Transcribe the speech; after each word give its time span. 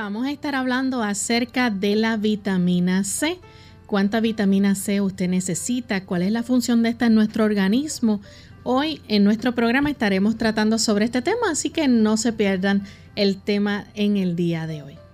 Vamos 0.00 0.26
a 0.26 0.32
estar 0.32 0.56
hablando 0.56 1.00
acerca 1.00 1.70
de 1.70 1.94
la 1.94 2.16
vitamina 2.16 3.04
C. 3.04 3.38
¿Cuánta 3.86 4.18
vitamina 4.18 4.74
C 4.74 5.00
usted 5.00 5.28
necesita? 5.28 6.04
¿Cuál 6.04 6.22
es 6.22 6.32
la 6.32 6.42
función 6.42 6.82
de 6.82 6.88
esta 6.88 7.06
en 7.06 7.14
nuestro 7.14 7.44
organismo? 7.44 8.20
Hoy 8.64 9.00
en 9.06 9.22
nuestro 9.22 9.54
programa 9.54 9.90
estaremos 9.90 10.36
tratando 10.36 10.76
sobre 10.80 11.04
este 11.04 11.22
tema, 11.22 11.52
así 11.52 11.70
que 11.70 11.86
no 11.86 12.16
se 12.16 12.32
pierdan 12.32 12.82
el 13.14 13.40
tema 13.40 13.86
en 13.94 14.16
el 14.16 14.34
día 14.34 14.66
de 14.66 14.82
hoy. 14.82 15.05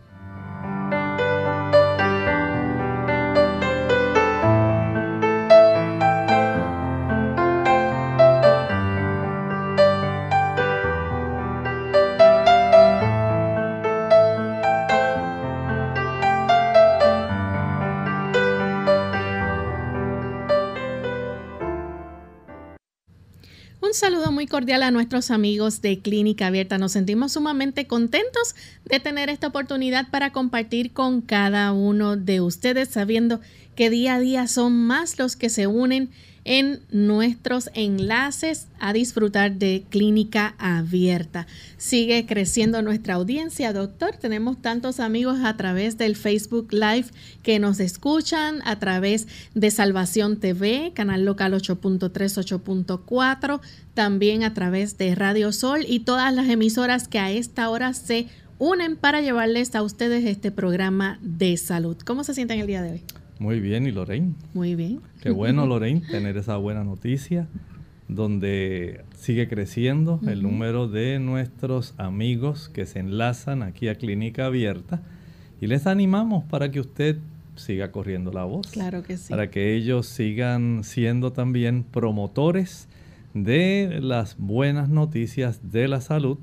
Cordial 24.53 24.83
a 24.83 24.91
nuestros 24.91 25.31
amigos 25.31 25.81
de 25.81 26.01
Clínica 26.01 26.49
Abierta. 26.49 26.77
Nos 26.77 26.93
sentimos 26.93 27.33
sumamente 27.33 27.87
contentos 27.87 28.55
de 28.85 29.01
tener 29.01 29.31
esta 29.31 29.47
oportunidad 29.47 30.11
para 30.11 30.31
compartir 30.31 30.93
con 30.93 31.23
cada 31.23 31.73
uno 31.73 32.19
de 32.19 32.43
ustedes, 32.43 32.91
sabiendo 32.91 33.41
que 33.77 33.89
día 33.89 34.17
a 34.17 34.21
día 34.21 34.47
son 34.49 34.75
más 34.75 35.19
los 35.19 35.37
que 35.37 35.49
se 35.49 35.67
unen 35.67 36.11
en 36.45 36.81
nuestros 36.91 37.71
enlaces 37.75 38.67
a 38.81 38.93
disfrutar 38.93 39.53
de 39.53 39.85
clínica 39.89 40.55
abierta. 40.59 41.47
Sigue 41.77 42.27
creciendo 42.27 42.83
nuestra 42.83 43.15
audiencia, 43.15 43.73
doctor. 43.73 44.17
Tenemos 44.17 44.61
tantos 44.61 44.99
amigos 44.99 45.39
a 45.45 45.57
través 45.57 45.99
del 45.99 46.17
Facebook 46.17 46.73
Live 46.73 47.07
que 47.43 47.59
nos 47.59 47.81
escuchan, 47.81 48.61
a 48.65 48.79
través 48.79 49.29
de 49.55 49.71
Salvación 49.71 50.39
TV, 50.39 50.93
canal 50.95 51.25
local 51.25 51.53
8.3, 51.55 52.11
8.4, 52.11 53.61
también 53.95 54.43
a 54.43 54.55
través 54.55 54.99
de 54.99 55.15
Radio 55.15 55.53
Sol 55.53 55.85
y 55.87 56.01
todas 56.01 56.35
las 56.35 56.49
emisoras 56.49 57.07
que 57.09 57.19
a 57.19 57.31
esta 57.31 57.69
hora 57.71 57.95
se 57.95 58.27
unen 58.59 58.97
para 58.97 59.21
llevarles 59.21 59.75
a 59.75 59.83
ustedes 59.83 60.25
este 60.25 60.51
programa 60.51 61.19
de 61.21 61.57
salud. 61.57 61.97
¿Cómo 62.05 62.25
se 62.25 62.35
sienten 62.35 62.61
el 62.61 62.67
día 62.67 62.83
de 62.83 62.93
hoy? 62.93 63.22
Muy 63.39 63.61
bien, 63.61 63.87
¿y 63.87 63.91
Lorraine? 63.91 64.35
Muy 64.55 64.75
bien. 64.75 65.01
Qué 65.21 65.31
bueno, 65.31 65.67
Lorraine, 65.67 66.01
tener 66.01 66.37
esa 66.37 66.57
buena 66.57 66.85
noticia 66.85 67.49
donde 68.09 69.05
sigue 69.17 69.49
creciendo 69.49 70.21
el 70.27 70.43
número 70.43 70.89
de 70.89 71.19
nuestros 71.19 71.95
amigos 71.97 72.69
que 72.69 72.87
se 72.87 72.99
enlazan 72.99 73.63
aquí 73.63 73.89
a 73.89 73.95
Clínica 73.95 74.47
Abierta 74.47 75.03
y 75.61 75.67
les 75.67 75.87
animamos 75.87 76.45
para 76.45 76.71
que 76.71 76.81
usted 76.81 77.19
siga 77.57 77.93
corriendo 77.93 78.33
la 78.33 78.45
voz. 78.45 78.69
Claro 78.71 79.03
que 79.03 79.17
sí. 79.17 79.31
Para 79.31 79.51
que 79.51 79.75
ellos 79.75 80.07
sigan 80.07 80.85
siendo 80.85 81.33
también 81.33 81.85
promotores 81.85 82.89
de 83.35 83.99
las 84.03 84.37
buenas 84.39 84.89
noticias 84.89 85.71
de 85.71 85.89
la 85.89 86.01
salud 86.01 86.39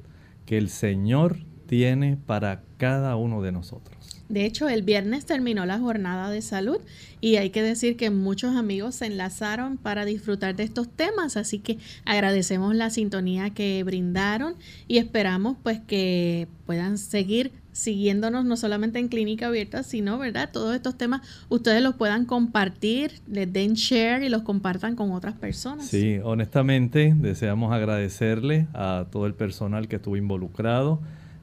que 0.46 0.58
el 0.58 0.70
Señor 0.70 1.38
tiene 1.70 2.18
para 2.18 2.64
cada 2.78 3.16
uno 3.16 3.44
de 3.44 3.52
nosotros. 3.52 3.96
De 4.28 4.46
hecho, 4.46 4.70
el 4.70 4.82
viernes 4.82 5.26
terminó 5.26 5.66
la 5.66 5.80
jornada 5.80 6.30
de 6.32 6.42
salud 6.42 6.80
y 7.22 7.36
hay 7.36 7.52
que 7.52 7.62
decir 7.62 7.96
que 7.96 8.10
muchos 8.10 8.56
amigos 8.56 8.96
se 8.96 9.06
enlazaron 9.06 9.78
para 9.78 10.04
disfrutar 10.06 10.56
de 10.56 10.64
estos 10.64 10.90
temas, 10.90 11.38
así 11.38 11.60
que 11.60 11.78
agradecemos 12.06 12.76
la 12.76 12.90
sintonía 12.90 13.52
que 13.52 13.84
brindaron 13.84 14.56
y 14.88 14.98
esperamos 14.98 15.58
pues 15.62 15.80
que 15.80 16.48
puedan 16.66 16.98
seguir 16.98 17.52
siguiéndonos 17.72 18.46
no 18.46 18.58
solamente 18.58 19.00
en 19.00 19.08
Clínica 19.08 19.48
Abierta, 19.48 19.84
sino, 19.84 20.18
¿verdad? 20.18 20.50
Todos 20.52 20.76
estos 20.76 20.98
temas 20.98 21.22
ustedes 21.50 21.82
los 21.82 21.96
puedan 21.96 22.26
compartir, 22.26 23.14
les 23.28 23.52
den 23.52 23.74
share 23.74 24.24
y 24.24 24.30
los 24.30 24.42
compartan 24.42 24.96
con 24.96 25.12
otras 25.12 25.36
personas. 25.36 25.86
Sí, 25.88 26.20
honestamente 26.24 27.16
deseamos 27.16 27.74
agradecerle 27.74 28.68
a 28.74 29.06
todo 29.12 29.28
el 29.28 29.34
personal 29.34 29.88
que 29.88 29.98
estuvo 29.98 30.18
involucrado 30.18 31.00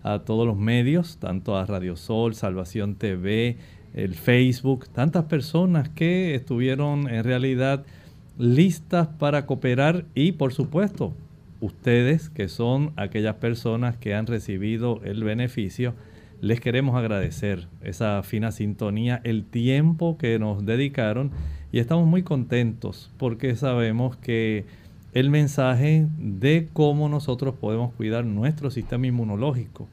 a 0.07 0.21
todos 0.21 0.47
los 0.47 0.57
medios, 0.57 1.19
tanto 1.19 1.57
a 1.57 1.67
Radio 1.67 1.97
Sol, 1.97 2.35
Salvación 2.35 2.95
TV, 2.95 3.57
el 3.93 4.15
Facebook, 4.15 4.87
tantas 4.89 5.25
personas 5.25 5.89
que 5.89 6.35
estuvieron 6.35 7.09
en 7.09 7.25
realidad 7.25 7.85
listas 8.39 9.09
para 9.09 9.47
cooperar 9.47 10.05
y 10.15 10.33
por 10.33 10.53
supuesto 10.53 11.13
ustedes 11.61 12.29
que 12.29 12.49
son 12.49 12.93
aquellas 12.97 13.37
personas 13.37 13.97
que 13.97 14.15
han 14.15 14.27
recibido 14.27 15.01
el 15.03 15.25
beneficio, 15.25 15.95
les 16.41 16.61
queremos 16.61 16.95
agradecer 16.95 17.67
esa 17.83 18.23
fina 18.23 18.53
sintonía, 18.53 19.21
el 19.25 19.45
tiempo 19.45 20.19
que 20.19 20.39
nos 20.39 20.65
dedicaron 20.65 21.33
y 21.73 21.81
estamos 21.81 22.07
muy 22.07 22.23
contentos 22.23 23.11
porque 23.17 23.57
sabemos 23.57 24.17
que 24.17 24.67
el 25.15 25.31
mensaje 25.31 26.07
de 26.19 26.69
cómo 26.75 27.09
nosotros 27.09 27.55
podemos 27.55 27.95
cuidar 27.95 28.25
nuestro 28.27 28.71
sistema 28.71 29.07
inmunológico 29.07 29.89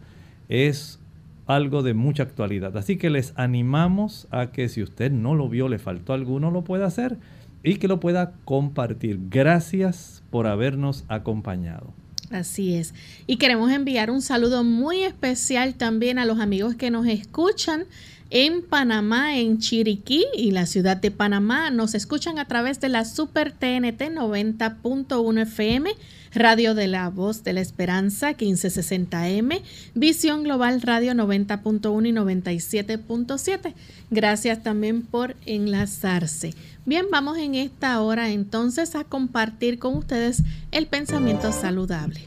es 0.49 0.99
algo 1.45 1.83
de 1.83 1.93
mucha 1.93 2.23
actualidad. 2.23 2.75
Así 2.77 2.97
que 2.97 3.09
les 3.09 3.33
animamos 3.35 4.27
a 4.31 4.51
que 4.51 4.69
si 4.69 4.81
usted 4.81 5.11
no 5.11 5.35
lo 5.35 5.49
vio, 5.49 5.67
le 5.67 5.79
faltó 5.79 6.13
alguno, 6.13 6.51
lo 6.51 6.63
pueda 6.63 6.85
hacer 6.85 7.17
y 7.63 7.75
que 7.75 7.87
lo 7.87 7.99
pueda 7.99 8.33
compartir. 8.45 9.19
Gracias 9.29 10.23
por 10.29 10.47
habernos 10.47 11.05
acompañado. 11.07 11.93
Así 12.31 12.75
es. 12.75 12.93
Y 13.27 13.37
queremos 13.37 13.71
enviar 13.71 14.09
un 14.09 14.21
saludo 14.21 14.63
muy 14.63 15.03
especial 15.03 15.75
también 15.75 16.17
a 16.17 16.25
los 16.25 16.39
amigos 16.39 16.75
que 16.75 16.89
nos 16.89 17.05
escuchan 17.05 17.85
en 18.31 18.63
Panamá, 18.63 19.37
en 19.37 19.59
Chiriquí 19.59 20.25
y 20.35 20.51
la 20.51 20.65
ciudad 20.65 20.97
de 20.97 21.11
Panamá. 21.11 21.69
Nos 21.69 21.93
escuchan 21.93 22.39
a 22.39 22.45
través 22.45 22.79
de 22.79 22.89
la 22.89 23.05
Super 23.05 23.51
TNT 23.51 24.01
90.1 24.01 25.41
FM, 25.41 25.91
Radio 26.35 26.73
de 26.73 26.87
la 26.87 27.09
Voz 27.09 27.43
de 27.43 27.53
la 27.53 27.61
Esperanza 27.61 28.31
1560M, 28.31 29.61
Visión 29.93 30.43
Global 30.43 30.81
Radio 30.81 31.13
90.1 31.13 32.07
y 32.07 32.11
97.7. 32.11 33.73
Gracias 34.09 34.63
también 34.63 35.03
por 35.03 35.35
enlazarse. 35.45 36.53
Bien, 36.85 37.05
vamos 37.11 37.37
en 37.37 37.55
esta 37.55 38.01
hora 38.01 38.29
entonces 38.31 38.95
a 38.95 39.03
compartir 39.03 39.79
con 39.79 39.95
ustedes 39.95 40.43
el 40.71 40.87
pensamiento 40.87 41.51
saludable. 41.51 42.21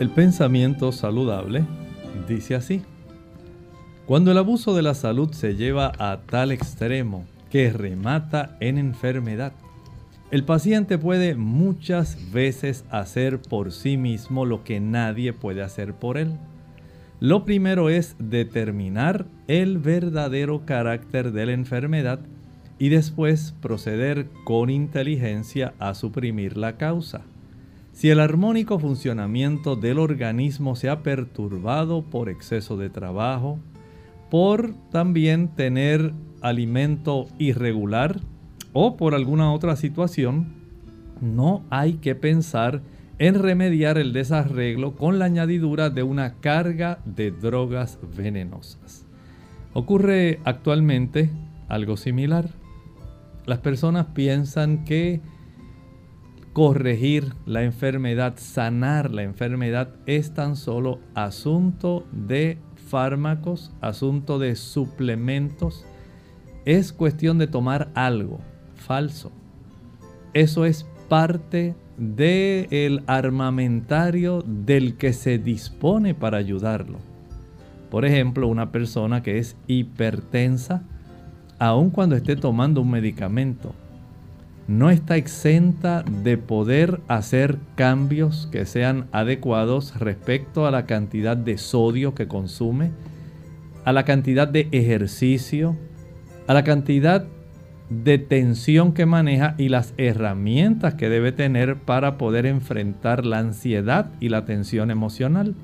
El 0.00 0.08
pensamiento 0.08 0.92
saludable 0.92 1.64
dice 2.26 2.54
así. 2.54 2.82
Cuando 4.06 4.32
el 4.32 4.38
abuso 4.38 4.74
de 4.74 4.82
la 4.82 4.94
salud 4.94 5.30
se 5.32 5.56
lleva 5.56 5.92
a 5.98 6.22
tal 6.26 6.52
extremo 6.52 7.26
que 7.50 7.70
remata 7.70 8.56
en 8.60 8.78
enfermedad, 8.78 9.52
el 10.30 10.44
paciente 10.44 10.96
puede 10.96 11.34
muchas 11.34 12.30
veces 12.32 12.84
hacer 12.90 13.42
por 13.42 13.72
sí 13.72 13.96
mismo 13.96 14.44
lo 14.44 14.62
que 14.62 14.78
nadie 14.78 15.32
puede 15.32 15.62
hacer 15.62 15.94
por 15.94 16.18
él. 16.18 16.34
Lo 17.18 17.44
primero 17.44 17.90
es 17.90 18.14
determinar 18.18 19.26
el 19.48 19.78
verdadero 19.78 20.64
carácter 20.64 21.32
de 21.32 21.46
la 21.46 21.52
enfermedad 21.52 22.20
y 22.78 22.90
después 22.90 23.54
proceder 23.60 24.28
con 24.44 24.70
inteligencia 24.70 25.74
a 25.80 25.94
suprimir 25.94 26.56
la 26.56 26.76
causa. 26.76 27.22
Si 27.92 28.08
el 28.08 28.20
armónico 28.20 28.78
funcionamiento 28.78 29.74
del 29.74 29.98
organismo 29.98 30.76
se 30.76 30.88
ha 30.88 31.02
perturbado 31.02 32.02
por 32.02 32.28
exceso 32.28 32.76
de 32.76 32.88
trabajo, 32.88 33.58
por 34.30 34.74
también 34.90 35.48
tener 35.48 36.14
alimento 36.40 37.26
irregular 37.38 38.20
o 38.72 38.96
por 38.96 39.14
alguna 39.14 39.52
otra 39.52 39.76
situación, 39.76 40.54
no 41.20 41.64
hay 41.70 41.94
que 41.94 42.14
pensar 42.14 42.82
en 43.18 43.34
remediar 43.34 43.98
el 43.98 44.12
desarreglo 44.12 44.96
con 44.96 45.18
la 45.18 45.26
añadidura 45.26 45.90
de 45.90 46.02
una 46.02 46.36
carga 46.40 47.00
de 47.04 47.30
drogas 47.30 47.98
venenosas. 48.16 49.06
Ocurre 49.74 50.40
actualmente 50.44 51.30
algo 51.68 51.96
similar. 51.96 52.48
Las 53.44 53.58
personas 53.58 54.06
piensan 54.14 54.84
que 54.84 55.20
corregir 56.52 57.34
la 57.46 57.62
enfermedad, 57.62 58.34
sanar 58.36 59.12
la 59.12 59.22
enfermedad 59.22 59.94
es 60.06 60.32
tan 60.32 60.56
solo 60.56 61.00
asunto 61.14 62.06
de 62.12 62.58
fármacos, 62.88 63.72
asunto 63.80 64.38
de 64.38 64.56
suplementos, 64.56 65.86
es 66.64 66.92
cuestión 66.92 67.38
de 67.38 67.46
tomar 67.46 67.90
algo 67.94 68.40
falso. 68.80 69.30
Eso 70.34 70.64
es 70.64 70.86
parte 71.08 71.74
del 71.96 73.02
armamentario 73.06 74.42
del 74.46 74.96
que 74.96 75.12
se 75.12 75.38
dispone 75.38 76.14
para 76.14 76.38
ayudarlo. 76.38 76.98
Por 77.90 78.04
ejemplo, 78.04 78.48
una 78.48 78.72
persona 78.72 79.22
que 79.22 79.38
es 79.38 79.56
hipertensa, 79.66 80.82
aun 81.58 81.90
cuando 81.90 82.16
esté 82.16 82.36
tomando 82.36 82.80
un 82.80 82.90
medicamento, 82.90 83.74
no 84.68 84.88
está 84.88 85.16
exenta 85.16 86.04
de 86.04 86.38
poder 86.38 87.00
hacer 87.08 87.58
cambios 87.74 88.48
que 88.52 88.64
sean 88.64 89.08
adecuados 89.10 89.98
respecto 89.98 90.64
a 90.66 90.70
la 90.70 90.86
cantidad 90.86 91.36
de 91.36 91.58
sodio 91.58 92.14
que 92.14 92.28
consume, 92.28 92.92
a 93.84 93.92
la 93.92 94.04
cantidad 94.04 94.46
de 94.46 94.68
ejercicio, 94.70 95.76
a 96.46 96.54
la 96.54 96.62
cantidad 96.62 97.26
de 97.90 98.18
tensión 98.18 98.92
que 98.92 99.04
maneja 99.04 99.56
y 99.58 99.68
las 99.68 99.94
herramientas 99.98 100.94
que 100.94 101.08
debe 101.08 101.32
tener 101.32 101.76
para 101.76 102.16
poder 102.16 102.46
enfrentar 102.46 103.26
la 103.26 103.40
ansiedad 103.40 104.12
y 104.20 104.28
la 104.28 104.44
tensión 104.44 104.92
emocional, 104.92 105.54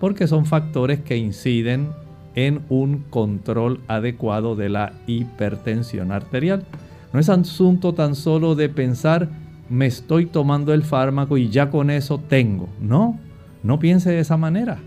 porque 0.00 0.26
son 0.26 0.44
factores 0.44 1.00
que 1.00 1.16
inciden 1.16 1.88
en 2.34 2.62
un 2.68 3.04
control 3.10 3.80
adecuado 3.86 4.56
de 4.56 4.68
la 4.68 4.92
hipertensión 5.06 6.10
arterial. 6.10 6.64
No 7.12 7.20
es 7.20 7.28
asunto 7.28 7.94
tan 7.94 8.16
solo 8.16 8.56
de 8.56 8.68
pensar, 8.68 9.28
me 9.70 9.86
estoy 9.86 10.26
tomando 10.26 10.74
el 10.74 10.82
fármaco 10.82 11.38
y 11.38 11.48
ya 11.48 11.70
con 11.70 11.90
eso 11.90 12.18
tengo. 12.18 12.68
No, 12.80 13.18
no 13.62 13.78
piense 13.78 14.10
de 14.10 14.20
esa 14.20 14.36
manera. 14.36 14.78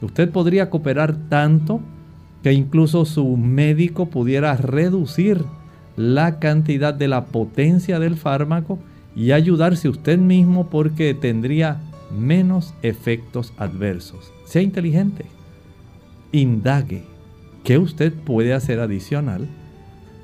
Usted 0.00 0.30
podría 0.30 0.70
cooperar 0.70 1.14
tanto 1.28 1.80
que 2.42 2.52
incluso 2.52 3.04
su 3.04 3.36
médico 3.36 4.06
pudiera 4.06 4.56
reducir 4.56 5.44
la 5.96 6.38
cantidad 6.38 6.94
de 6.94 7.08
la 7.08 7.26
potencia 7.26 7.98
del 7.98 8.16
fármaco 8.16 8.78
y 9.14 9.32
ayudarse 9.32 9.88
usted 9.88 10.18
mismo 10.18 10.68
porque 10.70 11.14
tendría 11.14 11.80
menos 12.16 12.74
efectos 12.82 13.52
adversos. 13.56 14.32
Sea 14.44 14.62
inteligente. 14.62 15.26
Indague 16.32 17.04
qué 17.64 17.78
usted 17.78 18.12
puede 18.12 18.54
hacer 18.54 18.80
adicional 18.80 19.48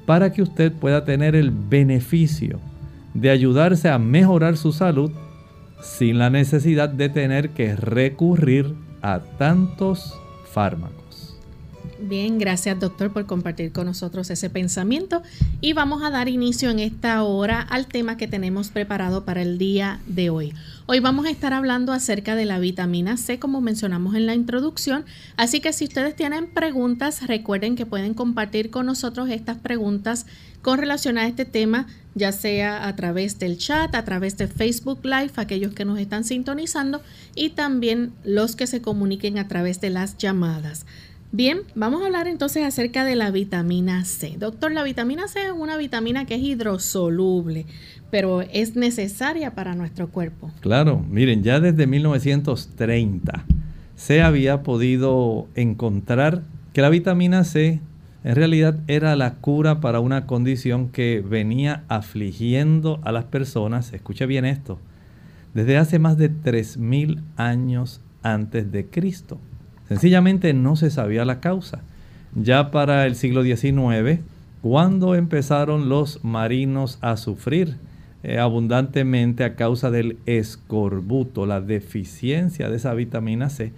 para 0.07 0.33
que 0.33 0.43
usted 0.43 0.73
pueda 0.73 1.05
tener 1.05 1.35
el 1.35 1.51
beneficio 1.51 2.61
de 3.15 3.31
ayudarse 3.31 3.89
a 3.89 3.99
mejorar 3.99 4.57
su 4.57 4.73
salud 4.73 5.11
sin 5.83 6.19
la 6.19 6.31
necesidad 6.31 6.89
de 6.89 7.09
tener 7.09 7.51
que 7.51 7.77
recurrir 7.77 8.75
a 9.03 9.21
tantos 9.39 10.19
fármacos. 10.51 11.08
Bien, 12.01 12.39
gracias 12.39 12.79
doctor 12.79 13.13
por 13.13 13.27
compartir 13.27 13.73
con 13.73 13.87
nosotros 13.87 14.31
ese 14.31 14.51
pensamiento 14.51 15.21
y 15.61 15.73
vamos 15.73 16.05
a 16.05 16.11
dar 16.11 16.29
inicio 16.29 16.71
en 16.71 16.79
esta 16.79 17.25
hora 17.25 17.61
al 17.61 17.89
tema 17.89 18.17
que 18.17 18.29
tenemos 18.29 18.69
preparado 18.69 19.25
para 19.25 19.43
el 19.43 19.59
día 19.59 19.99
de 20.07 20.31
hoy. 20.31 20.55
Hoy 20.87 21.01
vamos 21.01 21.27
a 21.27 21.31
estar 21.31 21.53
hablando 21.53 21.93
acerca 21.93 22.37
de 22.37 22.45
la 22.45 22.61
vitamina 22.61 23.17
C, 23.17 23.41
como 23.41 23.61
mencionamos 23.61 24.15
en 24.15 24.27
la 24.27 24.35
introducción. 24.35 25.07
Así 25.37 25.61
que 25.61 25.73
si 25.73 25.87
ustedes 25.87 26.15
tienen 26.15 26.47
preguntas, 26.47 27.27
recuerden 27.27 27.75
que 27.75 27.85
pueden 27.85 28.15
compartir 28.15 28.71
con 28.71 28.87
nosotros 28.87 29.29
estas 29.29 29.59
preguntas 29.59 30.25
con 30.63 30.79
relación 30.79 31.19
a 31.19 31.27
este 31.27 31.45
tema, 31.45 31.87
ya 32.15 32.33
sea 32.33 32.87
a 32.87 32.97
través 32.97 33.39
del 33.39 33.59
chat, 33.59 33.95
a 33.95 34.05
través 34.05 34.37
de 34.37 34.47
Facebook 34.47 35.01
Live, 35.05 35.33
aquellos 35.37 35.75
que 35.75 35.85
nos 35.85 35.99
están 35.99 36.25
sintonizando, 36.25 37.03
y 37.35 37.51
también 37.51 38.13
los 38.25 38.57
que 38.57 38.67
se 38.67 38.83
comuniquen 38.83 39.39
a 39.39 39.49
través 39.49 39.81
de 39.81 39.91
las 39.91 40.17
llamadas. 40.17 40.87
Bien, 41.31 41.59
vamos 41.75 42.03
a 42.03 42.07
hablar 42.07 42.27
entonces 42.27 42.65
acerca 42.65 43.05
de 43.05 43.15
la 43.15 43.31
vitamina 43.31 44.05
C. 44.05 44.37
Doctor, 44.39 44.73
la 44.73 44.83
vitamina 44.83 45.29
C 45.29 45.47
es 45.47 45.53
una 45.53 45.77
vitamina 45.77 46.25
que 46.25 46.37
es 46.37 46.43
hidrosoluble 46.43 47.67
pero 48.11 48.43
es 48.43 48.77
necesaria 48.77 49.55
para 49.55 49.75
nuestro 49.75 50.09
cuerpo. 50.09 50.51
Claro, 50.61 51.05
miren, 51.09 51.43
ya 51.43 51.61
desde 51.61 51.87
1930 51.87 53.45
se 53.97 54.23
había 54.23 54.63
podido 54.63 55.49
encontrar 55.55 56.43
que 56.73 56.83
la 56.83 56.89
vitamina 56.89 57.45
C 57.45 57.81
en 58.25 58.35
realidad 58.35 58.79
era 58.87 59.15
la 59.17 59.35
cura 59.37 59.81
para 59.81 60.01
una 60.01 60.27
condición 60.27 60.89
que 60.89 61.23
venía 61.27 61.85
afligiendo 61.89 63.01
a 63.05 63.13
las 63.13 63.25
personas, 63.25 63.93
escuche 63.93 64.27
bien 64.27 64.45
esto, 64.45 64.79
desde 65.55 65.77
hace 65.77 65.99
más 65.99 66.17
de 66.17 66.31
3.000 66.31 67.23
años 67.37 68.01
antes 68.23 68.71
de 68.73 68.87
Cristo. 68.87 69.39
Sencillamente 69.89 70.53
no 70.53 70.77
se 70.77 70.91
sabía 70.91 71.25
la 71.25 71.41
causa. 71.41 71.81
Ya 72.35 72.71
para 72.71 73.07
el 73.07 73.15
siglo 73.15 73.43
XIX, 73.43 74.21
cuando 74.61 75.15
empezaron 75.15 75.89
los 75.89 76.25
marinos 76.25 76.99
a 77.01 77.17
sufrir 77.17 77.77
eh, 78.23 78.39
abundantemente 78.39 79.45
a 79.45 79.55
causa 79.55 79.91
del 79.91 80.19
escorbuto, 80.27 81.47
la 81.47 81.61
deficiencia 81.61 82.69
de 82.69 82.77
esa 82.77 82.93
vitamina 82.93 83.49
C, 83.49 83.73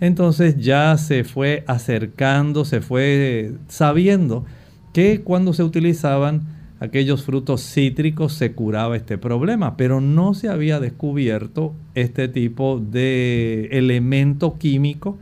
entonces 0.00 0.58
ya 0.58 0.96
se 0.98 1.24
fue 1.24 1.64
acercando, 1.66 2.64
se 2.64 2.80
fue 2.80 3.54
sabiendo 3.68 4.44
que 4.92 5.22
cuando 5.22 5.52
se 5.52 5.62
utilizaban 5.62 6.42
aquellos 6.80 7.24
frutos 7.24 7.62
cítricos 7.62 8.34
se 8.34 8.52
curaba 8.52 8.96
este 8.96 9.18
problema, 9.18 9.76
pero 9.76 10.00
no 10.00 10.34
se 10.34 10.48
había 10.48 10.78
descubierto 10.78 11.74
este 11.94 12.28
tipo 12.28 12.78
de 12.78 13.68
elemento 13.72 14.58
químico 14.58 15.18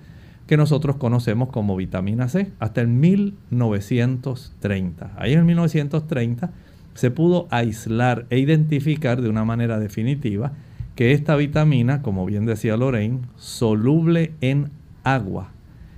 que 0.46 0.56
nosotros 0.56 0.96
conocemos 0.96 1.50
como 1.50 1.76
vitamina 1.76 2.28
C 2.28 2.50
hasta 2.58 2.80
el 2.80 2.88
1930. 2.88 5.12
Ahí 5.16 5.32
en 5.32 5.40
el 5.40 5.44
1930 5.44 6.52
se 6.94 7.10
pudo 7.10 7.48
aislar 7.50 8.26
e 8.30 8.38
identificar 8.38 9.20
de 9.20 9.28
una 9.28 9.44
manera 9.44 9.78
definitiva 9.78 10.52
que 10.94 11.12
esta 11.12 11.36
vitamina, 11.36 12.02
como 12.02 12.24
bien 12.24 12.46
decía 12.46 12.76
Lorraine, 12.76 13.20
soluble 13.36 14.32
en 14.40 14.70
agua, 15.02 15.50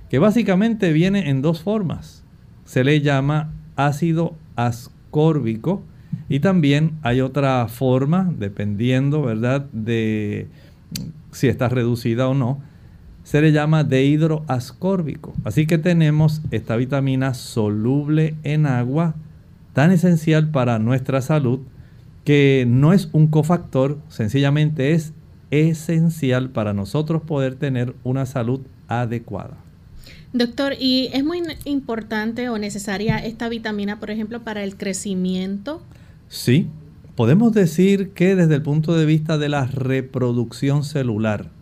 que 0.09 0.19
básicamente 0.19 0.91
viene 0.91 1.29
en 1.29 1.41
dos 1.41 1.61
formas. 1.61 2.23
Se 2.65 2.83
le 2.83 3.01
llama 3.01 3.53
ácido 3.75 4.35
ascórbico 4.55 5.83
y 6.29 6.39
también 6.39 6.93
hay 7.03 7.21
otra 7.21 7.67
forma, 7.67 8.33
dependiendo, 8.37 9.21
¿verdad?, 9.21 9.67
de 9.71 10.47
si 11.31 11.47
está 11.47 11.69
reducida 11.69 12.27
o 12.27 12.33
no, 12.33 12.61
se 13.27 13.41
le 13.41 13.51
llama 13.51 13.83
dehidroascórbico. 13.83 15.33
Así 15.43 15.67
que 15.67 15.77
tenemos 15.77 16.41
esta 16.51 16.77
vitamina 16.77 17.33
soluble 17.33 18.35
en 18.43 18.65
agua, 18.65 19.15
tan 19.73 19.91
esencial 19.91 20.49
para 20.49 20.79
nuestra 20.79 21.21
salud, 21.21 21.59
que 22.23 22.63
no 22.65 22.93
es 22.93 23.09
un 23.11 23.27
cofactor, 23.27 23.97
sencillamente 24.07 24.93
es 24.93 25.11
esencial 25.51 26.51
para 26.51 26.71
nosotros 26.73 27.21
poder 27.21 27.55
tener 27.55 27.95
una 28.05 28.25
salud 28.25 28.61
adecuada. 28.87 29.57
Doctor, 30.31 30.75
¿y 30.79 31.09
es 31.11 31.25
muy 31.25 31.43
importante 31.65 32.47
o 32.47 32.57
necesaria 32.57 33.17
esta 33.17 33.49
vitamina, 33.49 33.99
por 33.99 34.09
ejemplo, 34.09 34.45
para 34.45 34.63
el 34.63 34.77
crecimiento? 34.77 35.81
Sí, 36.29 36.67
podemos 37.17 37.51
decir 37.51 38.11
que 38.11 38.37
desde 38.37 38.55
el 38.55 38.61
punto 38.61 38.95
de 38.95 39.05
vista 39.05 39.37
de 39.37 39.49
la 39.49 39.65
reproducción 39.65 40.85
celular, 40.85 41.56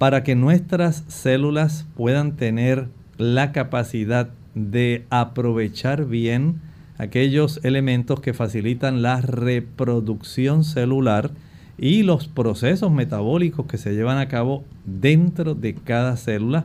para 0.00 0.22
que 0.22 0.34
nuestras 0.34 1.04
células 1.08 1.84
puedan 1.94 2.34
tener 2.36 2.88
la 3.18 3.52
capacidad 3.52 4.30
de 4.54 5.04
aprovechar 5.10 6.06
bien 6.06 6.62
aquellos 6.96 7.60
elementos 7.64 8.18
que 8.22 8.32
facilitan 8.32 9.02
la 9.02 9.20
reproducción 9.20 10.64
celular 10.64 11.32
y 11.76 12.02
los 12.02 12.28
procesos 12.28 12.90
metabólicos 12.90 13.66
que 13.66 13.76
se 13.76 13.92
llevan 13.92 14.16
a 14.16 14.28
cabo 14.28 14.64
dentro 14.86 15.54
de 15.54 15.74
cada 15.74 16.16
célula, 16.16 16.64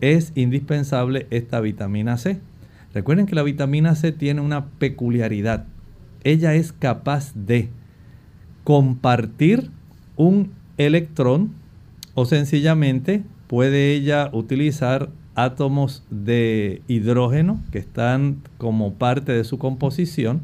es 0.00 0.32
indispensable 0.34 1.26
esta 1.28 1.60
vitamina 1.60 2.16
C. 2.16 2.40
Recuerden 2.94 3.26
que 3.26 3.34
la 3.34 3.42
vitamina 3.42 3.94
C 3.94 4.10
tiene 4.10 4.40
una 4.40 4.64
peculiaridad. 4.64 5.66
Ella 6.24 6.54
es 6.54 6.72
capaz 6.72 7.34
de 7.34 7.68
compartir 8.64 9.70
un 10.16 10.52
electrón 10.78 11.59
o 12.20 12.26
sencillamente 12.26 13.22
puede 13.46 13.94
ella 13.94 14.28
utilizar 14.34 15.08
átomos 15.34 16.02
de 16.10 16.82
hidrógeno 16.86 17.62
que 17.72 17.78
están 17.78 18.42
como 18.58 18.92
parte 18.92 19.32
de 19.32 19.42
su 19.44 19.56
composición, 19.56 20.42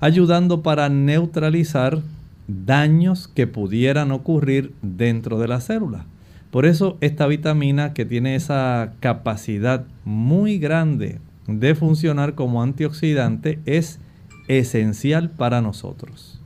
ayudando 0.00 0.64
para 0.64 0.88
neutralizar 0.88 2.00
daños 2.48 3.28
que 3.28 3.46
pudieran 3.46 4.10
ocurrir 4.10 4.72
dentro 4.82 5.38
de 5.38 5.46
la 5.46 5.60
célula. 5.60 6.06
Por 6.50 6.66
eso 6.66 6.98
esta 7.00 7.28
vitamina 7.28 7.94
que 7.94 8.04
tiene 8.04 8.34
esa 8.34 8.94
capacidad 8.98 9.84
muy 10.04 10.58
grande 10.58 11.20
de 11.46 11.76
funcionar 11.76 12.34
como 12.34 12.64
antioxidante 12.64 13.60
es 13.64 14.00
esencial 14.48 15.30
para 15.30 15.62
nosotros. 15.62 16.40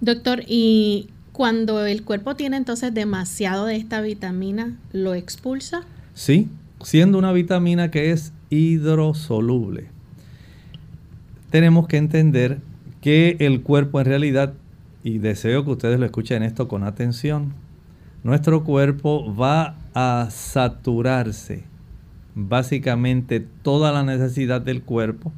Doctor, 0.00 0.42
¿y 0.46 1.08
cuando 1.36 1.84
el 1.84 2.02
cuerpo 2.02 2.34
tiene 2.34 2.56
entonces 2.56 2.94
demasiado 2.94 3.66
de 3.66 3.76
esta 3.76 4.00
vitamina, 4.00 4.74
lo 4.94 5.12
expulsa? 5.12 5.82
Sí, 6.14 6.48
siendo 6.82 7.18
una 7.18 7.30
vitamina 7.30 7.90
que 7.90 8.10
es 8.10 8.32
hidrosoluble. 8.48 9.88
Tenemos 11.50 11.88
que 11.88 11.98
entender 11.98 12.60
que 13.02 13.36
el 13.38 13.60
cuerpo 13.60 14.00
en 14.00 14.06
realidad, 14.06 14.54
y 15.04 15.18
deseo 15.18 15.62
que 15.66 15.72
ustedes 15.72 16.00
lo 16.00 16.06
escuchen 16.06 16.42
esto 16.42 16.68
con 16.68 16.84
atención, 16.84 17.52
nuestro 18.24 18.64
cuerpo 18.64 19.36
va 19.36 19.76
a 19.92 20.28
saturarse. 20.30 21.64
Básicamente 22.34 23.40
toda 23.60 23.92
la 23.92 24.04
necesidad 24.04 24.62
del 24.62 24.80
cuerpo 24.80 25.34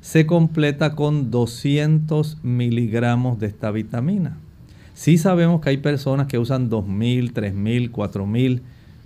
se 0.00 0.26
completa 0.26 0.96
con 0.96 1.30
200 1.30 2.38
miligramos 2.42 3.38
de 3.38 3.46
esta 3.46 3.70
vitamina. 3.70 4.38
Sí 4.96 5.18
sabemos 5.18 5.60
que 5.60 5.68
hay 5.68 5.76
personas 5.76 6.26
que 6.26 6.38
usan 6.38 6.70
2.000, 6.70 7.34
3.000, 7.34 7.90
4.000 7.92 8.62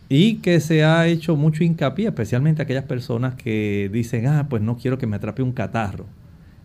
y 0.08 0.36
que 0.36 0.60
se 0.60 0.84
ha 0.84 1.08
hecho 1.08 1.34
mucho 1.34 1.64
hincapié, 1.64 2.06
especialmente 2.06 2.62
aquellas 2.62 2.84
personas 2.84 3.34
que 3.34 3.90
dicen, 3.92 4.28
ah, 4.28 4.46
pues 4.48 4.62
no 4.62 4.76
quiero 4.76 4.98
que 4.98 5.08
me 5.08 5.16
atrape 5.16 5.42
un 5.42 5.50
catarro. 5.50 6.06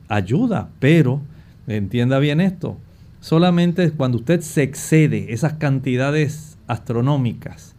Ayuda, 0.10 0.70
pero 0.78 1.22
entienda 1.66 2.20
bien 2.20 2.40
esto, 2.40 2.78
solamente 3.20 3.90
cuando 3.90 4.20
usted 4.20 4.42
se 4.42 4.62
excede 4.62 5.34
esas 5.34 5.54
cantidades 5.54 6.60
astronómicas, 6.68 7.74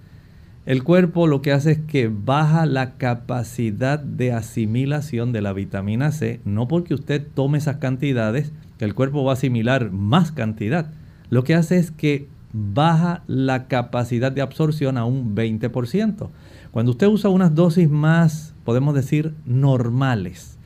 el 0.67 0.83
cuerpo 0.83 1.29
lo 1.29 1.43
que 1.43 1.53
hace 1.53 1.71
es 1.71 1.79
que 1.79 2.09
baja 2.09 2.67
la 2.67 2.95
capacidad 2.95 4.00
de 4.00 4.33
asimilación 4.33 5.31
de 5.31 5.43
la 5.43 5.53
vitamina 5.53 6.11
C, 6.11 6.41
no 6.45 6.67
porque 6.67 6.93
usted 6.93 7.25
tome 7.35 7.59
esas 7.59 7.76
cantidades, 7.76 8.50
el 8.81 8.97
cuerpo 8.97 9.23
va 9.23 9.31
a 9.31 9.35
asimilar 9.35 9.93
más 9.93 10.33
cantidad, 10.33 10.91
lo 11.30 11.45
que 11.45 11.54
hace 11.54 11.78
es 11.78 11.90
que 11.90 12.28
baja 12.52 13.23
la 13.26 13.66
capacidad 13.66 14.33
de 14.33 14.42
absorción 14.42 14.97
a 14.97 15.04
un 15.04 15.35
20%. 15.35 16.28
Cuando 16.71 16.92
usted 16.92 17.06
usa 17.06 17.30
unas 17.30 17.54
dosis 17.54 17.88
más, 17.90 18.54
podemos 18.64 18.95
decir, 18.95 19.35
normales, 19.45 20.56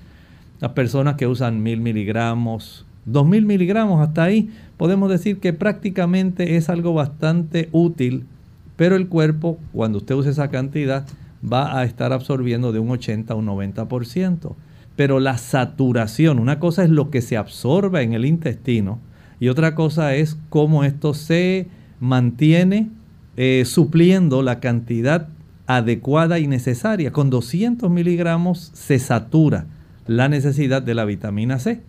las 0.60 0.72
personas 0.72 1.16
que 1.16 1.26
usan 1.26 1.62
1000 1.62 1.80
miligramos, 1.80 2.86
2000 3.06 3.46
miligramos 3.46 4.06
hasta 4.06 4.24
ahí, 4.24 4.50
podemos 4.76 5.10
decir 5.10 5.40
que 5.40 5.52
prácticamente 5.52 6.56
es 6.56 6.68
algo 6.68 6.94
bastante 6.94 7.68
útil, 7.72 8.26
pero 8.76 8.96
el 8.96 9.08
cuerpo, 9.08 9.58
cuando 9.72 9.98
usted 9.98 10.14
usa 10.14 10.30
esa 10.30 10.48
cantidad, 10.48 11.06
va 11.42 11.78
a 11.78 11.84
estar 11.84 12.12
absorbiendo 12.12 12.72
de 12.72 12.78
un 12.78 12.90
80 12.90 13.32
a 13.32 13.36
un 13.36 13.46
90%. 13.46 14.54
Pero 14.96 15.18
la 15.20 15.38
saturación, 15.38 16.38
una 16.38 16.58
cosa 16.58 16.84
es 16.84 16.90
lo 16.90 17.10
que 17.10 17.22
se 17.22 17.36
absorbe 17.36 18.02
en 18.02 18.12
el 18.12 18.24
intestino, 18.24 18.98
y 19.40 19.48
otra 19.48 19.74
cosa 19.74 20.14
es 20.14 20.36
cómo 20.50 20.84
esto 20.84 21.14
se 21.14 21.66
mantiene 21.98 22.90
eh, 23.36 23.64
supliendo 23.64 24.42
la 24.42 24.60
cantidad 24.60 25.28
adecuada 25.66 26.38
y 26.38 26.46
necesaria. 26.46 27.10
Con 27.10 27.30
200 27.30 27.90
miligramos 27.90 28.70
se 28.74 28.98
satura 28.98 29.66
la 30.06 30.28
necesidad 30.28 30.82
de 30.82 30.94
la 30.94 31.06
vitamina 31.06 31.58
C. 31.58 31.80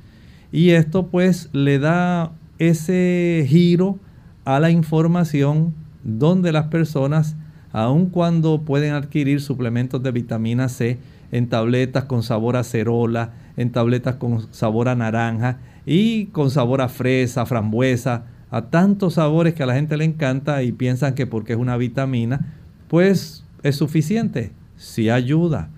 Y 0.51 0.70
esto 0.70 1.08
pues 1.08 1.50
le 1.51 1.79
da 1.79 2.31
ese 2.58 3.46
giro 3.48 3.98
a 4.46 4.60
la 4.60 4.70
información 4.70 5.74
donde 6.03 6.51
las 6.51 6.67
personas, 6.67 7.36
aun 7.74 8.08
cuando 8.08 8.62
pueden 8.62 8.93
adquirir 8.93 9.41
suplementos 9.41 10.01
de 10.03 10.12
vitamina 10.12 10.70
C 10.70 11.00
en 11.31 11.48
tabletas 11.50 12.05
con 12.05 12.24
sabor 12.24 12.55
a 12.55 12.63
cerola, 12.63 13.31
en 13.58 13.72
tabletas 13.72 14.15
con 14.15 14.53
sabor 14.53 14.89
a 14.89 14.96
naranja, 14.96 15.58
y 15.85 16.27
con 16.27 16.51
sabor 16.51 16.81
a 16.81 16.89
fresa, 16.89 17.45
frambuesa, 17.45 18.25
a 18.50 18.63
tantos 18.63 19.15
sabores 19.15 19.53
que 19.53 19.63
a 19.63 19.65
la 19.65 19.75
gente 19.75 19.97
le 19.97 20.05
encanta 20.05 20.61
y 20.63 20.71
piensan 20.71 21.15
que 21.15 21.25
porque 21.25 21.53
es 21.53 21.59
una 21.59 21.77
vitamina, 21.77 22.53
pues 22.88 23.45
es 23.63 23.75
suficiente, 23.75 24.51
sí 24.75 25.09
ayuda. 25.09 25.69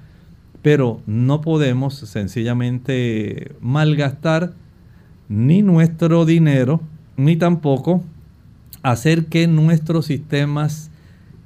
Pero 0.62 1.02
no 1.06 1.42
podemos 1.42 1.96
sencillamente 1.96 3.52
malgastar 3.60 4.54
ni 5.30 5.62
nuestro 5.62 6.26
dinero, 6.26 6.82
ni 7.18 7.36
tampoco 7.36 8.04
hacer 8.82 9.26
que 9.26 9.48
nuestros 9.48 10.08
sistemas 10.08 10.90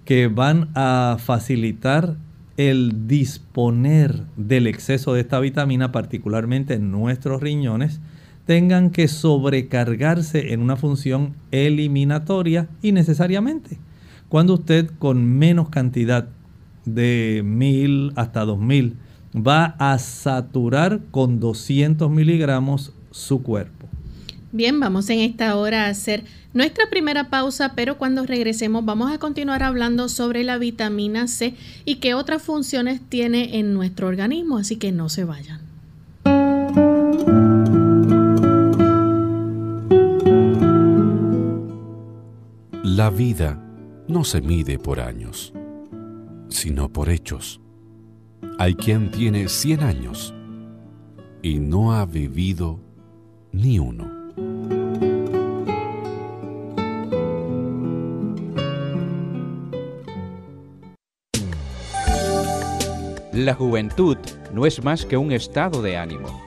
que 0.06 0.28
van 0.28 0.70
a 0.76 1.18
facilitar 1.20 2.16
el 2.56 3.08
disponer 3.08 4.24
del 4.36 4.68
exceso 4.68 5.14
de 5.14 5.22
esta 5.22 5.40
vitamina, 5.40 5.92
particularmente 5.92 6.76
en 6.76 6.92
nuestros 6.92 7.42
riñones, 7.42 8.00
tengan 8.48 8.90
que 8.92 9.08
sobrecargarse 9.08 10.54
en 10.54 10.62
una 10.62 10.78
función 10.78 11.36
eliminatoria 11.52 12.70
innecesariamente. 12.82 13.78
Cuando 14.30 14.56
usted 14.56 14.90
con 14.98 15.26
menos 15.26 15.70
cantidad 15.70 16.30
de 16.86 17.42
1000 17.46 18.14
hasta 18.16 18.46
2000 18.46 18.96
va 19.36 19.76
a 19.78 20.00
saturar 20.00 21.02
con 21.12 21.42
200 21.42 22.10
miligramos 22.10 22.94
su 23.12 23.44
cuerpo. 23.44 23.88
Bien, 24.54 24.80
vamos 24.80 25.10
en 25.10 25.20
esta 25.20 25.58
hora 25.58 25.86
a 25.86 25.90
hacer 25.90 26.24
nuestra 26.54 26.90
primera 26.90 27.30
pausa, 27.30 27.74
pero 27.76 27.98
cuando 27.98 28.26
regresemos 28.26 28.86
vamos 28.86 29.12
a 29.12 29.18
continuar 29.18 29.62
hablando 29.62 30.08
sobre 30.08 30.46
la 30.46 30.58
vitamina 30.58 31.28
C 31.28 31.54
y 31.84 31.96
qué 31.96 32.14
otras 32.14 32.42
funciones 32.44 33.02
tiene 33.10 33.60
en 33.60 33.74
nuestro 33.74 34.08
organismo, 34.08 34.58
así 34.58 34.78
que 34.78 34.94
no 34.94 35.10
se 35.10 35.26
vayan. 35.26 35.67
La 42.90 43.10
vida 43.10 43.62
no 44.08 44.24
se 44.24 44.40
mide 44.40 44.80
por 44.80 45.02
años, 45.02 45.54
sino 46.48 46.88
por 46.88 47.10
hechos. 47.10 47.60
Hay 48.60 48.76
quien 48.76 49.12
tiene 49.12 49.50
100 49.50 49.82
años 49.82 50.34
y 51.42 51.60
no 51.60 51.94
ha 51.94 52.06
vivido 52.06 52.80
ni 53.52 53.78
uno. 53.78 54.10
La 63.34 63.54
juventud 63.54 64.16
no 64.54 64.66
es 64.66 64.82
más 64.82 65.06
que 65.06 65.18
un 65.18 65.34
estado 65.34 65.82
de 65.82 65.98
ánimo 65.98 66.47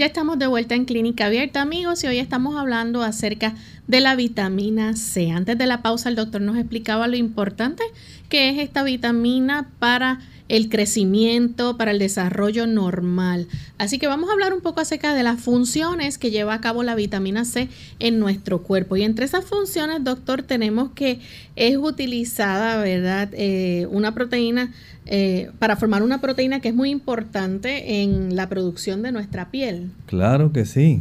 Ya 0.00 0.06
estamos 0.06 0.38
de 0.38 0.46
vuelta 0.46 0.74
en 0.74 0.86
Clínica 0.86 1.26
Abierta, 1.26 1.60
amigos, 1.60 2.02
y 2.04 2.06
hoy 2.06 2.16
estamos 2.16 2.56
hablando 2.56 3.02
acerca 3.02 3.52
de 3.86 4.00
la 4.00 4.16
vitamina 4.16 4.96
C. 4.96 5.30
Antes 5.30 5.58
de 5.58 5.66
la 5.66 5.82
pausa, 5.82 6.08
el 6.08 6.14
doctor 6.14 6.40
nos 6.40 6.56
explicaba 6.56 7.06
lo 7.06 7.16
importante 7.16 7.82
que 8.30 8.48
es 8.48 8.58
esta 8.60 8.82
vitamina 8.82 9.68
para 9.78 10.20
el 10.50 10.68
crecimiento, 10.68 11.76
para 11.76 11.92
el 11.92 12.00
desarrollo 12.00 12.66
normal. 12.66 13.46
Así 13.78 14.00
que 14.00 14.08
vamos 14.08 14.28
a 14.28 14.32
hablar 14.32 14.52
un 14.52 14.60
poco 14.60 14.80
acerca 14.80 15.14
de 15.14 15.22
las 15.22 15.40
funciones 15.40 16.18
que 16.18 16.32
lleva 16.32 16.54
a 16.54 16.60
cabo 16.60 16.82
la 16.82 16.96
vitamina 16.96 17.44
C 17.44 17.68
en 18.00 18.18
nuestro 18.18 18.62
cuerpo. 18.62 18.96
Y 18.96 19.02
entre 19.02 19.24
esas 19.24 19.44
funciones, 19.44 20.02
doctor, 20.02 20.42
tenemos 20.42 20.90
que 20.90 21.20
es 21.54 21.76
utilizada, 21.76 22.82
¿verdad? 22.82 23.28
Eh, 23.32 23.86
una 23.92 24.12
proteína 24.12 24.72
eh, 25.06 25.52
para 25.60 25.76
formar 25.76 26.02
una 26.02 26.20
proteína 26.20 26.58
que 26.58 26.70
es 26.70 26.74
muy 26.74 26.90
importante 26.90 28.02
en 28.02 28.34
la 28.34 28.48
producción 28.48 29.02
de 29.02 29.12
nuestra 29.12 29.52
piel. 29.52 29.92
Claro 30.06 30.52
que 30.52 30.66
sí. 30.66 31.00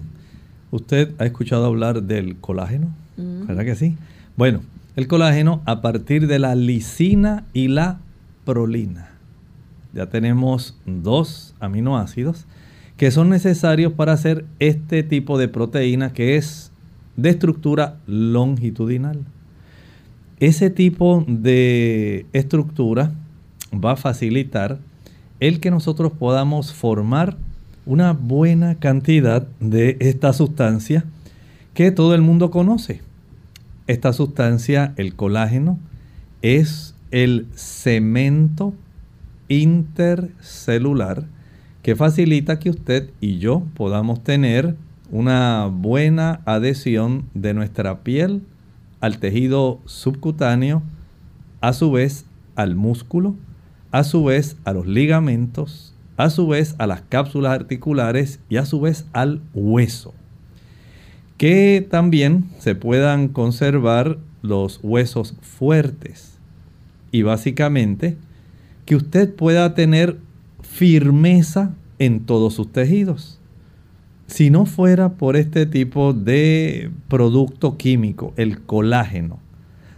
¿Usted 0.70 1.09
ha 1.18 1.25
escuchado 1.25 1.66
hablar 1.66 2.03
del 2.03 2.35
colágeno? 2.35 2.94
Mm. 3.18 3.48
¿Verdad 3.48 3.66
que 3.66 3.75
sí? 3.75 3.98
Bueno, 4.38 4.62
el 4.96 5.07
colágeno 5.07 5.64
a 5.66 5.81
partir 5.81 6.27
de 6.27 6.38
la 6.38 6.53
lisina 6.53 7.46
y 7.51 7.68
la 7.70 7.98
prolina 8.46 9.08
ya 9.94 10.08
tenemos 10.08 10.78
dos 10.86 11.54
aminoácidos 11.60 12.46
que 12.98 13.12
son 13.12 13.30
necesarios 13.30 13.94
para 13.94 14.14
hacer 14.14 14.46
este 14.60 15.04
tipo 15.04 15.38
de 15.38 15.48
proteína 15.48 16.12
que 16.12 16.36
es 16.36 16.72
de 17.16 17.30
estructura 17.30 17.98
longitudinal. 18.08 19.20
Ese 20.40 20.70
tipo 20.70 21.24
de 21.28 22.25
estructura 22.34 23.14
va 23.74 23.94
a 23.94 23.98
facilitar 23.98 24.80
el 25.40 25.60
que 25.60 25.72
nosotros 25.72 26.12
podamos 26.12 26.74
formar 26.74 27.38
una 27.86 28.14
buena 28.14 28.75
cantidad 28.75 29.48
de 29.60 29.98
esta 30.00 30.34
sustancia 30.34 31.06
que 31.74 31.92
todo 31.92 32.16
el 32.16 32.22
mundo 32.22 32.52
conoce. 32.52 33.02
Esta 33.88 34.14
sustancia, 34.14 34.94
el 34.98 35.16
colágeno, 35.16 35.80
es 36.42 36.96
el 37.12 37.48
cemento 37.56 38.74
intercelular 39.50 41.25
que 41.81 41.96
facilita 41.96 42.59
que 42.59 42.70
usted 42.70 43.09
y 43.20 43.40
yo 43.40 43.64
podamos 43.75 44.24
tener 44.24 44.75
una 45.12 45.66
buena 45.66 46.42
adhesión 46.46 47.25
de 47.33 47.53
nuestra 47.53 48.03
piel 48.03 48.44
al 49.01 49.18
tejido 49.20 49.79
subcutáneo, 49.85 50.83
a 51.62 51.74
su 51.74 51.92
vez 51.92 52.25
al 52.55 52.75
músculo, 52.75 53.35
a 53.92 54.03
su 54.03 54.24
vez 54.24 54.57
a 54.66 54.74
los 54.74 54.85
ligamentos, 54.85 55.94
a 56.18 56.29
su 56.29 56.48
vez 56.48 56.75
a 56.77 56.88
las 56.88 57.01
cápsulas 57.01 57.53
articulares 57.53 58.40
y 58.50 58.57
a 58.57 58.66
su 58.66 58.81
vez 58.81 59.05
al 59.14 59.42
hueso. 59.53 60.14
Que 61.38 61.88
también 61.90 62.50
se 62.59 62.75
puedan 62.75 63.29
conservar 63.29 64.18
los 64.42 64.79
huesos 64.83 65.35
fuertes. 65.42 66.38
Y 67.12 67.24
básicamente 67.24 68.18
que 68.90 68.96
usted 68.96 69.36
pueda 69.36 69.75
tener 69.75 70.18
firmeza 70.64 71.75
en 72.00 72.22
todos 72.22 72.56
sus 72.56 72.72
tejidos. 72.72 73.40
Si 74.25 74.50
no 74.50 74.66
fuera 74.66 75.10
por 75.10 75.36
este 75.36 75.68
tipo 75.68 76.12
de 76.14 76.90
producto 77.08 77.78
químico, 77.78 78.34
el 78.36 78.62
colágeno, 78.62 79.38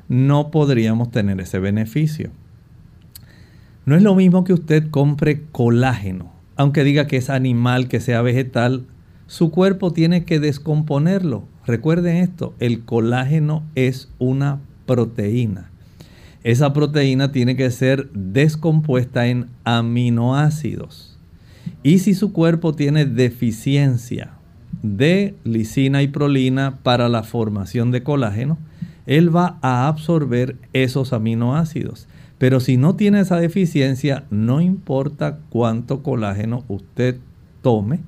no 0.09 0.51
podríamos 0.51 1.09
tener 1.09 1.39
ese 1.39 1.59
beneficio. 1.59 2.31
No 3.85 3.95
es 3.95 4.03
lo 4.03 4.13
mismo 4.13 4.43
que 4.43 4.51
usted 4.51 4.89
compre 4.89 5.43
colágeno, 5.53 6.33
aunque 6.57 6.83
diga 6.83 7.07
que 7.07 7.15
es 7.15 7.29
animal, 7.29 7.87
que 7.87 8.01
sea 8.01 8.21
vegetal, 8.21 8.83
su 9.25 9.51
cuerpo 9.51 9.93
tiene 9.93 10.25
que 10.25 10.41
descomponerlo. 10.41 11.45
Recuerden 11.65 12.17
esto, 12.17 12.55
el 12.59 12.83
colágeno 12.83 13.63
es 13.73 14.11
una 14.19 14.59
proteína 14.85 15.70
esa 16.43 16.73
proteína 16.73 17.31
tiene 17.31 17.55
que 17.55 17.69
ser 17.71 18.09
descompuesta 18.13 19.27
en 19.27 19.47
aminoácidos. 19.63 21.17
Y 21.83 21.99
si 21.99 22.13
su 22.13 22.33
cuerpo 22.33 22.73
tiene 22.73 23.05
deficiencia 23.05 24.31
de 24.81 25.35
lisina 25.43 26.01
y 26.01 26.07
prolina 26.07 26.79
para 26.83 27.09
la 27.09 27.23
formación 27.23 27.91
de 27.91 28.03
colágeno, 28.03 28.57
él 29.05 29.35
va 29.35 29.57
a 29.61 29.87
absorber 29.87 30.55
esos 30.73 31.13
aminoácidos. 31.13 32.07
Pero 32.37 32.59
si 32.59 32.77
no 32.77 32.95
tiene 32.95 33.19
esa 33.19 33.37
deficiencia, 33.37 34.23
no 34.31 34.61
importa 34.61 35.39
cuánto 35.49 36.01
colágeno 36.01 36.63
usted 36.67 37.17
tome, 37.61 37.99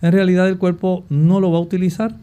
en 0.00 0.12
realidad 0.12 0.48
el 0.48 0.58
cuerpo 0.58 1.04
no 1.10 1.40
lo 1.40 1.52
va 1.52 1.58
a 1.58 1.62
utilizar 1.62 2.16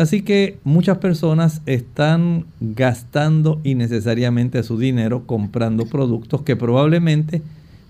Así 0.00 0.22
que 0.22 0.58
muchas 0.64 0.96
personas 0.96 1.60
están 1.66 2.46
gastando 2.58 3.60
innecesariamente 3.64 4.62
su 4.62 4.78
dinero 4.78 5.26
comprando 5.26 5.84
productos 5.84 6.40
que 6.40 6.56
probablemente 6.56 7.42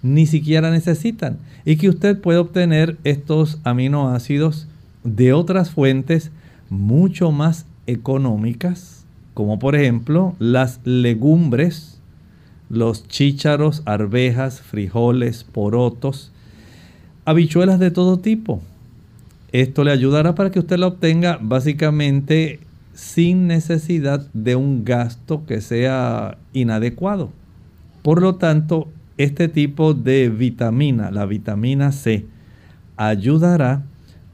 ni 0.02 0.26
siquiera 0.26 0.72
necesitan 0.72 1.38
y 1.64 1.76
que 1.76 1.88
usted 1.88 2.20
puede 2.20 2.40
obtener 2.40 2.96
estos 3.04 3.60
aminoácidos 3.62 4.66
de 5.04 5.32
otras 5.32 5.70
fuentes 5.70 6.32
mucho 6.68 7.30
más 7.30 7.64
económicas, 7.86 9.04
como 9.32 9.60
por 9.60 9.76
ejemplo 9.76 10.34
las 10.40 10.80
legumbres, 10.82 12.00
los 12.70 13.06
chícharos, 13.06 13.82
arvejas, 13.84 14.60
frijoles, 14.60 15.44
porotos, 15.44 16.32
habichuelas 17.24 17.78
de 17.78 17.92
todo 17.92 18.18
tipo. 18.18 18.60
Esto 19.52 19.84
le 19.84 19.90
ayudará 19.90 20.34
para 20.34 20.50
que 20.50 20.58
usted 20.58 20.78
la 20.78 20.86
obtenga 20.86 21.38
básicamente 21.40 22.60
sin 22.92 23.46
necesidad 23.46 24.26
de 24.32 24.56
un 24.56 24.84
gasto 24.84 25.44
que 25.46 25.60
sea 25.60 26.38
inadecuado. 26.52 27.30
Por 28.02 28.22
lo 28.22 28.36
tanto, 28.36 28.88
este 29.18 29.48
tipo 29.48 29.94
de 29.94 30.28
vitamina, 30.28 31.10
la 31.10 31.26
vitamina 31.26 31.92
C, 31.92 32.26
ayudará 32.96 33.82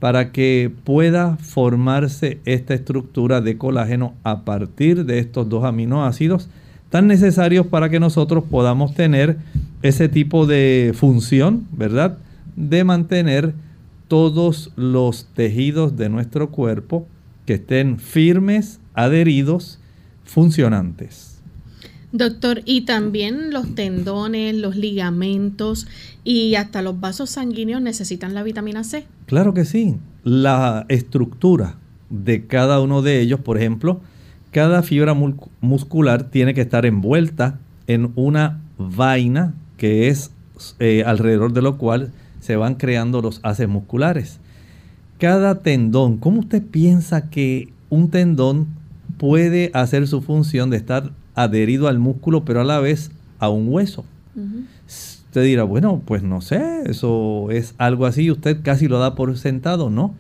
para 0.01 0.31
que 0.33 0.71
pueda 0.85 1.37
formarse 1.39 2.41
esta 2.45 2.75
estructura 2.75 3.41
de 3.41 3.57
colágeno 3.57 4.15
a 4.23 4.45
partir 4.45 5.07
de 5.07 5.19
estos 5.19 5.49
dos 5.49 5.65
aminoácidos 5.65 6.49
tan 6.91 7.07
necesarios 7.07 7.67
para 7.67 7.89
que 7.89 7.99
nosotros 7.99 8.45
podamos 8.51 8.95
tener 8.95 9.39
ese 9.83 10.09
tipo 10.09 10.47
de 10.47 10.93
función, 10.95 11.67
¿verdad? 11.73 12.19
De 12.55 12.85
mantener 12.85 13.55
todos 14.09 14.73
los 14.77 15.27
tejidos 15.35 15.97
de 15.97 16.09
nuestro 16.09 16.51
cuerpo 16.51 17.07
que 17.45 17.55
estén 17.55 17.99
firmes, 17.99 18.81
adheridos, 18.95 19.79
funcionantes. 20.25 21.37
Doctor, 22.13 22.63
y 22.65 22.83
también 22.83 23.53
los 23.53 23.75
tendones, 23.75 24.55
los 24.55 24.77
ligamentos 24.77 25.87
y 26.25 26.55
hasta 26.55 26.81
los 26.83 27.01
vasos 27.01 27.31
sanguíneos 27.31 27.83
necesitan 27.83 28.35
la 28.35 28.43
vitamina 28.43 28.85
C. 28.85 29.07
Claro 29.27 29.55
que 29.55 29.65
sí. 29.65 29.97
La 30.25 30.87
estructura 30.89 31.77
de 32.09 32.47
cada 32.47 32.81
uno 32.81 33.03
de 33.03 33.21
ellos, 33.21 33.41
por 33.41 33.59
ejemplo, 33.59 34.01
cada 34.51 34.83
fibra 34.83 35.15
muscular 35.61 36.31
tiene 36.31 36.55
que 36.55 36.63
estar 36.63 36.87
envuelta 36.87 37.59
en 37.87 38.13
una 38.15 38.63
vaina 38.79 39.55
que 39.77 40.09
es 40.09 40.31
eh, 40.79 41.05
alrededor 41.05 41.53
de 41.53 41.63
lo 41.63 41.77
cual 41.77 42.13
se 42.41 42.57
van 42.57 42.75
creando 42.75 43.23
los 43.23 43.41
haces 43.43 43.69
musculares. 43.69 44.39
Cada 45.19 45.63
tendón, 45.63 46.19
¿cómo 46.19 46.41
usted 46.41 46.63
piensa 46.63 47.31
que 47.31 47.73
un 47.89 48.11
tendón 48.11 48.67
puede 49.19 49.71
hacer 49.73 50.07
su 50.07 50.21
función 50.21 50.71
de 50.71 50.77
estar 50.77 51.13
adherido 51.35 51.89
al 51.89 51.99
músculo, 51.99 52.45
pero 52.45 52.61
a 52.61 52.65
la 52.65 52.81
vez 52.81 53.11
a 53.39 53.49
un 53.49 53.69
hueso? 53.69 54.05
Usted 54.87 55.45
dirá, 55.45 55.65
bueno, 55.65 56.03
pues 56.05 56.23
no 56.23 56.41
sé, 56.41 56.83
eso 56.87 57.51
es 57.51 57.75
algo 57.79 58.07
así, 58.07 58.31
usted 58.31 58.61
casi 58.63 58.89
lo 58.89 58.99
da 58.99 59.15
por 59.15 59.37
sentado, 59.37 59.91
¿no? 59.91 60.15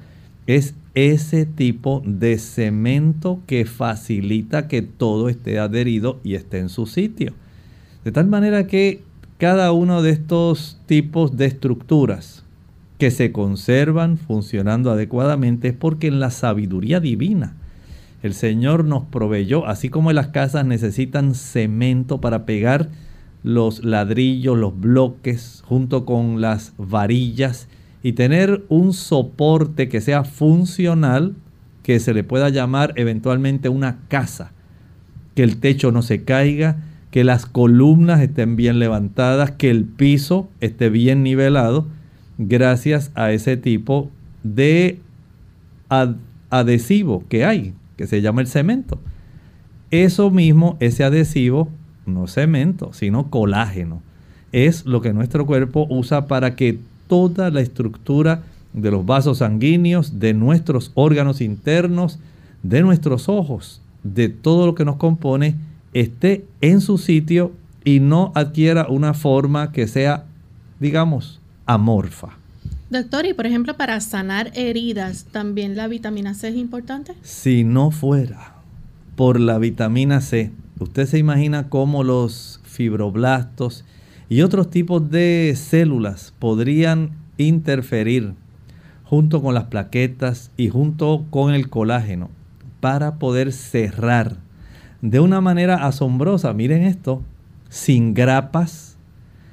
Es 0.46 0.74
ese 0.94 1.44
tipo 1.44 2.02
de 2.06 2.38
cemento 2.38 3.40
que 3.46 3.66
facilita 3.66 4.68
que 4.68 4.82
todo 4.82 5.28
esté 5.28 5.58
adherido 5.58 6.20
y 6.24 6.34
esté 6.34 6.58
en 6.58 6.68
su 6.68 6.86
sitio. 6.86 7.34
De 8.04 8.12
tal 8.12 8.26
manera 8.26 8.66
que 8.66 9.02
cada 9.38 9.72
uno 9.72 10.02
de 10.02 10.10
estos 10.10 10.80
tipos 10.86 11.36
de 11.36 11.46
estructuras 11.46 12.44
que 12.98 13.10
se 13.10 13.32
conservan 13.32 14.16
funcionando 14.16 14.90
adecuadamente 14.90 15.68
es 15.68 15.74
porque 15.74 16.06
en 16.06 16.20
la 16.20 16.30
sabiduría 16.30 17.00
divina 17.00 17.54
el 18.22 18.32
Señor 18.32 18.84
nos 18.84 19.04
proveyó, 19.04 19.66
así 19.66 19.90
como 19.90 20.12
las 20.12 20.28
casas 20.28 20.64
necesitan 20.64 21.34
cemento 21.34 22.20
para 22.20 22.46
pegar 22.46 22.88
los 23.42 23.84
ladrillos, 23.84 24.56
los 24.56 24.78
bloques, 24.80 25.62
junto 25.66 26.04
con 26.04 26.40
las 26.40 26.72
varillas 26.78 27.68
y 28.02 28.12
tener 28.12 28.64
un 28.68 28.92
soporte 28.92 29.88
que 29.88 30.00
sea 30.00 30.24
funcional, 30.24 31.34
que 31.82 32.00
se 32.00 32.14
le 32.14 32.24
pueda 32.24 32.48
llamar 32.48 32.94
eventualmente 32.96 33.68
una 33.68 33.98
casa, 34.08 34.52
que 35.34 35.42
el 35.42 35.58
techo 35.58 35.92
no 35.92 36.02
se 36.02 36.24
caiga, 36.24 36.78
que 37.16 37.24
las 37.24 37.46
columnas 37.46 38.20
estén 38.20 38.56
bien 38.56 38.78
levantadas, 38.78 39.52
que 39.52 39.70
el 39.70 39.86
piso 39.86 40.50
esté 40.60 40.90
bien 40.90 41.22
nivelado, 41.22 41.86
gracias 42.36 43.10
a 43.14 43.32
ese 43.32 43.56
tipo 43.56 44.10
de 44.42 44.98
adhesivo 46.50 47.24
que 47.30 47.46
hay, 47.46 47.72
que 47.96 48.06
se 48.06 48.20
llama 48.20 48.42
el 48.42 48.48
cemento. 48.48 48.98
Eso 49.90 50.30
mismo, 50.30 50.76
ese 50.78 51.04
adhesivo, 51.04 51.70
no 52.04 52.26
cemento, 52.26 52.92
sino 52.92 53.30
colágeno, 53.30 54.02
es 54.52 54.84
lo 54.84 55.00
que 55.00 55.14
nuestro 55.14 55.46
cuerpo 55.46 55.86
usa 55.88 56.26
para 56.26 56.54
que 56.54 56.80
toda 57.08 57.50
la 57.50 57.62
estructura 57.62 58.42
de 58.74 58.90
los 58.90 59.06
vasos 59.06 59.38
sanguíneos, 59.38 60.20
de 60.20 60.34
nuestros 60.34 60.92
órganos 60.92 61.40
internos, 61.40 62.18
de 62.62 62.82
nuestros 62.82 63.30
ojos, 63.30 63.80
de 64.02 64.28
todo 64.28 64.66
lo 64.66 64.74
que 64.74 64.84
nos 64.84 64.96
compone, 64.96 65.54
esté 66.00 66.44
en 66.60 66.80
su 66.80 66.98
sitio 66.98 67.52
y 67.84 68.00
no 68.00 68.32
adquiera 68.34 68.86
una 68.88 69.14
forma 69.14 69.72
que 69.72 69.86
sea, 69.88 70.24
digamos, 70.78 71.40
amorfa. 71.64 72.36
Doctor, 72.90 73.26
y 73.26 73.32
por 73.32 73.46
ejemplo, 73.46 73.76
para 73.76 74.00
sanar 74.00 74.52
heridas, 74.54 75.24
¿también 75.32 75.76
la 75.76 75.88
vitamina 75.88 76.34
C 76.34 76.48
es 76.48 76.56
importante? 76.56 77.14
Si 77.22 77.64
no 77.64 77.90
fuera 77.90 78.54
por 79.16 79.40
la 79.40 79.58
vitamina 79.58 80.20
C, 80.20 80.52
usted 80.78 81.06
se 81.06 81.18
imagina 81.18 81.68
cómo 81.68 82.04
los 82.04 82.60
fibroblastos 82.64 83.84
y 84.28 84.42
otros 84.42 84.70
tipos 84.70 85.10
de 85.10 85.54
células 85.56 86.34
podrían 86.38 87.12
interferir 87.38 88.34
junto 89.04 89.40
con 89.40 89.54
las 89.54 89.64
plaquetas 89.64 90.50
y 90.56 90.68
junto 90.68 91.24
con 91.30 91.54
el 91.54 91.70
colágeno 91.70 92.28
para 92.80 93.18
poder 93.18 93.52
cerrar 93.52 94.45
de 95.02 95.20
una 95.20 95.40
manera 95.40 95.86
asombrosa, 95.86 96.52
miren 96.52 96.82
esto, 96.82 97.22
sin 97.68 98.14
grapas, 98.14 98.96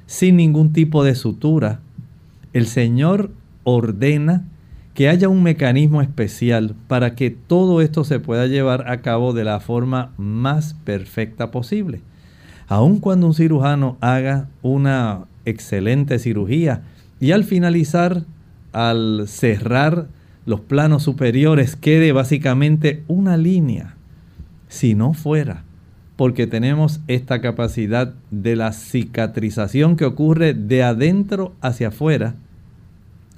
sin 0.06 0.36
ningún 0.36 0.72
tipo 0.72 1.04
de 1.04 1.14
sutura. 1.14 1.80
El 2.52 2.66
Señor 2.66 3.30
ordena 3.64 4.44
que 4.94 5.08
haya 5.08 5.28
un 5.28 5.42
mecanismo 5.42 6.02
especial 6.02 6.76
para 6.86 7.14
que 7.14 7.30
todo 7.30 7.80
esto 7.80 8.04
se 8.04 8.20
pueda 8.20 8.46
llevar 8.46 8.88
a 8.90 9.02
cabo 9.02 9.32
de 9.32 9.44
la 9.44 9.60
forma 9.60 10.12
más 10.16 10.74
perfecta 10.84 11.50
posible 11.50 12.02
aun 12.68 12.98
cuando 12.98 13.26
un 13.26 13.34
cirujano 13.34 13.96
haga 14.00 14.48
una 14.62 15.26
excelente 15.44 16.18
cirugía 16.18 16.82
y 17.20 17.32
al 17.32 17.44
finalizar, 17.44 18.24
al 18.72 19.24
cerrar 19.26 20.08
los 20.46 20.60
planos 20.60 21.02
superiores, 21.02 21.76
quede 21.76 22.12
básicamente 22.12 23.02
una 23.08 23.36
línea. 23.36 23.96
Si 24.74 24.96
no 24.96 25.14
fuera 25.14 25.62
porque 26.16 26.48
tenemos 26.48 26.98
esta 27.06 27.40
capacidad 27.40 28.12
de 28.32 28.56
la 28.56 28.72
cicatrización 28.72 29.94
que 29.94 30.04
ocurre 30.04 30.52
de 30.52 30.82
adentro 30.82 31.52
hacia 31.60 31.88
afuera, 31.88 32.34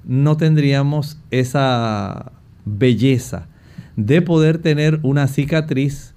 no 0.06 0.38
tendríamos 0.38 1.18
esa 1.30 2.32
belleza 2.64 3.48
de 3.96 4.22
poder 4.22 4.62
tener 4.62 4.98
una 5.02 5.28
cicatriz 5.28 6.14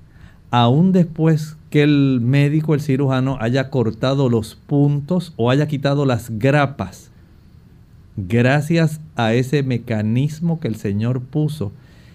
aún 0.51 0.93
después 0.93 1.57
que 1.69 1.83
el 1.83 2.21
médico, 2.21 2.73
el 2.73 2.79
cirujano, 2.79 3.35
haya 3.41 3.69
cortado 3.69 4.29
los 4.29 4.55
puntos 4.55 5.33
o 5.35 5.49
haya 5.51 5.67
quitado 5.67 6.05
las 6.05 6.29
grapas. 6.29 7.11
Gracias 8.15 9.01
a 9.17 9.33
ese 9.33 9.63
mecanismo 9.63 10.61
que 10.61 10.69
el 10.69 10.77
Señor 10.77 11.19
puso, 11.19 11.73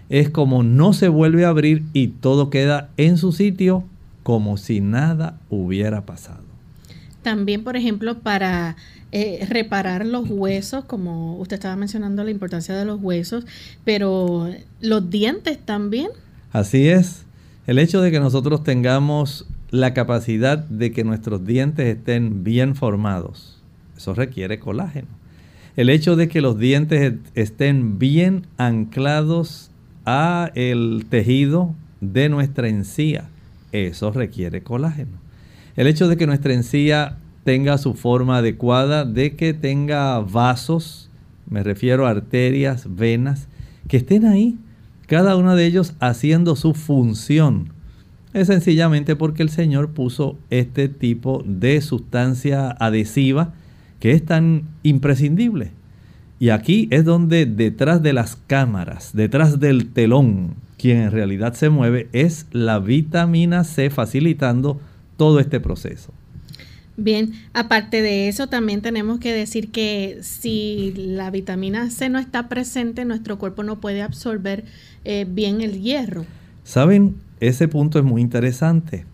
es 0.08 0.30
como 0.30 0.62
no 0.62 0.92
se 0.92 1.08
vuelve 1.08 1.44
a 1.44 1.48
abrir 1.48 1.84
y 1.92 2.08
todo 2.08 2.50
queda 2.50 2.90
en 2.96 3.16
su 3.16 3.32
sitio 3.32 3.84
como 4.22 4.56
si 4.56 4.80
nada 4.80 5.38
hubiera 5.50 6.06
pasado. 6.06 6.42
También, 7.22 7.64
por 7.64 7.76
ejemplo, 7.76 8.18
para 8.18 8.76
eh, 9.12 9.46
reparar 9.48 10.04
los 10.04 10.28
huesos, 10.28 10.84
como 10.84 11.36
usted 11.38 11.54
estaba 11.54 11.76
mencionando 11.76 12.24
la 12.24 12.30
importancia 12.30 12.74
de 12.74 12.84
los 12.84 13.00
huesos, 13.00 13.46
pero 13.84 14.50
los 14.80 15.10
dientes 15.10 15.58
también. 15.64 16.08
Así 16.52 16.88
es. 16.88 17.24
El 17.66 17.78
hecho 17.78 18.02
de 18.02 18.10
que 18.10 18.20
nosotros 18.20 18.62
tengamos 18.62 19.46
la 19.70 19.94
capacidad 19.94 20.58
de 20.58 20.92
que 20.92 21.04
nuestros 21.04 21.46
dientes 21.46 21.86
estén 21.86 22.44
bien 22.44 22.76
formados, 22.76 23.58
eso 23.96 24.14
requiere 24.14 24.58
colágeno. 24.58 25.08
El 25.76 25.90
hecho 25.90 26.14
de 26.14 26.28
que 26.28 26.40
los 26.40 26.58
dientes 26.58 27.14
estén 27.34 27.98
bien 27.98 28.46
anclados 28.58 29.70
a 30.04 30.50
el 30.54 31.06
tejido 31.08 31.74
de 32.00 32.28
nuestra 32.28 32.68
encía, 32.68 33.28
eso 33.72 34.12
requiere 34.12 34.62
colágeno. 34.62 35.18
El 35.76 35.86
hecho 35.86 36.08
de 36.08 36.16
que 36.16 36.26
nuestra 36.26 36.54
encía 36.54 37.18
tenga 37.44 37.78
su 37.78 37.94
forma 37.94 38.38
adecuada, 38.38 39.04
de 39.04 39.36
que 39.36 39.54
tenga 39.54 40.20
vasos, 40.20 41.10
me 41.48 41.62
refiero 41.62 42.06
a 42.06 42.10
arterias, 42.10 42.86
venas, 42.88 43.48
que 43.88 43.98
estén 43.98 44.24
ahí 44.24 44.56
cada 45.06 45.36
uno 45.36 45.54
de 45.54 45.66
ellos 45.66 45.94
haciendo 46.00 46.56
su 46.56 46.74
función. 46.74 47.72
Es 48.32 48.48
sencillamente 48.48 49.14
porque 49.16 49.42
el 49.42 49.50
Señor 49.50 49.90
puso 49.90 50.36
este 50.50 50.88
tipo 50.88 51.42
de 51.46 51.80
sustancia 51.80 52.70
adhesiva 52.70 53.52
que 54.00 54.12
es 54.12 54.24
tan 54.24 54.64
imprescindible. 54.82 55.70
Y 56.38 56.50
aquí 56.50 56.88
es 56.90 57.04
donde 57.04 57.46
detrás 57.46 58.02
de 58.02 58.12
las 58.12 58.36
cámaras, 58.36 59.10
detrás 59.14 59.60
del 59.60 59.92
telón, 59.92 60.54
quien 60.76 60.98
en 60.98 61.10
realidad 61.12 61.54
se 61.54 61.70
mueve 61.70 62.08
es 62.12 62.46
la 62.52 62.78
vitamina 62.78 63.64
C 63.64 63.90
facilitando 63.90 64.80
todo 65.16 65.40
este 65.40 65.60
proceso. 65.60 66.12
Bien, 66.96 67.32
aparte 67.54 68.02
de 68.02 68.28
eso, 68.28 68.46
también 68.46 68.80
tenemos 68.80 69.18
que 69.18 69.32
decir 69.32 69.72
que 69.72 70.18
si 70.22 70.92
la 70.96 71.30
vitamina 71.30 71.90
C 71.90 72.08
no 72.08 72.18
está 72.18 72.48
presente, 72.48 73.04
nuestro 73.04 73.38
cuerpo 73.38 73.64
no 73.64 73.80
puede 73.80 74.02
absorber 74.02 74.64
eh, 75.04 75.26
bien 75.28 75.60
el 75.60 75.80
hierro. 75.80 76.24
Saben, 76.62 77.16
ese 77.40 77.66
punto 77.66 77.98
es 77.98 78.04
muy 78.04 78.22
interesante. 78.22 79.06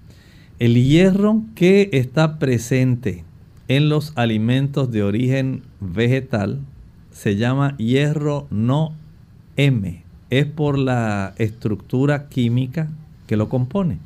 El 0.59 0.75
hierro 0.75 1.43
que 1.55 1.89
está 1.93 2.39
presente 2.39 3.25
en 3.69 3.89
los 3.89 4.13
alimentos 4.17 4.91
de 4.91 5.03
origen 5.03 5.63
vegetal 5.81 6.61
se 7.21 7.37
llama 7.37 7.77
hierro 7.77 8.47
no 8.51 8.95
M. 9.59 10.03
Es 10.31 10.47
por 10.47 10.79
la 10.79 11.35
estructura 11.37 12.31
química 12.31 12.89
que 13.27 13.37
lo 13.37 13.51
compone. 13.51 13.99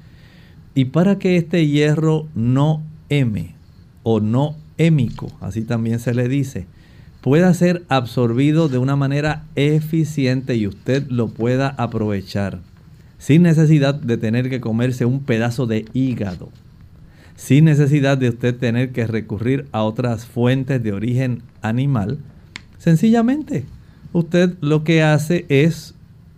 Y 0.75 0.87
para 0.87 1.17
que 1.21 1.37
este 1.37 1.69
hierro 1.69 2.27
no 2.35 2.83
M 3.11 3.55
o 4.03 4.19
no 4.19 4.57
hémico, 4.79 5.29
así 5.41 5.63
también 5.63 6.01
se 6.01 6.13
le 6.13 6.29
dice, 6.29 6.67
pueda 7.21 7.55
ser 7.55 7.85
absorbido 7.89 8.69
de 8.69 8.79
una 8.79 8.97
manera 8.97 9.45
eficiente 9.55 10.57
y 10.57 10.67
usted 10.67 11.07
lo 11.09 11.29
pueda 11.29 11.69
aprovechar 11.69 12.59
sin 13.19 13.45
necesidad 13.45 13.95
de 13.95 14.17
tener 14.17 14.51
que 14.51 14.61
comerse 14.61 15.05
un 15.05 15.21
pedazo 15.21 15.67
de 15.67 15.85
hígado, 15.93 16.49
sin 17.37 17.67
necesidad 17.67 18.19
de 18.19 18.31
usted 18.31 18.57
tener 18.57 18.91
que 18.91 19.07
recurrir 19.07 19.69
a 19.71 19.85
otras 19.85 20.27
fuentes 20.27 20.83
de 20.83 20.93
origen 20.93 21.43
animal. 21.63 22.19
Sencillamente, 22.85 23.65
usted 24.13 24.59
lo 24.61 24.85
que 24.85 25.03
hace 25.03 25.47
es, 25.49 25.95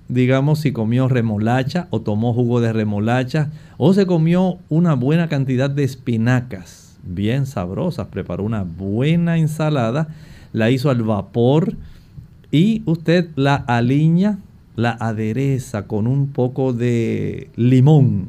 digamos, 0.06 0.60
si 0.60 0.70
comió 0.70 1.08
remolacha 1.08 1.88
o 1.90 2.02
tomó 2.02 2.32
jugo 2.34 2.60
de 2.60 2.72
remolacha 2.72 3.50
o 3.78 3.92
se 3.94 4.06
comió 4.06 4.58
una 4.68 4.94
buena 4.94 5.28
cantidad 5.28 5.68
de 5.68 5.82
espinacas 5.82 6.98
bien 7.02 7.46
sabrosas, 7.46 8.06
preparó 8.12 8.44
una 8.44 8.62
buena 8.62 9.38
ensalada, 9.38 10.06
la 10.52 10.70
hizo 10.70 10.88
al 10.88 11.02
vapor 11.02 11.74
y 12.52 12.84
usted 12.86 13.28
la 13.34 13.56
aliña, 13.56 14.38
la 14.76 14.92
adereza 14.92 15.88
con 15.88 16.06
un 16.06 16.28
poco 16.28 16.72
de 16.72 17.50
limón, 17.56 18.28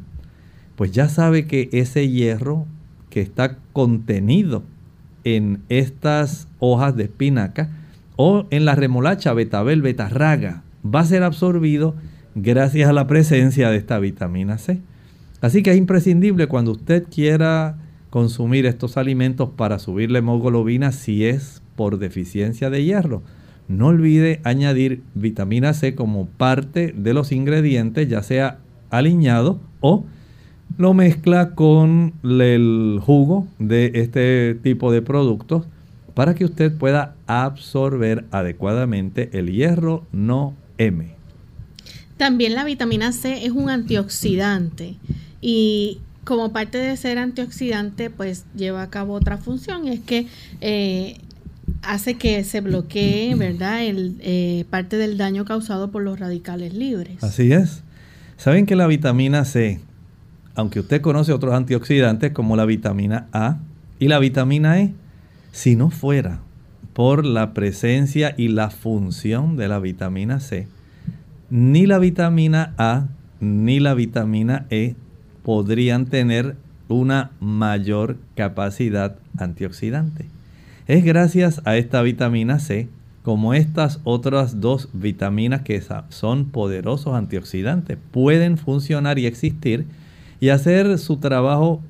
pues 0.74 0.90
ya 0.90 1.08
sabe 1.08 1.46
que 1.46 1.68
ese 1.70 2.08
hierro 2.08 2.66
que 3.10 3.20
está 3.20 3.58
contenido 3.72 4.64
en 5.22 5.62
estas 5.68 6.48
hojas 6.58 6.96
de 6.96 7.04
espinaca 7.04 7.70
o 8.20 8.48
en 8.50 8.64
la 8.64 8.74
remolacha, 8.74 9.32
betabel, 9.32 9.80
betarraga, 9.80 10.64
va 10.84 11.00
a 11.00 11.06
ser 11.06 11.22
absorbido 11.22 11.94
gracias 12.34 12.90
a 12.90 12.92
la 12.92 13.06
presencia 13.06 13.70
de 13.70 13.76
esta 13.76 14.00
vitamina 14.00 14.58
C. 14.58 14.80
Así 15.40 15.62
que 15.62 15.70
es 15.70 15.76
imprescindible 15.76 16.48
cuando 16.48 16.72
usted 16.72 17.04
quiera 17.08 17.78
consumir 18.10 18.66
estos 18.66 18.96
alimentos 18.96 19.50
para 19.50 19.78
subir 19.78 20.10
la 20.10 20.18
hemoglobina 20.18 20.90
si 20.90 21.26
es 21.26 21.62
por 21.76 22.00
deficiencia 22.00 22.70
de 22.70 22.82
hierro. 22.82 23.22
No 23.68 23.86
olvide 23.86 24.40
añadir 24.42 25.02
vitamina 25.14 25.72
C 25.72 25.94
como 25.94 26.26
parte 26.26 26.92
de 26.96 27.14
los 27.14 27.30
ingredientes, 27.30 28.08
ya 28.08 28.24
sea 28.24 28.58
aliñado 28.90 29.60
o 29.78 30.06
lo 30.76 30.92
mezcla 30.92 31.54
con 31.54 32.14
el 32.24 32.98
jugo 33.00 33.46
de 33.60 33.92
este 33.94 34.56
tipo 34.60 34.90
de 34.90 35.02
productos 35.02 35.68
para 36.18 36.34
que 36.34 36.44
usted 36.44 36.72
pueda 36.72 37.14
absorber 37.28 38.24
adecuadamente 38.32 39.30
el 39.38 39.52
hierro 39.52 40.04
no 40.10 40.56
M. 40.76 41.14
También 42.16 42.56
la 42.56 42.64
vitamina 42.64 43.12
C 43.12 43.46
es 43.46 43.52
un 43.52 43.70
antioxidante 43.70 44.96
y 45.40 46.00
como 46.24 46.52
parte 46.52 46.76
de 46.78 46.96
ser 46.96 47.18
antioxidante 47.18 48.10
pues 48.10 48.46
lleva 48.56 48.82
a 48.82 48.90
cabo 48.90 49.14
otra 49.14 49.38
función 49.38 49.86
y 49.86 49.90
es 49.90 50.00
que 50.00 50.26
eh, 50.60 51.18
hace 51.82 52.14
que 52.14 52.42
se 52.42 52.62
bloquee, 52.62 53.36
¿verdad? 53.36 53.84
El, 53.84 54.16
eh, 54.18 54.64
parte 54.70 54.96
del 54.96 55.18
daño 55.18 55.44
causado 55.44 55.92
por 55.92 56.02
los 56.02 56.18
radicales 56.18 56.74
libres. 56.74 57.22
Así 57.22 57.52
es. 57.52 57.84
Saben 58.38 58.66
que 58.66 58.74
la 58.74 58.88
vitamina 58.88 59.44
C, 59.44 59.78
aunque 60.56 60.80
usted 60.80 61.00
conoce 61.00 61.32
otros 61.32 61.54
antioxidantes 61.54 62.32
como 62.32 62.56
la 62.56 62.64
vitamina 62.64 63.28
A 63.32 63.58
y 64.00 64.08
la 64.08 64.18
vitamina 64.18 64.80
E, 64.80 64.94
si 65.58 65.74
no 65.74 65.90
fuera 65.90 66.38
por 66.92 67.26
la 67.26 67.52
presencia 67.52 68.32
y 68.36 68.46
la 68.46 68.70
función 68.70 69.56
de 69.56 69.66
la 69.66 69.80
vitamina 69.80 70.38
C, 70.38 70.68
ni 71.50 71.84
la 71.84 71.98
vitamina 71.98 72.74
A 72.78 73.08
ni 73.40 73.80
la 73.80 73.94
vitamina 73.94 74.66
E 74.70 74.94
podrían 75.42 76.06
tener 76.06 76.54
una 76.86 77.32
mayor 77.40 78.18
capacidad 78.36 79.16
antioxidante. 79.36 80.26
Es 80.86 81.04
gracias 81.04 81.60
a 81.64 81.76
esta 81.76 82.02
vitamina 82.02 82.60
C 82.60 82.88
como 83.24 83.52
estas 83.52 83.98
otras 84.04 84.60
dos 84.60 84.88
vitaminas 84.92 85.62
que 85.62 85.82
son 86.10 86.50
poderosos 86.50 87.14
antioxidantes 87.14 87.98
pueden 88.12 88.58
funcionar 88.58 89.18
y 89.18 89.26
existir 89.26 89.86
y 90.38 90.50
hacer 90.50 90.98
su 90.98 91.16
trabajo 91.16 91.82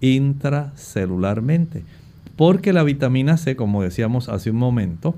intracelularmente. 0.00 1.84
Porque 2.40 2.72
la 2.72 2.84
vitamina 2.84 3.36
C, 3.36 3.54
como 3.54 3.82
decíamos 3.82 4.30
hace 4.30 4.50
un 4.50 4.56
momento, 4.56 5.14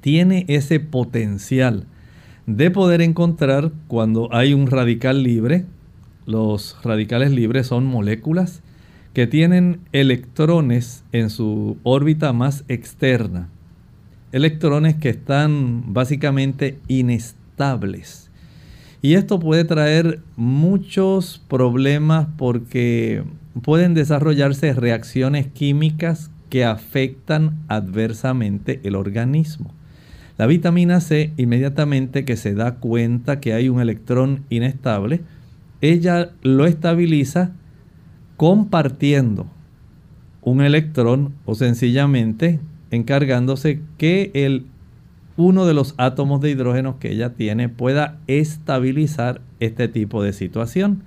tiene 0.00 0.46
ese 0.48 0.80
potencial 0.80 1.84
de 2.46 2.70
poder 2.70 3.02
encontrar 3.02 3.70
cuando 3.86 4.34
hay 4.34 4.54
un 4.54 4.66
radical 4.66 5.24
libre. 5.24 5.66
Los 6.24 6.78
radicales 6.82 7.32
libres 7.32 7.66
son 7.66 7.84
moléculas 7.84 8.62
que 9.12 9.26
tienen 9.26 9.80
electrones 9.92 11.04
en 11.12 11.28
su 11.28 11.76
órbita 11.82 12.32
más 12.32 12.64
externa. 12.68 13.50
Electrones 14.32 14.96
que 14.96 15.10
están 15.10 15.92
básicamente 15.92 16.78
inestables. 16.88 18.30
Y 19.02 19.16
esto 19.16 19.38
puede 19.38 19.64
traer 19.64 20.20
muchos 20.36 21.42
problemas 21.46 22.26
porque 22.38 23.22
pueden 23.60 23.94
desarrollarse 23.94 24.72
reacciones 24.72 25.46
químicas 25.46 26.30
que 26.48 26.64
afectan 26.64 27.58
adversamente 27.68 28.80
el 28.84 28.94
organismo. 28.94 29.72
La 30.38 30.46
vitamina 30.46 31.00
C, 31.00 31.32
inmediatamente 31.36 32.24
que 32.24 32.36
se 32.36 32.54
da 32.54 32.76
cuenta 32.76 33.40
que 33.40 33.52
hay 33.52 33.68
un 33.68 33.80
electrón 33.80 34.44
inestable, 34.48 35.20
ella 35.80 36.30
lo 36.42 36.66
estabiliza 36.66 37.52
compartiendo 38.36 39.46
un 40.40 40.60
electrón 40.62 41.34
o 41.44 41.54
sencillamente 41.54 42.60
encargándose 42.90 43.80
que 43.98 44.30
el 44.34 44.66
uno 45.36 45.64
de 45.64 45.74
los 45.74 45.94
átomos 45.96 46.40
de 46.40 46.50
hidrógeno 46.50 46.98
que 46.98 47.12
ella 47.12 47.30
tiene 47.34 47.68
pueda 47.68 48.18
estabilizar 48.26 49.40
este 49.60 49.88
tipo 49.88 50.22
de 50.22 50.32
situación. 50.32 51.04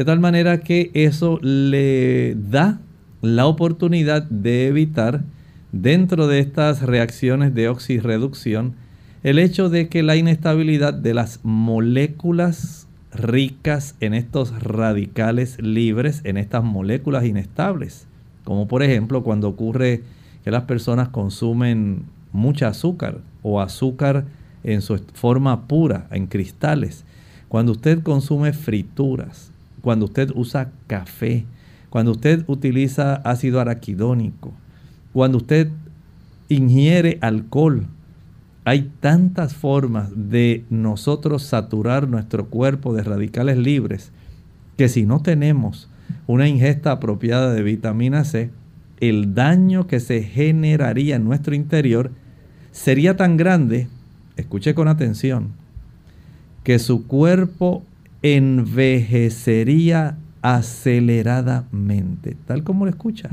De 0.00 0.06
tal 0.06 0.18
manera 0.18 0.60
que 0.60 0.90
eso 0.94 1.38
le 1.42 2.34
da 2.34 2.80
la 3.20 3.44
oportunidad 3.44 4.22
de 4.22 4.66
evitar 4.66 5.24
dentro 5.72 6.26
de 6.26 6.38
estas 6.38 6.80
reacciones 6.80 7.54
de 7.54 7.68
oxirreducción 7.68 8.76
el 9.24 9.38
hecho 9.38 9.68
de 9.68 9.90
que 9.90 10.02
la 10.02 10.16
inestabilidad 10.16 10.94
de 10.94 11.12
las 11.12 11.40
moléculas 11.42 12.88
ricas 13.12 13.94
en 14.00 14.14
estos 14.14 14.62
radicales 14.62 15.60
libres, 15.60 16.22
en 16.24 16.38
estas 16.38 16.64
moléculas 16.64 17.26
inestables, 17.26 18.06
como 18.44 18.68
por 18.68 18.82
ejemplo 18.82 19.22
cuando 19.22 19.48
ocurre 19.48 20.00
que 20.44 20.50
las 20.50 20.62
personas 20.62 21.10
consumen 21.10 22.04
mucha 22.32 22.68
azúcar 22.68 23.18
o 23.42 23.60
azúcar 23.60 24.24
en 24.64 24.80
su 24.80 24.96
forma 25.12 25.68
pura, 25.68 26.06
en 26.10 26.26
cristales, 26.26 27.04
cuando 27.48 27.72
usted 27.72 28.02
consume 28.02 28.54
frituras, 28.54 29.49
cuando 29.80 30.06
usted 30.06 30.30
usa 30.34 30.72
café, 30.86 31.44
cuando 31.88 32.12
usted 32.12 32.44
utiliza 32.46 33.16
ácido 33.16 33.60
araquidónico, 33.60 34.52
cuando 35.12 35.38
usted 35.38 35.68
ingiere 36.48 37.18
alcohol, 37.20 37.86
hay 38.64 38.90
tantas 39.00 39.54
formas 39.54 40.10
de 40.14 40.64
nosotros 40.70 41.42
saturar 41.42 42.08
nuestro 42.08 42.46
cuerpo 42.46 42.94
de 42.94 43.02
radicales 43.02 43.56
libres 43.56 44.12
que 44.76 44.88
si 44.88 45.04
no 45.04 45.20
tenemos 45.20 45.88
una 46.26 46.48
ingesta 46.48 46.92
apropiada 46.92 47.52
de 47.52 47.62
vitamina 47.62 48.24
C, 48.24 48.50
el 49.00 49.34
daño 49.34 49.86
que 49.86 50.00
se 50.00 50.22
generaría 50.22 51.16
en 51.16 51.24
nuestro 51.24 51.54
interior 51.54 52.10
sería 52.70 53.16
tan 53.16 53.36
grande, 53.36 53.88
escuche 54.36 54.74
con 54.74 54.88
atención, 54.88 55.48
que 56.64 56.78
su 56.78 57.06
cuerpo 57.06 57.82
envejecería 58.22 60.16
aceleradamente, 60.42 62.36
tal 62.46 62.62
como 62.62 62.84
lo 62.84 62.90
escucha. 62.90 63.30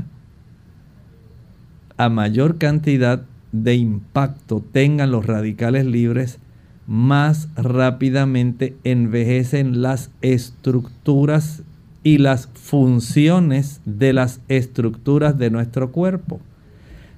A 1.96 2.08
mayor 2.08 2.58
cantidad 2.58 3.24
de 3.52 3.74
impacto 3.74 4.64
tengan 4.72 5.10
los 5.10 5.26
radicales 5.26 5.86
libres, 5.86 6.38
más 6.86 7.48
rápidamente 7.54 8.76
envejecen 8.84 9.82
las 9.82 10.10
estructuras 10.22 11.62
y 12.02 12.18
las 12.18 12.48
funciones 12.54 13.80
de 13.84 14.12
las 14.12 14.40
estructuras 14.48 15.38
de 15.38 15.50
nuestro 15.50 15.92
cuerpo. 15.92 16.40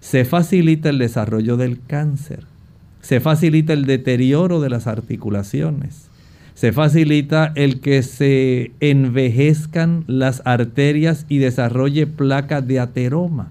Se 0.01 0.25
facilita 0.25 0.89
el 0.89 0.99
desarrollo 0.99 1.57
del 1.57 1.81
cáncer, 1.83 2.47
se 3.01 3.21
facilita 3.21 3.73
el 3.73 3.85
deterioro 3.85 4.61
de 4.61 4.71
las 4.71 4.87
articulaciones, 4.87 6.10
se 6.61 6.73
facilita 6.73 7.55
el 7.55 7.81
que 7.81 8.03
se 8.03 8.73
envejezcan 8.81 10.05
las 10.07 10.43
arterias 10.45 11.25
y 11.27 11.39
desarrolle 11.39 12.07
placas 12.07 12.67
de 12.67 12.79
ateroma. 12.81 13.49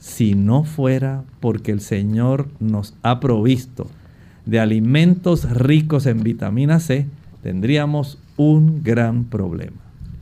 Si 0.00 0.34
no 0.34 0.64
fuera 0.64 1.22
porque 1.38 1.70
el 1.70 1.80
Señor 1.80 2.48
nos 2.58 2.94
ha 3.04 3.20
provisto 3.20 3.88
de 4.44 4.58
alimentos 4.58 5.48
ricos 5.48 6.06
en 6.06 6.24
vitamina 6.24 6.80
C, 6.80 7.06
tendríamos 7.44 8.18
un 8.36 8.82
gran 8.82 9.26
problema. 9.26 9.76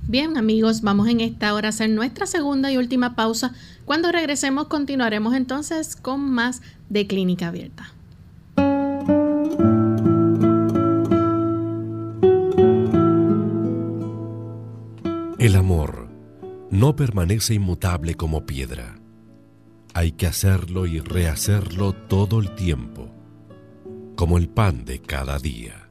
Bien 0.06 0.36
amigos, 0.36 0.82
vamos 0.82 1.08
en 1.08 1.22
esta 1.22 1.54
hora 1.54 1.68
a 1.68 1.70
hacer 1.70 1.88
nuestra 1.88 2.26
segunda 2.26 2.70
y 2.70 2.76
última 2.76 3.16
pausa. 3.16 3.54
Cuando 3.86 4.12
regresemos 4.12 4.66
continuaremos 4.66 5.34
entonces 5.34 5.96
con 5.96 6.20
más 6.20 6.60
de 6.90 7.06
Clínica 7.06 7.48
Abierta. 7.48 7.93
El 15.44 15.56
amor 15.56 16.08
no 16.70 16.96
permanece 16.96 17.52
inmutable 17.52 18.14
como 18.14 18.46
piedra. 18.46 18.98
Hay 19.92 20.12
que 20.12 20.26
hacerlo 20.26 20.86
y 20.86 21.00
rehacerlo 21.00 21.92
todo 21.92 22.40
el 22.40 22.54
tiempo, 22.54 23.10
como 24.16 24.38
el 24.38 24.48
pan 24.48 24.86
de 24.86 25.02
cada 25.02 25.38
día. 25.38 25.90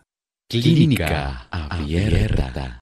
Clínica 0.51 1.47
Abierta. 1.49 2.81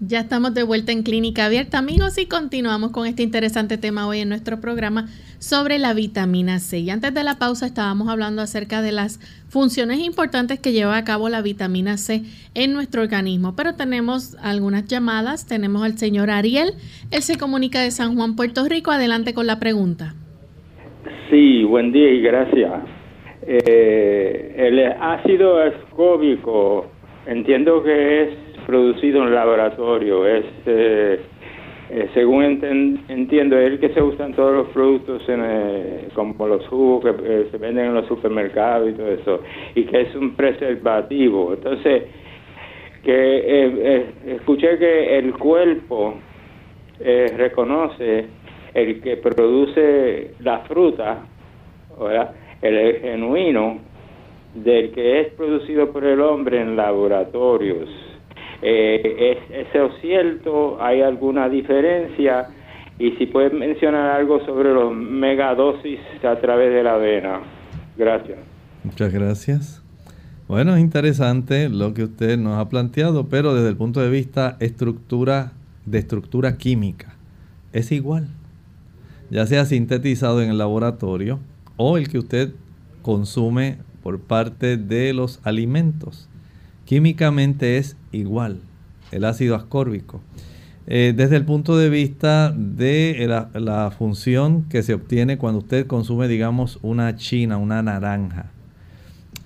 Ya 0.00 0.20
estamos 0.20 0.54
de 0.54 0.62
vuelta 0.62 0.92
en 0.92 1.02
Clínica 1.02 1.44
Abierta, 1.44 1.76
amigos, 1.76 2.16
y 2.16 2.24
continuamos 2.24 2.90
con 2.90 3.06
este 3.06 3.22
interesante 3.22 3.76
tema 3.76 4.08
hoy 4.08 4.20
en 4.20 4.30
nuestro 4.30 4.58
programa 4.58 5.08
sobre 5.38 5.78
la 5.78 5.92
vitamina 5.92 6.58
C. 6.58 6.78
Y 6.78 6.88
antes 6.88 7.12
de 7.12 7.22
la 7.22 7.38
pausa 7.38 7.66
estábamos 7.66 8.08
hablando 8.08 8.40
acerca 8.40 8.80
de 8.80 8.92
las 8.92 9.18
funciones 9.50 9.98
importantes 9.98 10.58
que 10.58 10.72
lleva 10.72 10.96
a 10.96 11.04
cabo 11.04 11.28
la 11.28 11.42
vitamina 11.42 11.98
C 11.98 12.22
en 12.54 12.72
nuestro 12.72 13.02
organismo. 13.02 13.54
Pero 13.54 13.74
tenemos 13.74 14.34
algunas 14.40 14.86
llamadas. 14.86 15.46
Tenemos 15.46 15.82
al 15.82 15.98
señor 15.98 16.30
Ariel. 16.30 16.70
Él 17.10 17.20
se 17.20 17.36
comunica 17.36 17.82
de 17.82 17.90
San 17.90 18.16
Juan, 18.16 18.36
Puerto 18.36 18.66
Rico. 18.66 18.90
Adelante 18.90 19.34
con 19.34 19.46
la 19.46 19.60
pregunta. 19.60 20.14
Sí, 21.28 21.62
buen 21.64 21.92
día 21.92 22.10
y 22.10 22.22
gracias. 22.22 22.97
Eh, 23.50 24.54
el 24.58 24.92
ácido 25.00 25.56
ascóbico, 25.62 26.84
entiendo 27.24 27.82
que 27.82 28.24
es 28.24 28.28
producido 28.66 29.22
en 29.22 29.34
laboratorio, 29.34 30.26
es, 30.26 30.44
eh, 30.66 31.18
eh, 31.88 32.10
según 32.12 32.44
entiendo, 33.08 33.58
es 33.58 33.72
el 33.72 33.80
que 33.80 33.88
se 33.94 34.02
usa 34.02 34.26
en 34.26 34.34
todos 34.34 34.54
los 34.54 34.68
productos, 34.68 35.26
en, 35.30 36.10
como 36.12 36.46
los 36.46 36.68
jugos 36.68 37.02
que 37.02 37.46
se 37.50 37.56
venden 37.56 37.86
en 37.86 37.94
los 37.94 38.06
supermercados 38.06 38.90
y 38.90 38.92
todo 38.92 39.12
eso, 39.12 39.40
y 39.74 39.84
que 39.84 40.02
es 40.02 40.14
un 40.14 40.34
preservativo. 40.34 41.54
Entonces, 41.54 42.02
que 43.02 44.10
escuché 44.26 44.76
que 44.76 45.18
el 45.20 45.32
cuerpo 45.32 46.16
reconoce 47.00 48.26
el 48.74 49.00
que 49.00 49.16
produce 49.16 50.32
la 50.40 50.58
fruta, 50.66 51.24
¿verdad? 51.98 52.34
El 52.62 53.00
genuino 53.00 53.78
del 54.54 54.92
que 54.92 55.20
es 55.20 55.32
producido 55.34 55.92
por 55.92 56.04
el 56.04 56.20
hombre 56.20 56.60
en 56.60 56.76
laboratorios. 56.76 57.88
Eh, 58.62 59.38
¿Es 59.50 60.00
cierto? 60.00 60.78
¿Hay 60.80 61.00
alguna 61.00 61.48
diferencia? 61.48 62.48
Y 62.98 63.12
si 63.12 63.26
puedes 63.26 63.52
mencionar 63.52 64.10
algo 64.10 64.44
sobre 64.44 64.74
los 64.74 64.92
megadosis 64.92 66.00
a 66.24 66.36
través 66.40 66.72
de 66.72 66.82
la 66.82 66.96
vena. 66.96 67.40
Gracias. 67.96 68.38
Muchas 68.82 69.12
gracias. 69.12 69.84
Bueno, 70.48 70.74
es 70.74 70.80
interesante 70.80 71.68
lo 71.68 71.92
que 71.94 72.04
usted 72.04 72.38
nos 72.38 72.58
ha 72.58 72.68
planteado, 72.68 73.28
pero 73.28 73.54
desde 73.54 73.68
el 73.68 73.76
punto 73.76 74.00
de 74.00 74.08
vista 74.08 74.56
estructura, 74.60 75.52
de 75.84 75.98
estructura 75.98 76.56
química, 76.56 77.14
es 77.72 77.92
igual. 77.92 78.28
Ya 79.30 79.46
sea 79.46 79.66
sintetizado 79.66 80.40
en 80.40 80.48
el 80.48 80.58
laboratorio, 80.58 81.38
o 81.78 81.96
el 81.96 82.08
que 82.08 82.18
usted 82.18 82.52
consume 83.00 83.78
por 84.02 84.20
parte 84.20 84.76
de 84.76 85.14
los 85.14 85.40
alimentos. 85.44 86.28
Químicamente 86.84 87.78
es 87.78 87.96
igual 88.12 88.60
el 89.10 89.24
ácido 89.24 89.56
ascórbico. 89.56 90.20
Eh, 90.86 91.12
desde 91.14 91.36
el 91.36 91.44
punto 91.44 91.76
de 91.76 91.90
vista 91.90 92.50
de 92.50 93.26
la, 93.54 93.90
función 93.90 94.64
que 94.64 94.82
se 94.82 94.94
obtiene 94.94 95.36
cuando 95.36 95.58
usted 95.58 95.86
consume, 95.86 96.28
digamos, 96.28 96.78
una 96.82 97.16
china, 97.16 97.58
una 97.58 97.82
naranja, 97.82 98.50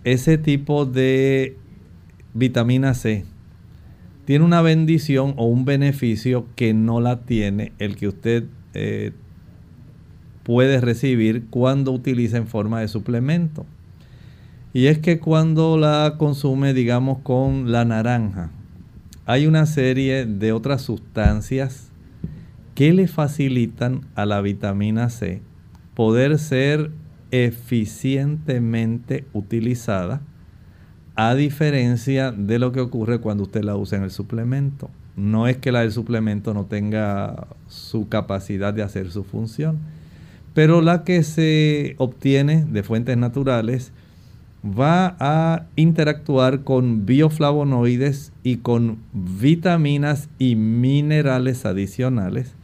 ese 0.05 0.39
tipo 0.39 0.87
de 0.87 1.57
vitamina 2.35 2.95
C 2.95 3.25
tiene 4.25 4.45
una 4.45 4.63
bendición 4.63 5.35
o 5.37 5.47
un 5.47 5.65
beneficio 5.65 6.47
que 6.55 6.75
no 6.75 7.01
la 7.01 7.21
tiene 7.21 7.73
el 7.79 7.97
que 7.97 8.09
usted 8.09 8.45
eh, 8.75 9.13
puede 10.43 10.81
recibir 10.81 11.47
cuando 11.51 11.93
utiliza 11.93 12.37
en 12.37 12.47
forma 12.47 12.81
de 12.81 12.89
suplemento. 12.89 13.67
Y 14.73 14.87
es 14.87 14.99
que 14.99 15.19
cuando 15.19 15.77
la 15.77 16.15
consume, 16.19 16.73
digamos, 16.75 17.19
con 17.19 17.71
la 17.73 17.85
naranja, 17.85 18.51
hay 19.27 19.47
una 19.47 19.67
serie 19.67 20.27
de 20.27 20.53
otras 20.53 20.83
sustancias 20.83 21.91
que 22.75 22.93
le 22.93 23.07
facilitan 23.07 24.01
a 24.15 24.25
la 24.27 24.41
vitamina 24.41 25.11
C 25.11 25.43
poder 25.95 26.39
ser 26.39 26.91
eficientemente 27.31 29.27
utilizada, 29.33 30.23
a 31.15 31.35
diferencia 31.35 32.33
de 32.33 32.59
lo 32.59 32.73
que 32.73 32.81
ocurre 32.81 33.21
cuando 33.21 33.43
usted 33.43 33.63
la 33.63 33.77
usa 33.77 33.99
en 33.99 34.05
el 34.05 34.11
suplemento. 34.11 34.91
No 35.17 35.47
es 35.47 35.59
que 35.59 35.73
la 35.73 35.81
del 35.81 35.93
suplemento 35.93 36.55
no 36.55 36.65
tenga 36.65 37.49
su 37.69 38.09
capacidad 38.09 38.73
de 38.73 38.83
hacer 38.83 39.11
su 39.11 39.23
función 39.23 39.81
pero 40.55 40.81
la 40.83 41.05
que 41.05 41.23
se 41.23 41.95
obtiene 41.99 42.65
de 42.65 42.83
fuentes 42.83 43.17
naturales 43.17 43.93
va 44.65 45.17
a 45.19 45.67
interactuar 45.77 46.63
con 46.63 47.05
bioflavonoides 47.05 48.33
y 48.43 48.59
con 48.59 48.99
vitaminas 49.13 50.29
y 50.39 50.55
minerales 50.55 51.67
adicionales 51.67 52.55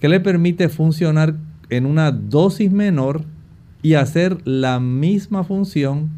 que 0.00 0.08
le 0.08 0.20
permite 0.20 0.68
funcionar 0.68 1.34
en 1.70 1.86
una 1.86 2.10
dosis 2.12 2.70
menor 2.72 3.24
y 3.82 3.94
hacer 3.94 4.38
la 4.46 4.80
misma 4.80 5.44
función 5.44 6.10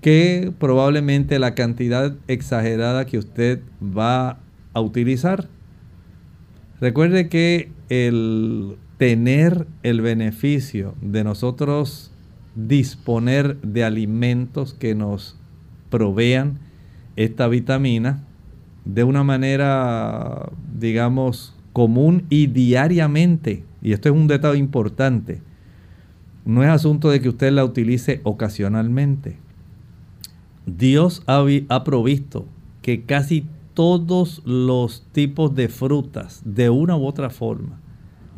que 0.00 0.52
probablemente 0.58 1.38
la 1.38 1.54
cantidad 1.54 2.14
exagerada 2.26 3.06
que 3.06 3.18
usted 3.18 3.60
va 3.82 4.38
a 4.72 4.80
utilizar. 4.80 5.48
Recuerde 6.80 7.28
que 7.28 7.70
el 7.88 8.76
tener 9.00 9.66
el 9.82 10.02
beneficio 10.02 10.94
de 11.00 11.24
nosotros 11.24 12.12
disponer 12.54 13.58
de 13.62 13.82
alimentos 13.82 14.74
que 14.74 14.94
nos 14.94 15.38
provean 15.88 16.58
esta 17.16 17.48
vitamina 17.48 18.22
de 18.84 19.02
una 19.04 19.24
manera, 19.24 20.50
digamos, 20.78 21.56
común 21.72 22.26
y 22.28 22.48
diariamente. 22.48 23.64
Y 23.80 23.92
esto 23.92 24.10
es 24.10 24.14
un 24.14 24.26
detalle 24.26 24.58
importante. 24.58 25.40
No 26.44 26.62
es 26.62 26.68
asunto 26.68 27.08
de 27.08 27.22
que 27.22 27.30
usted 27.30 27.52
la 27.52 27.64
utilice 27.64 28.20
ocasionalmente. 28.24 29.38
Dios 30.66 31.22
ha, 31.26 31.42
ha 31.70 31.84
provisto 31.84 32.44
que 32.82 33.04
casi 33.04 33.46
todos 33.72 34.42
los 34.44 35.06
tipos 35.12 35.54
de 35.54 35.70
frutas, 35.70 36.42
de 36.44 36.68
una 36.68 36.98
u 36.98 37.06
otra 37.06 37.30
forma, 37.30 37.79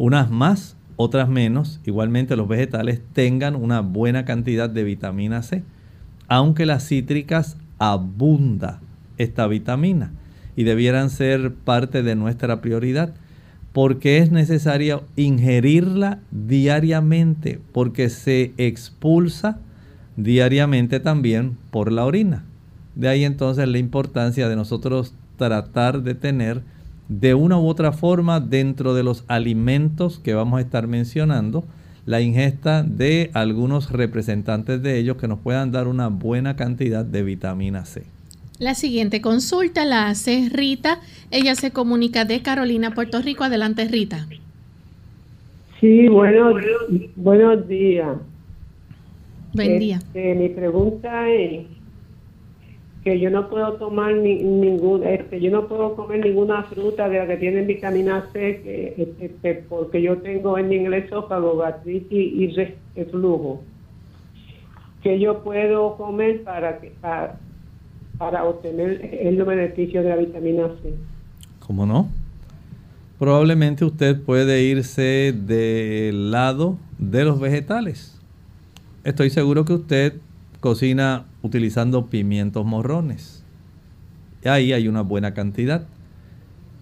unas 0.02 0.32
más, 0.32 0.76
otras 0.96 1.28
menos, 1.28 1.78
igualmente 1.84 2.34
los 2.34 2.48
vegetales 2.48 3.00
tengan 3.12 3.54
una 3.54 3.82
buena 3.82 4.24
cantidad 4.24 4.68
de 4.68 4.82
vitamina 4.82 5.44
C, 5.44 5.62
aunque 6.26 6.66
las 6.66 6.88
cítricas 6.88 7.56
abunda 7.78 8.80
esta 9.16 9.46
vitamina 9.46 10.10
y 10.56 10.64
debieran 10.64 11.08
ser 11.08 11.54
parte 11.54 12.02
de 12.02 12.16
nuestra 12.16 12.60
prioridad 12.60 13.14
porque 13.72 14.18
es 14.18 14.32
necesario 14.32 15.04
ingerirla 15.14 16.18
diariamente 16.32 17.60
porque 17.70 18.10
se 18.10 18.54
expulsa 18.56 19.60
diariamente 20.16 20.98
también 20.98 21.56
por 21.70 21.92
la 21.92 22.04
orina. 22.04 22.42
De 22.96 23.06
ahí 23.06 23.24
entonces 23.24 23.68
la 23.68 23.78
importancia 23.78 24.48
de 24.48 24.56
nosotros 24.56 25.14
tratar 25.36 26.02
de 26.02 26.16
tener 26.16 26.64
de 27.20 27.34
una 27.34 27.58
u 27.58 27.66
otra 27.66 27.92
forma 27.92 28.40
dentro 28.40 28.94
de 28.94 29.02
los 29.02 29.24
alimentos 29.28 30.18
que 30.18 30.34
vamos 30.34 30.58
a 30.58 30.62
estar 30.62 30.86
mencionando, 30.86 31.64
la 32.06 32.20
ingesta 32.20 32.82
de 32.82 33.30
algunos 33.34 33.92
representantes 33.92 34.82
de 34.82 34.98
ellos 34.98 35.18
que 35.18 35.28
nos 35.28 35.38
puedan 35.38 35.70
dar 35.72 35.88
una 35.88 36.08
buena 36.08 36.56
cantidad 36.56 37.04
de 37.04 37.22
vitamina 37.22 37.84
C. 37.84 38.04
La 38.58 38.74
siguiente 38.74 39.20
consulta 39.20 39.84
la 39.84 40.08
hace 40.08 40.48
Rita. 40.52 41.00
Ella 41.30 41.54
se 41.54 41.70
comunica 41.70 42.24
de 42.24 42.42
Carolina, 42.42 42.94
Puerto 42.94 43.20
Rico. 43.20 43.44
Adelante, 43.44 43.86
Rita. 43.88 44.26
Sí, 45.80 46.08
bueno, 46.08 46.54
buenos 47.16 47.68
días. 47.68 48.16
Buen 49.52 49.78
día. 49.78 49.96
Este, 49.96 50.34
mi 50.34 50.48
pregunta 50.48 51.28
es 51.28 51.66
que 53.04 53.18
yo 53.18 53.30
no 53.30 53.48
puedo 53.48 53.74
tomar 53.74 54.14
ningún, 54.14 55.02
este, 55.04 55.40
yo 55.40 55.50
no 55.50 55.66
puedo 55.66 55.96
comer 55.96 56.24
ninguna 56.24 56.62
fruta 56.64 57.08
de 57.08 57.18
la 57.18 57.26
que 57.26 57.36
tiene 57.36 57.62
vitamina 57.62 58.28
C, 58.32 58.60
que, 58.62 59.14
este, 59.20 59.54
porque 59.68 60.00
yo 60.00 60.18
tengo 60.18 60.56
en 60.56 60.72
inglés 60.72 61.06
esófago, 61.06 61.56
gastritis 61.56 62.12
y 62.12 62.46
reflujo. 62.94 63.62
Que 65.02 65.18
yo 65.18 65.42
puedo 65.42 65.96
comer 65.96 66.44
para 66.44 66.78
que 66.78 66.92
para, 67.00 67.40
para 68.18 68.44
obtener 68.44 69.18
el 69.20 69.42
beneficio 69.42 70.02
de 70.02 70.08
la 70.08 70.16
vitamina 70.16 70.68
C. 70.82 70.94
¿Cómo 71.58 71.86
no? 71.86 72.08
Probablemente 73.18 73.84
usted 73.84 74.20
puede 74.20 74.62
irse 74.62 75.34
del 75.36 76.30
lado 76.30 76.76
de 76.98 77.24
los 77.24 77.40
vegetales. 77.40 78.20
Estoy 79.02 79.30
seguro 79.30 79.64
que 79.64 79.72
usted 79.72 80.14
cocina 80.62 81.26
utilizando 81.42 82.06
pimientos 82.06 82.64
morrones. 82.64 83.44
Ahí 84.44 84.72
hay 84.72 84.86
una 84.86 85.02
buena 85.02 85.34
cantidad. 85.34 85.86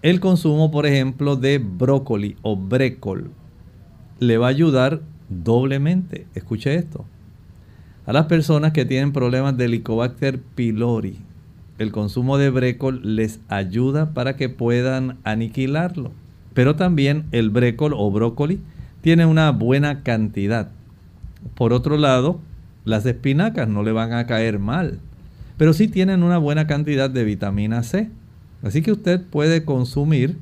El 0.03 0.19
consumo, 0.19 0.69
por 0.69 0.85
ejemplo, 0.85 1.35
de 1.35 1.57
brócoli 1.57 2.37
o 2.43 2.55
brécol 2.55 3.31
le 4.19 4.37
va 4.37 4.45
a 4.45 4.51
ayudar 4.51 5.01
doblemente. 5.29 6.27
Escuche 6.35 6.75
esto. 6.75 7.05
A 8.05 8.13
las 8.13 8.27
personas 8.27 8.71
que 8.71 8.85
tienen 8.85 9.13
problemas 9.13 9.57
de 9.57 9.65
Helicobacter 9.65 10.39
pylori, 10.39 11.17
el 11.79 11.91
consumo 11.91 12.37
de 12.37 12.51
brécol 12.51 13.15
les 13.15 13.39
ayuda 13.47 14.13
para 14.13 14.35
que 14.35 14.47
puedan 14.47 15.17
aniquilarlo. 15.23 16.11
Pero 16.53 16.75
también 16.75 17.25
el 17.31 17.49
brécol 17.49 17.93
o 17.95 18.11
brócoli 18.11 18.59
tiene 19.01 19.25
una 19.25 19.49
buena 19.51 20.03
cantidad. 20.03 20.69
Por 21.55 21.73
otro 21.73 21.97
lado, 21.97 22.39
las 22.83 23.05
espinacas 23.05 23.67
no 23.67 23.83
le 23.83 23.91
van 23.91 24.13
a 24.13 24.25
caer 24.25 24.59
mal, 24.59 24.99
pero 25.57 25.73
sí 25.73 25.87
tienen 25.87 26.23
una 26.23 26.37
buena 26.37 26.67
cantidad 26.67 27.09
de 27.09 27.23
vitamina 27.23 27.83
C. 27.83 28.09
Así 28.63 28.81
que 28.81 28.91
usted 28.91 29.21
puede 29.21 29.63
consumir 29.65 30.37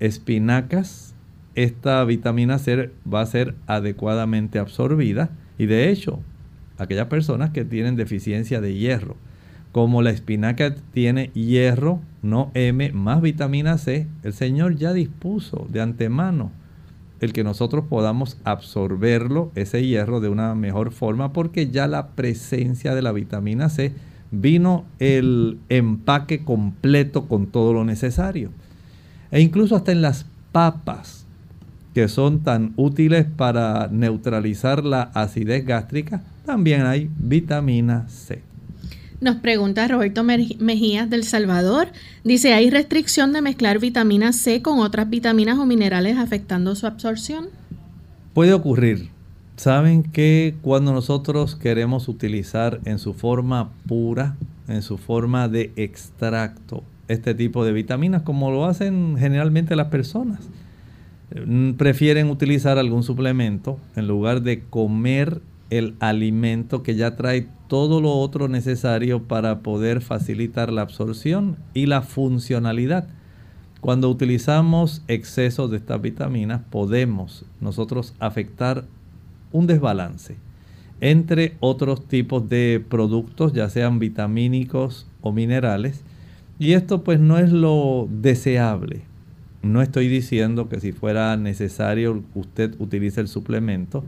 espinacas. 0.00 1.14
Esta 1.54 2.02
vitamina 2.04 2.58
C 2.58 2.90
va 3.12 3.20
a 3.20 3.26
ser 3.26 3.54
adecuadamente 3.66 4.58
absorbida 4.58 5.30
y 5.58 5.66
de 5.66 5.90
hecho, 5.90 6.20
aquellas 6.78 7.08
personas 7.08 7.50
que 7.50 7.64
tienen 7.64 7.96
deficiencia 7.96 8.60
de 8.60 8.74
hierro, 8.74 9.16
como 9.70 10.02
la 10.02 10.10
espinaca 10.10 10.74
tiene 10.92 11.30
hierro, 11.34 12.00
no 12.22 12.50
M, 12.54 12.92
más 12.92 13.20
vitamina 13.20 13.78
C, 13.78 14.06
el 14.22 14.32
Señor 14.32 14.76
ya 14.76 14.92
dispuso 14.92 15.66
de 15.70 15.80
antemano 15.80 16.52
el 17.22 17.32
que 17.32 17.44
nosotros 17.44 17.84
podamos 17.88 18.36
absorberlo, 18.44 19.52
ese 19.54 19.86
hierro, 19.86 20.20
de 20.20 20.28
una 20.28 20.54
mejor 20.56 20.90
forma, 20.90 21.32
porque 21.32 21.70
ya 21.70 21.86
la 21.86 22.08
presencia 22.08 22.94
de 22.94 23.02
la 23.02 23.12
vitamina 23.12 23.68
C 23.68 23.92
vino 24.32 24.84
el 24.98 25.58
empaque 25.68 26.44
completo 26.44 27.28
con 27.28 27.46
todo 27.46 27.72
lo 27.72 27.84
necesario. 27.84 28.50
E 29.30 29.40
incluso 29.40 29.76
hasta 29.76 29.92
en 29.92 30.02
las 30.02 30.26
papas, 30.50 31.24
que 31.94 32.08
son 32.08 32.40
tan 32.40 32.72
útiles 32.76 33.24
para 33.36 33.88
neutralizar 33.88 34.84
la 34.84 35.02
acidez 35.14 35.64
gástrica, 35.64 36.22
también 36.44 36.82
hay 36.82 37.08
vitamina 37.18 38.08
C. 38.08 38.51
Nos 39.22 39.36
pregunta 39.36 39.86
Roberto 39.86 40.24
Mejías 40.24 41.08
del 41.08 41.22
Salvador. 41.22 41.86
Dice, 42.24 42.54
¿hay 42.54 42.70
restricción 42.70 43.32
de 43.32 43.40
mezclar 43.40 43.78
vitamina 43.78 44.32
C 44.32 44.62
con 44.62 44.80
otras 44.80 45.08
vitaminas 45.10 45.60
o 45.60 45.64
minerales 45.64 46.18
afectando 46.18 46.74
su 46.74 46.88
absorción? 46.88 47.46
Puede 48.34 48.52
ocurrir. 48.52 49.10
Saben 49.54 50.02
que 50.02 50.56
cuando 50.60 50.92
nosotros 50.92 51.54
queremos 51.54 52.08
utilizar 52.08 52.80
en 52.84 52.98
su 52.98 53.14
forma 53.14 53.70
pura, 53.86 54.34
en 54.66 54.82
su 54.82 54.98
forma 54.98 55.46
de 55.48 55.70
extracto, 55.76 56.82
este 57.06 57.32
tipo 57.32 57.64
de 57.64 57.70
vitaminas, 57.70 58.22
como 58.22 58.50
lo 58.50 58.64
hacen 58.64 59.14
generalmente 59.16 59.76
las 59.76 59.86
personas, 59.86 60.40
mm, 61.46 61.74
prefieren 61.74 62.28
utilizar 62.28 62.76
algún 62.76 63.04
suplemento 63.04 63.78
en 63.94 64.08
lugar 64.08 64.42
de 64.42 64.64
comer 64.64 65.40
el 65.78 65.94
alimento 66.00 66.82
que 66.82 66.94
ya 66.94 67.16
trae 67.16 67.48
todo 67.68 68.00
lo 68.00 68.12
otro 68.12 68.48
necesario 68.48 69.22
para 69.24 69.60
poder 69.60 70.00
facilitar 70.00 70.72
la 70.72 70.82
absorción 70.82 71.56
y 71.74 71.86
la 71.86 72.02
funcionalidad. 72.02 73.08
Cuando 73.80 74.10
utilizamos 74.10 75.02
exceso 75.08 75.68
de 75.68 75.78
estas 75.78 76.00
vitaminas 76.00 76.60
podemos 76.70 77.44
nosotros 77.60 78.14
afectar 78.20 78.84
un 79.50 79.66
desbalance 79.66 80.36
entre 81.02 81.56
otros 81.58 82.06
tipos 82.06 82.48
de 82.48 82.82
productos, 82.88 83.52
ya 83.52 83.68
sean 83.68 83.98
vitamínicos 83.98 85.08
o 85.20 85.32
minerales, 85.32 86.04
y 86.60 86.74
esto 86.74 87.02
pues 87.02 87.18
no 87.18 87.38
es 87.38 87.50
lo 87.50 88.08
deseable. 88.08 89.02
No 89.62 89.82
estoy 89.82 90.06
diciendo 90.06 90.68
que 90.68 90.78
si 90.78 90.92
fuera 90.92 91.36
necesario 91.36 92.22
usted 92.36 92.76
utilice 92.78 93.20
el 93.20 93.26
suplemento, 93.26 94.04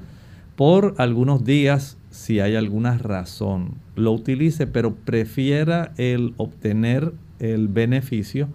por 0.57 0.95
algunos 0.99 1.45
días, 1.45 1.97
si 2.11 2.41
hay 2.41 2.57
alguna 2.57 2.99
razón, 2.99 3.75
lo 3.97 4.13
utilice, 4.13 4.67
pero 4.67 4.95
prefiera 4.95 5.93
el 5.97 6.35
obtener 6.37 7.13
el 7.41 7.69
beneficio 7.69 8.49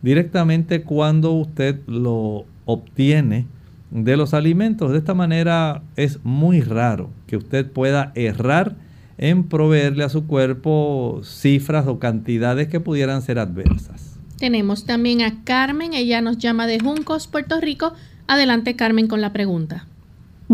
directamente 0.00 0.82
cuando 0.82 1.32
usted 1.32 1.80
lo 1.86 2.44
obtiene 2.64 3.46
de 3.90 4.16
los 4.16 4.34
alimentos. 4.34 4.92
De 4.92 4.98
esta 4.98 5.14
manera 5.14 5.82
es 5.96 6.24
muy 6.24 6.60
raro 6.60 7.10
que 7.26 7.36
usted 7.36 7.70
pueda 7.70 8.12
errar 8.14 8.74
en 9.18 9.44
proveerle 9.44 10.04
a 10.04 10.08
su 10.08 10.26
cuerpo 10.26 11.20
cifras 11.22 11.86
o 11.86 11.98
cantidades 11.98 12.68
que 12.68 12.80
pudieran 12.80 13.22
ser 13.22 13.38
adversas. 13.38 14.18
Tenemos 14.38 14.86
también 14.86 15.22
a 15.22 15.44
Carmen, 15.44 15.92
ella 15.92 16.20
nos 16.20 16.38
llama 16.38 16.66
de 16.66 16.80
Juncos, 16.80 17.28
Puerto 17.28 17.60
Rico. 17.60 17.92
Adelante 18.26 18.74
Carmen 18.74 19.06
con 19.06 19.20
la 19.20 19.32
pregunta. 19.32 19.86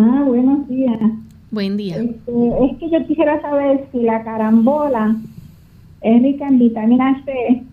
Ah, 0.00 0.22
buenos 0.24 0.68
días. 0.68 0.96
Buen 1.50 1.76
día. 1.76 1.96
Este, 1.96 2.64
es 2.64 2.78
que 2.78 2.88
yo 2.88 3.04
quisiera 3.06 3.40
saber 3.40 3.88
si 3.90 4.02
la 4.02 4.22
carambola 4.22 5.16
es 6.02 6.22
rica 6.22 6.46
en 6.46 6.60
vitamina 6.60 7.20
C, 7.24 7.64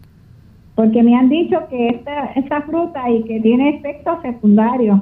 porque 0.74 1.04
me 1.04 1.16
han 1.16 1.30
dicho 1.30 1.60
que 1.70 1.90
esta, 1.90 2.32
esta 2.32 2.64
fruta 2.64 3.08
y 3.12 3.24
que 3.26 3.40
tiene 3.42 3.78
efectos 3.78 4.24
secundarios. 4.24 5.02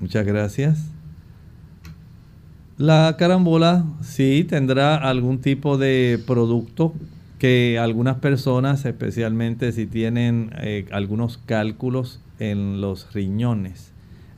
Muchas 0.00 0.26
gracias. 0.26 0.92
La 2.76 3.16
carambola 3.18 3.84
sí 4.02 4.44
tendrá 4.46 4.96
algún 4.96 5.40
tipo 5.40 5.78
de 5.78 6.18
producto 6.26 6.92
que 7.38 7.78
algunas 7.78 8.16
personas, 8.18 8.84
especialmente 8.84 9.72
si 9.72 9.86
tienen 9.86 10.50
eh, 10.60 10.84
algunos 10.92 11.38
cálculos 11.38 12.20
en 12.38 12.82
los 12.82 13.14
riñones, 13.14 13.89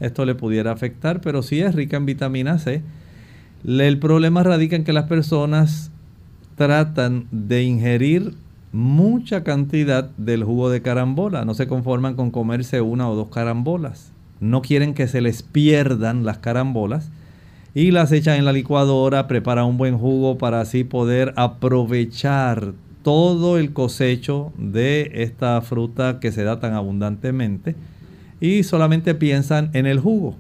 esto 0.03 0.25
le 0.25 0.35
pudiera 0.35 0.73
afectar, 0.73 1.21
pero 1.21 1.43
sí 1.43 1.61
es 1.61 1.75
rica 1.75 1.97
en 1.97 2.07
vitamina 2.07 2.59
C. 2.59 2.83
El 3.65 3.99
problema 3.99 4.43
radica 4.43 4.77
en 4.77 4.85
que 4.85 4.93
las 4.93 5.05
personas 5.05 5.91
tratan 6.57 7.27
de 7.31 7.63
ingerir 7.63 8.35
mucha 8.73 9.45
cantidad 9.45 10.11
del 10.17 10.45
jugo 10.45 10.71
de 10.71 10.83
carambola, 10.83 11.45
no 11.45 11.55
se 11.55 11.69
conforman 11.69 12.15
con 12.15 12.31
comerse 12.31 12.81
una 12.81 13.09
o 13.09 13.15
dos 13.15 13.29
carambolas, 13.29 14.13
no 14.41 14.63
quieren 14.63 14.95
que 14.95 15.07
se 15.09 15.21
les 15.21 15.43
pierdan 15.43 16.25
las 16.25 16.39
carambolas 16.39 17.11
y 17.75 17.91
las 17.91 18.13
echan 18.13 18.39
en 18.39 18.45
la 18.45 18.53
licuadora, 18.53 19.29
preparan 19.29 19.67
un 19.67 19.77
buen 19.77 19.97
jugo 19.97 20.37
para 20.39 20.61
así 20.61 20.85
poder 20.85 21.33
aprovechar 21.37 22.73
todo 23.03 23.59
el 23.59 23.73
cosecho 23.73 24.53
de 24.57 25.11
esta 25.15 25.61
fruta 25.61 26.19
que 26.21 26.33
se 26.33 26.45
da 26.45 26.61
tan 26.61 26.75
abundantemente 26.75 27.77
y 28.43 28.64
solamente 28.64 29.14
piensan 29.14 29.70
en 29.72 29.86
el 29.86 30.01
jugo. 30.01 30.36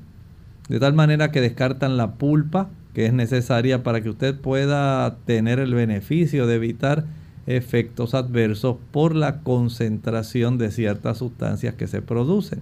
De 0.68 0.80
tal 0.80 0.92
manera 0.92 1.30
que 1.30 1.40
descartan 1.40 1.96
la 1.96 2.14
pulpa 2.14 2.68
que 2.94 3.06
es 3.06 3.12
necesaria 3.12 3.84
para 3.84 4.02
que 4.02 4.10
usted 4.10 4.34
pueda 4.34 5.16
tener 5.24 5.60
el 5.60 5.72
beneficio 5.72 6.48
de 6.48 6.56
evitar 6.56 7.04
efectos 7.46 8.14
adversos 8.14 8.76
por 8.90 9.14
la 9.14 9.38
concentración 9.38 10.58
de 10.58 10.72
ciertas 10.72 11.18
sustancias 11.18 11.74
que 11.76 11.86
se 11.86 12.02
producen. 12.02 12.60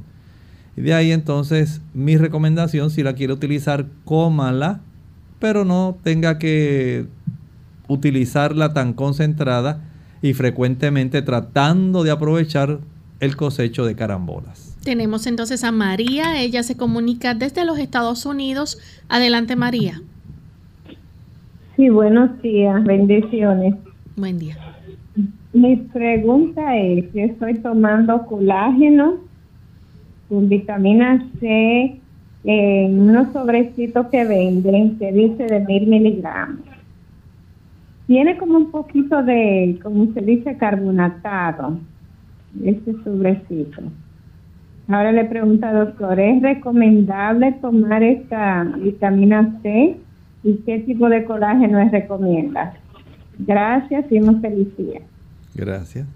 Y 0.76 0.82
de 0.82 0.92
ahí 0.92 1.10
entonces 1.10 1.80
mi 1.94 2.18
recomendación, 2.18 2.90
si 2.90 3.02
la 3.02 3.14
quiere 3.14 3.32
utilizar, 3.32 3.86
cómala, 4.04 4.80
pero 5.38 5.64
no 5.64 5.96
tenga 6.02 6.38
que 6.38 7.06
utilizarla 7.88 8.74
tan 8.74 8.92
concentrada 8.92 9.82
y 10.20 10.34
frecuentemente 10.34 11.22
tratando 11.22 12.04
de 12.04 12.10
aprovechar 12.10 12.78
el 13.20 13.36
cosecho 13.36 13.86
de 13.86 13.96
carambolas. 13.96 14.69
Tenemos 14.84 15.26
entonces 15.26 15.62
a 15.62 15.72
María, 15.72 16.40
ella 16.40 16.62
se 16.62 16.76
comunica 16.76 17.34
desde 17.34 17.66
los 17.66 17.78
Estados 17.78 18.24
Unidos. 18.24 18.78
Adelante 19.08 19.54
María. 19.54 20.00
Sí, 21.76 21.90
buenos 21.90 22.40
días, 22.40 22.82
bendiciones. 22.84 23.74
Buen 24.16 24.38
día. 24.38 24.56
Mi 25.52 25.76
pregunta 25.76 26.76
es, 26.78 27.12
yo 27.12 27.22
estoy 27.22 27.58
tomando 27.58 28.24
colágeno 28.26 29.18
con 30.28 30.48
vitamina 30.48 31.28
C 31.40 32.00
en 32.44 33.00
unos 33.00 33.32
sobrecitos 33.32 34.06
que 34.06 34.24
venden 34.24 34.98
que 34.98 35.12
dice 35.12 35.44
de 35.44 35.60
mil 35.60 35.88
miligramos. 35.88 36.60
Tiene 38.06 38.38
como 38.38 38.56
un 38.56 38.70
poquito 38.70 39.22
de, 39.22 39.78
como 39.82 40.12
se 40.14 40.22
dice, 40.22 40.56
carbonatado, 40.56 41.78
este 42.64 42.94
sobrecito. 43.04 43.82
Ahora 44.90 45.12
le 45.12 45.24
pregunto 45.24 45.66
al 45.66 45.86
doctor, 45.86 46.18
¿es 46.18 46.42
recomendable 46.42 47.52
tomar 47.62 48.02
esta 48.02 48.64
vitamina 48.64 49.60
C 49.62 49.96
y 50.42 50.54
qué 50.66 50.80
tipo 50.80 51.08
de 51.08 51.24
colágeno 51.24 51.78
es 51.78 51.92
recomienda? 51.92 52.74
Gracias 53.38 54.10
y 54.10 54.18
un 54.20 54.40
feliz. 54.40 54.66
Gracias. 55.54 56.08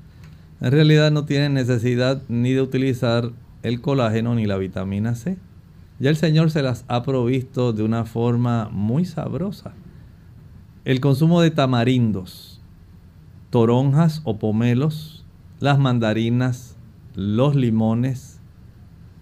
En 0.61 0.73
realidad 0.73 1.13
no 1.13 1.25
tiene 1.25 1.51
necesidad 1.51 2.23
ni 2.29 2.53
de 2.53 2.63
utilizar 2.63 3.31
el 3.63 3.81
colágeno 3.81 4.35
ni 4.35 4.45
la 4.45 4.57
vitamina 4.57 5.15
C. 5.15 5.37
Ya 6.01 6.11
el 6.11 6.17
Señor 6.17 6.51
se 6.51 6.63
las 6.63 6.85
ha 6.89 7.05
provisto 7.05 7.73
de 7.73 7.85
una 7.85 8.05
forma 8.05 8.71
muy 8.73 9.05
sabrosa. 9.05 9.73
El 10.85 10.99
consumo 10.99 11.41
de 11.43 11.53
tamarindos, 11.53 12.61
toronjas 13.51 14.21
o 14.25 14.37
pomelos, 14.39 15.25
las 15.61 15.79
mandarinas, 15.79 16.77
los 17.15 17.55
limones, 17.55 18.34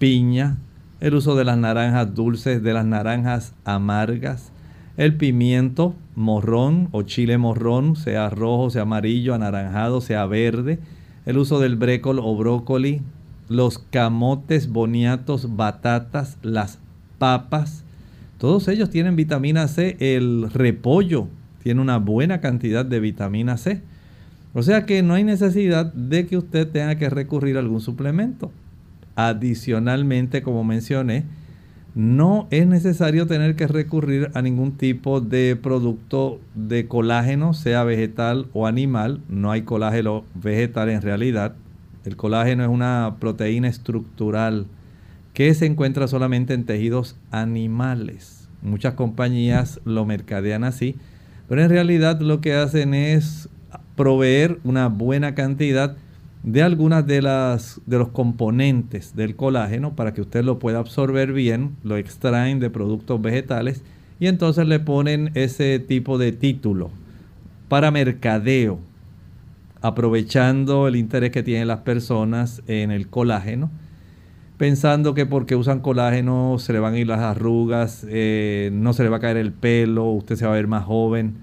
piña, 0.03 0.57
el 0.98 1.14
uso 1.14 1.36
de 1.36 1.44
las 1.44 1.57
naranjas 1.57 2.12
dulces, 2.12 2.61
de 2.61 2.72
las 2.72 2.84
naranjas 2.84 3.55
amargas, 3.64 4.50
el 4.96 5.14
pimiento 5.14 5.94
morrón 6.16 6.88
o 6.90 7.03
chile 7.03 7.38
morrón, 7.38 7.94
sea 7.94 8.28
rojo, 8.28 8.68
sea 8.68 8.82
amarillo, 8.82 9.32
anaranjado, 9.32 10.00
sea 10.00 10.26
verde, 10.26 10.80
el 11.24 11.38
uso 11.38 11.61
del 11.61 11.76
brécol 11.76 12.18
o 12.18 12.36
brócoli, 12.36 13.00
los 13.48 13.78
camotes, 13.78 14.70
boniatos, 14.70 15.55
batatas, 15.55 16.36
las 16.42 16.80
papas, 17.18 17.84
todos 18.38 18.66
ellos 18.66 18.90
tienen 18.90 19.14
vitamina 19.14 19.68
C. 19.68 19.96
El 20.00 20.50
repollo 20.50 21.28
tiene 21.62 21.80
una 21.80 21.98
buena 21.98 22.40
cantidad 22.40 22.84
de 22.84 22.98
vitamina 22.98 23.57
C. 23.57 23.82
O 24.53 24.64
sea 24.64 24.84
que 24.84 25.05
no 25.05 25.14
hay 25.14 25.22
necesidad 25.22 25.92
de 25.94 26.26
que 26.26 26.38
usted 26.38 26.68
tenga 26.68 26.96
que 26.96 27.09
recurrir 27.09 27.57
a 27.57 27.61
algún 27.61 27.80
suplemento. 27.80 28.50
Adicionalmente, 29.17 30.43
como 30.43 30.65
mencioné, 30.65 31.25
no 31.95 32.47
es 32.51 32.67
necesario 32.67 33.27
tener 33.27 33.55
que 33.55 33.67
recurrir 33.67 34.31
a 34.33 34.41
ningún 34.41 34.73
tipo 34.73 35.21
de 35.21 35.57
producto 35.57 36.41
de 36.55 36.89
colágeno, 36.89 37.53
sea 37.53 37.85
vegetal 37.85 38.47
o 38.55 38.67
animal. 38.67 39.21
No 39.29 39.51
hay 39.51 39.63
colágeno 39.63 40.25
vegetal 40.35 40.89
en 40.89 41.03
realidad. 41.03 41.55
El 42.05 42.17
colágeno 42.17 42.63
es 42.63 42.71
una 42.71 43.17
proteína 43.21 43.69
estructural 43.69 44.67
que 45.35 45.53
se 45.55 45.67
encuentra 45.67 46.09
solamente 46.09 46.55
en 46.55 46.65
tejidos 46.65 47.17
animales. 47.31 48.49
Muchas 48.63 48.95
compañías 48.95 49.81
lo 49.85 50.07
mercadean 50.07 50.65
así, 50.65 50.97
pero 51.49 51.63
en 51.63 51.69
realidad 51.69 52.21
lo 52.21 52.41
que 52.41 52.55
hacen 52.55 52.95
es 52.95 53.49
proveer 53.97 54.59
una 54.65 54.89
buena 54.89 55.35
cantidad 55.35 55.97
de 56.43 56.62
algunas 56.62 57.07
de 57.07 57.22
las 57.22 57.80
de 57.86 57.99
los 57.99 58.09
componentes 58.09 59.14
del 59.14 59.36
colágeno 59.36 59.95
para 59.95 60.12
que 60.12 60.20
usted 60.20 60.45
lo 60.45 60.59
pueda 60.59 60.78
absorber 60.78 61.32
bien, 61.32 61.76
lo 61.84 61.97
extraen 61.97 62.59
de 62.59 62.70
productos 62.70 63.22
vegetales 63.22 63.82
y 64.18 64.26
entonces 64.26 64.66
le 64.66 64.80
ponen 64.80 65.30
ese 65.34 65.78
tipo 65.78 66.18
de 66.18 66.32
título 66.32 66.90
para 67.68 67.90
mercadeo 67.90 68.80
aprovechando 69.82 70.86
el 70.86 70.97
interés 70.97 71.32
que 71.32 71.43
tienen 71.43 71.68
las 71.68 71.80
personas 71.80 72.62
en 72.68 72.93
el 72.93 73.09
colágeno, 73.09 73.70
pensando 74.57 75.12
que 75.12 75.26
porque 75.26 75.57
usan 75.57 75.80
colágeno 75.80 76.57
se 76.59 76.72
le 76.72 76.78
van 76.78 76.95
a 76.95 76.99
ir 76.99 77.09
las 77.09 77.20
arrugas, 77.20 78.07
eh, 78.09 78.70
no 78.72 78.93
se 78.93 79.03
le 79.03 79.09
va 79.09 79.16
a 79.16 79.20
caer 79.20 79.36
el 79.36 79.53
pelo, 79.53 80.05
usted 80.05 80.36
se 80.36 80.47
va 80.47 80.53
a 80.53 80.55
ver 80.55 80.68
más 80.68 80.84
joven. 80.84 81.34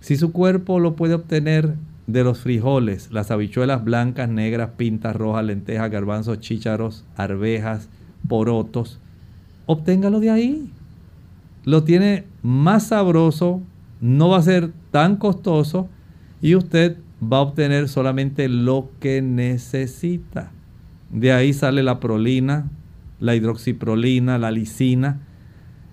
Si 0.00 0.16
su 0.16 0.32
cuerpo 0.32 0.78
lo 0.78 0.96
puede 0.96 1.14
obtener 1.14 1.76
de 2.08 2.24
los 2.24 2.40
frijoles, 2.40 3.12
las 3.12 3.30
habichuelas 3.30 3.84
blancas, 3.84 4.30
negras, 4.30 4.70
pintas 4.78 5.14
rojas, 5.14 5.44
lentejas, 5.44 5.90
garbanzos, 5.90 6.40
chícharos, 6.40 7.04
arvejas, 7.16 7.90
porotos, 8.26 8.98
obténgalo 9.66 10.18
de 10.18 10.30
ahí. 10.30 10.72
Lo 11.64 11.84
tiene 11.84 12.24
más 12.42 12.88
sabroso, 12.88 13.60
no 14.00 14.30
va 14.30 14.38
a 14.38 14.42
ser 14.42 14.72
tan 14.90 15.16
costoso 15.16 15.90
y 16.40 16.54
usted 16.54 16.96
va 17.22 17.38
a 17.38 17.42
obtener 17.42 17.90
solamente 17.90 18.48
lo 18.48 18.88
que 19.00 19.20
necesita. 19.20 20.50
De 21.10 21.32
ahí 21.32 21.52
sale 21.52 21.82
la 21.82 22.00
prolina, 22.00 22.70
la 23.20 23.36
hidroxiprolina, 23.36 24.38
la 24.38 24.50
lisina, 24.50 25.20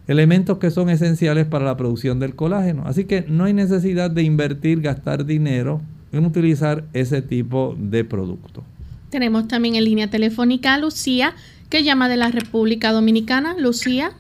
elementos 0.08 0.60
que 0.60 0.72
son 0.72 0.90
esenciales 0.90 1.46
para 1.46 1.66
la 1.66 1.76
producción 1.76 2.22
del 2.22 2.36
colágeno. 2.36 2.84
Así 2.86 3.04
que 3.04 3.26
no 3.28 3.44
hay 3.44 3.54
necesidad 3.54 4.10
de 4.10 4.24
invertir, 4.24 4.80
gastar 4.80 5.26
dinero 5.26 5.82
en 6.18 6.26
utilizar 6.26 6.86
ese 6.94 7.22
tipo 7.22 7.76
de 7.78 8.04
producto. 8.04 8.64
Tenemos 9.10 9.48
también 9.48 9.76
en 9.76 9.84
línea 9.84 10.10
telefónica 10.10 10.74
a 10.74 10.78
Lucía, 10.78 11.34
que 11.70 11.84
llama 11.84 12.10
de 12.10 12.18
la 12.18 12.30
República 12.30 12.92
Dominicana. 12.92 13.56
Lucía. 13.58 14.12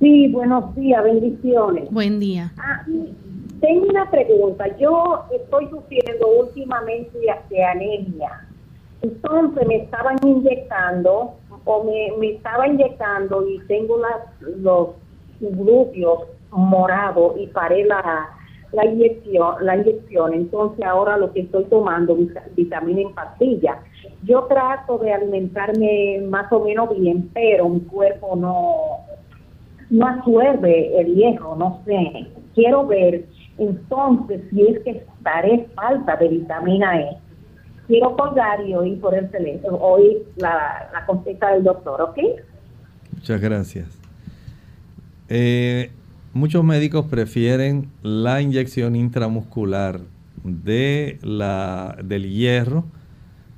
Sí, 0.00 0.28
buenos 0.28 0.74
días, 0.74 1.02
bendiciones. 1.02 1.90
Buen 1.90 2.20
día. 2.20 2.52
Ah, 2.58 2.84
tengo 3.60 3.86
una 3.88 4.10
pregunta. 4.10 4.64
Yo 4.78 5.24
estoy 5.34 5.68
sufriendo 5.68 6.28
últimamente 6.40 7.10
de 7.50 7.64
anemia. 7.64 8.46
Entonces 9.02 9.66
me 9.66 9.76
estaban 9.76 10.16
inyectando 10.24 11.34
o 11.64 11.84
me, 11.84 12.16
me 12.18 12.36
estaba 12.36 12.66
inyectando 12.66 13.46
y 13.48 13.60
tengo 13.66 13.98
las, 13.98 14.56
los 14.58 14.88
glúteos 15.40 16.24
morados 16.50 17.34
y 17.38 17.46
paré 17.48 17.84
la, 17.84 18.37
la 18.72 18.84
inyección, 18.84 19.54
la 19.62 19.76
inyección. 19.76 20.34
Entonces 20.34 20.84
ahora 20.84 21.16
lo 21.16 21.32
que 21.32 21.40
estoy 21.40 21.64
tomando 21.64 22.16
vitamina 22.56 23.00
en 23.00 23.14
pastilla. 23.14 23.80
Yo 24.24 24.44
trato 24.44 24.98
de 24.98 25.12
alimentarme 25.12 26.22
más 26.28 26.52
o 26.52 26.64
menos 26.64 26.96
bien, 26.98 27.30
pero 27.32 27.68
mi 27.68 27.80
cuerpo 27.80 28.36
no 28.36 29.06
no 29.90 30.06
absorbe 30.06 31.00
el 31.00 31.14
hierro, 31.14 31.56
no 31.56 31.80
sé. 31.86 32.26
Quiero 32.54 32.86
ver 32.86 33.24
entonces, 33.58 34.40
si 34.50 34.62
es 34.62 34.80
que 34.84 34.90
estaré 34.90 35.68
falta 35.74 36.16
de 36.16 36.28
vitamina 36.28 37.00
E, 37.00 37.18
quiero 37.88 38.16
colgar 38.16 38.64
y 38.64 38.74
oír 38.74 39.00
por 39.00 39.14
el 39.14 39.28
teléfono, 39.30 39.76
oír 39.78 40.22
la, 40.36 40.88
la 40.92 41.50
del 41.52 41.64
doctor, 41.64 42.00
¿ok? 42.00 42.18
Muchas 43.14 43.40
gracias. 43.40 43.98
Eh, 45.28 45.90
muchos 46.38 46.64
médicos 46.64 47.06
prefieren 47.06 47.88
la 48.02 48.40
inyección 48.40 48.94
intramuscular 48.94 50.00
de 50.44 51.18
la, 51.22 51.98
del 52.02 52.30
hierro 52.30 52.84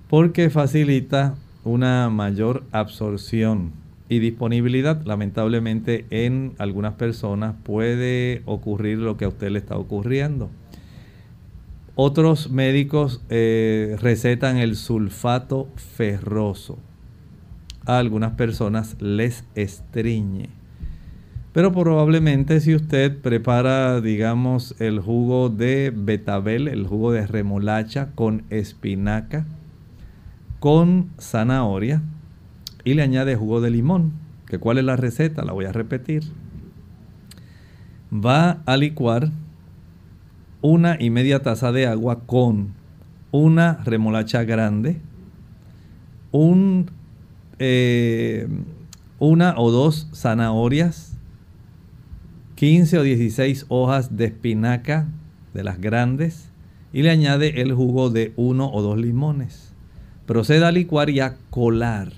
porque 0.09 0.51
facilita 0.51 1.35
una 1.62 2.09
mayor 2.11 2.64
absorción 2.72 3.72
y 4.09 4.18
disponibilidad. 4.18 5.03
Lamentablemente 5.05 6.07
en 6.11 6.55
algunas 6.59 6.95
personas 6.95 7.55
puede 7.62 8.43
ocurrir 8.47 8.99
lo 8.99 9.16
que 9.16 9.26
a 9.26 9.28
usted 9.28 9.51
le 9.51 9.59
está 9.59 9.76
ocurriendo. 9.76 10.51
Otros 11.95 12.51
médicos 12.51 13.20
eh, 13.28 13.97
recetan 14.01 14.57
el 14.57 14.74
sulfato 14.74 15.68
ferroso. 15.76 16.78
A 17.85 17.99
algunas 17.99 18.33
personas 18.33 18.97
les 19.01 19.45
estriñe. 19.55 20.60
Pero 21.53 21.73
probablemente 21.73 22.61
si 22.61 22.77
usted 22.77 23.19
prepara, 23.19 24.01
digamos, 24.01 24.77
el 24.79 25.01
jugo 25.01 25.49
de 25.49 25.93
betabel, 25.95 26.69
el 26.69 26.87
jugo 26.87 27.11
de 27.11 27.27
remolacha 27.27 28.11
con 28.15 28.45
espinaca, 28.51 29.47
con 30.61 31.11
zanahoria 31.19 32.03
y 32.85 32.95
le 32.95 33.03
añade 33.03 33.35
jugo 33.35 33.61
de 33.61 33.71
limón, 33.71 34.13
que 34.47 34.59
cuál 34.59 34.79
es 34.79 34.85
la 34.85 34.95
receta, 34.95 35.45
la 35.45 35.53
voy 35.53 35.65
a 35.65 35.73
repetir. 35.73 36.23
Va 38.13 38.63
a 38.65 38.77
licuar 38.77 39.31
una 40.63 40.97
y 41.01 41.11
media 41.11 41.43
taza 41.43 41.73
de 41.73 41.87
agua 41.89 42.21
con 42.27 42.75
una 43.33 43.75
remolacha 43.85 44.45
grande, 44.45 45.01
un, 46.31 46.91
eh, 47.59 48.47
una 49.19 49.55
o 49.57 49.73
dos 49.73 50.09
zanahorias, 50.15 51.17
15 52.61 52.99
o 52.99 53.03
16 53.03 53.65
hojas 53.69 54.19
de 54.19 54.27
espinaca 54.27 55.09
de 55.55 55.65
las 55.65 55.81
grandes 55.81 56.51
y 56.93 57.01
le 57.01 57.09
añade 57.09 57.63
el 57.63 57.73
jugo 57.73 58.11
de 58.11 58.35
uno 58.37 58.71
o 58.71 58.83
dos 58.83 58.99
limones. 58.99 59.73
Proceda 60.27 60.69
a 60.69 60.71
licuar 60.71 61.09
y 61.09 61.21
a 61.21 61.39
colar. 61.49 62.13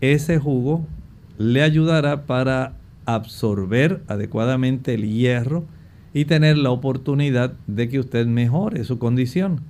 Ese 0.00 0.38
jugo 0.38 0.86
le 1.38 1.64
ayudará 1.64 2.26
para 2.26 2.74
absorber 3.04 4.00
adecuadamente 4.06 4.94
el 4.94 5.10
hierro 5.10 5.64
y 6.14 6.26
tener 6.26 6.56
la 6.56 6.70
oportunidad 6.70 7.54
de 7.66 7.88
que 7.88 7.98
usted 7.98 8.28
mejore 8.28 8.84
su 8.84 9.00
condición. 9.00 9.62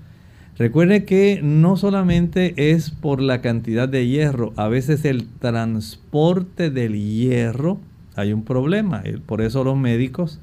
Recuerde 0.59 1.07
que 1.07 1.41
no 1.43 1.79
solamente 1.79 2.53
es 2.75 2.91
por 2.91 3.23
la 3.23 3.41
cantidad 3.41 3.89
de 3.89 4.07
hierro, 4.07 4.53
a 4.57 4.69
veces 4.69 5.07
el 5.07 5.27
transporte 5.27 6.69
del 6.69 7.03
hierro 7.03 7.81
hay 8.17 8.33
un 8.33 8.45
problema. 8.45 9.03
Por 9.27 9.41
eso 9.41 9.65
los 9.65 9.77
médicos 9.77 10.41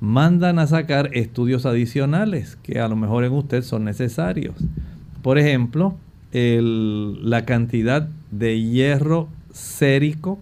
mandan 0.00 0.58
a 0.58 0.66
sacar 0.66 1.10
estudios 1.12 1.66
adicionales 1.66 2.58
que 2.62 2.80
a 2.80 2.88
lo 2.88 2.96
mejor 2.96 3.24
en 3.24 3.32
usted 3.32 3.62
son 3.62 3.84
necesarios. 3.84 4.56
Por 5.22 5.38
ejemplo, 5.38 5.96
la 6.32 7.44
cantidad 7.46 8.08
de 8.30 8.60
hierro 8.60 9.28
sérico, 9.52 10.40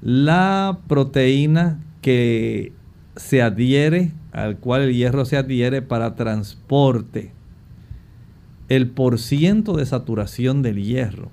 la 0.00 0.78
proteína 0.86 1.80
que 2.00 2.72
se 3.16 3.42
adhiere, 3.42 4.12
al 4.32 4.58
cual 4.58 4.82
el 4.82 4.94
hierro 4.94 5.24
se 5.24 5.36
adhiere 5.36 5.82
para 5.82 6.14
transporte, 6.14 7.32
el 8.68 8.88
porciento 8.88 9.76
de 9.76 9.86
saturación 9.86 10.62
del 10.62 10.82
hierro. 10.82 11.30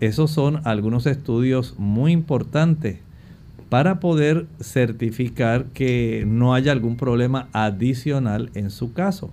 Esos 0.00 0.30
son 0.30 0.60
algunos 0.64 1.06
estudios 1.06 1.76
muy 1.78 2.12
importantes 2.12 2.98
para 3.72 4.00
poder 4.00 4.44
certificar 4.60 5.64
que 5.72 6.24
no 6.26 6.52
haya 6.52 6.72
algún 6.72 6.98
problema 6.98 7.48
adicional 7.54 8.50
en 8.54 8.68
su 8.68 8.92
caso. 8.92 9.32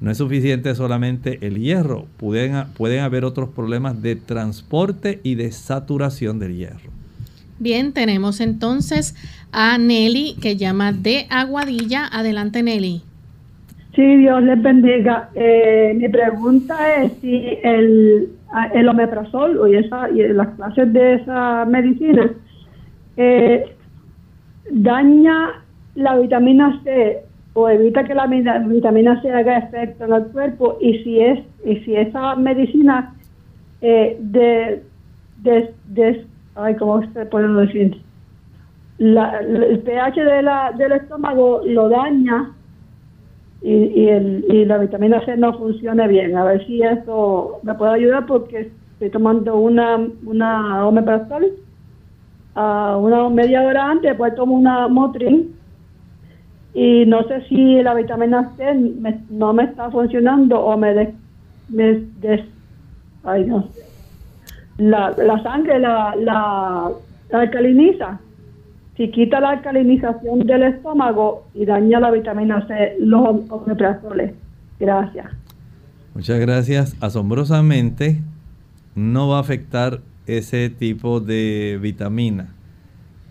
No 0.00 0.10
es 0.10 0.18
suficiente 0.18 0.74
solamente 0.74 1.38
el 1.42 1.60
hierro, 1.60 2.06
pueden, 2.16 2.56
pueden 2.76 3.04
haber 3.04 3.24
otros 3.24 3.50
problemas 3.50 4.02
de 4.02 4.16
transporte 4.16 5.20
y 5.22 5.36
de 5.36 5.52
saturación 5.52 6.40
del 6.40 6.56
hierro. 6.56 6.90
Bien, 7.60 7.92
tenemos 7.92 8.40
entonces 8.40 9.14
a 9.52 9.78
Nelly 9.78 10.34
que 10.42 10.56
llama 10.56 10.90
de 10.90 11.28
Aguadilla. 11.30 12.08
Adelante, 12.10 12.64
Nelly. 12.64 13.02
Sí, 13.94 14.16
Dios 14.16 14.42
les 14.42 14.60
bendiga. 14.60 15.30
Eh, 15.36 15.94
mi 15.96 16.08
pregunta 16.08 16.96
es 17.04 17.12
si 17.20 17.58
el, 17.62 18.28
el 18.74 18.88
omeprazol 18.88 19.70
y, 19.70 19.76
esa, 19.76 20.10
y 20.10 20.26
las 20.32 20.48
clases 20.56 20.92
de 20.92 21.14
esa 21.14 21.64
medicina 21.64 22.28
eh, 23.18 23.64
daña 24.70 25.64
la 25.96 26.16
vitamina 26.16 26.80
C 26.84 27.24
o 27.54 27.68
evita 27.68 28.04
que 28.04 28.14
la 28.14 28.26
vitamina 28.26 29.20
C 29.20 29.32
haga 29.32 29.58
efecto 29.58 30.04
en 30.04 30.12
el 30.12 30.26
cuerpo 30.28 30.78
y 30.80 30.98
si 31.02 31.20
es 31.20 31.40
y 31.64 31.76
si 31.80 31.96
esa 31.96 32.36
medicina 32.36 33.14
eh, 33.80 34.16
de, 34.20 34.84
de, 35.42 35.74
de 35.88 36.24
ay, 36.54 36.76
¿cómo 36.76 37.02
se 37.12 37.26
puede 37.26 37.48
decir? 37.66 38.00
el 38.98 39.80
pH 39.84 40.24
de 40.24 40.42
la, 40.42 40.72
del 40.72 40.92
estómago 40.92 41.62
lo 41.64 41.88
daña 41.88 42.52
y, 43.62 43.72
y, 43.72 44.08
el, 44.08 44.44
y 44.48 44.64
la 44.64 44.78
vitamina 44.78 45.24
C 45.24 45.36
no 45.36 45.56
funciona 45.58 46.06
bien. 46.06 46.36
A 46.36 46.44
ver 46.44 46.66
si 46.66 46.82
eso 46.82 47.60
me 47.62 47.74
puede 47.74 47.92
ayudar 47.92 48.26
porque 48.26 48.70
estoy 48.92 49.10
tomando 49.10 49.56
una, 49.56 49.98
una 50.24 50.82
a 52.58 52.96
una 52.96 53.28
media 53.28 53.62
hora 53.62 53.88
antes, 53.88 54.10
después 54.10 54.34
tomo 54.34 54.56
una 54.56 54.88
Motrin 54.88 55.54
y 56.74 57.06
no 57.06 57.22
sé 57.28 57.42
si 57.48 57.80
la 57.82 57.94
vitamina 57.94 58.52
C 58.56 58.74
no 59.30 59.52
me 59.52 59.64
está 59.64 59.90
funcionando 59.90 60.58
o 60.60 60.76
me 60.76 60.92
des, 60.92 61.08
me 61.68 62.00
des 62.20 62.40
ay 63.22 63.44
no 63.44 63.68
la, 64.78 65.10
la 65.10 65.42
sangre 65.42 65.78
la, 65.78 66.14
la, 66.16 66.90
alcaliniza. 67.32 68.20
Si 68.96 69.10
quita 69.10 69.38
la 69.38 69.50
alcalinización 69.50 70.40
del 70.40 70.64
estómago 70.64 71.46
y 71.54 71.64
daña 71.64 72.00
la 72.00 72.10
vitamina 72.10 72.66
C, 72.66 72.96
los 72.98 73.48
omeprazoles. 73.50 74.34
Gracias. 74.80 75.26
Muchas 76.14 76.40
gracias. 76.40 76.96
Asombrosamente, 77.00 78.20
no 78.96 79.28
va 79.28 79.36
a 79.36 79.40
afectar 79.40 80.00
ese 80.28 80.70
tipo 80.70 81.20
de 81.20 81.78
vitamina. 81.82 82.54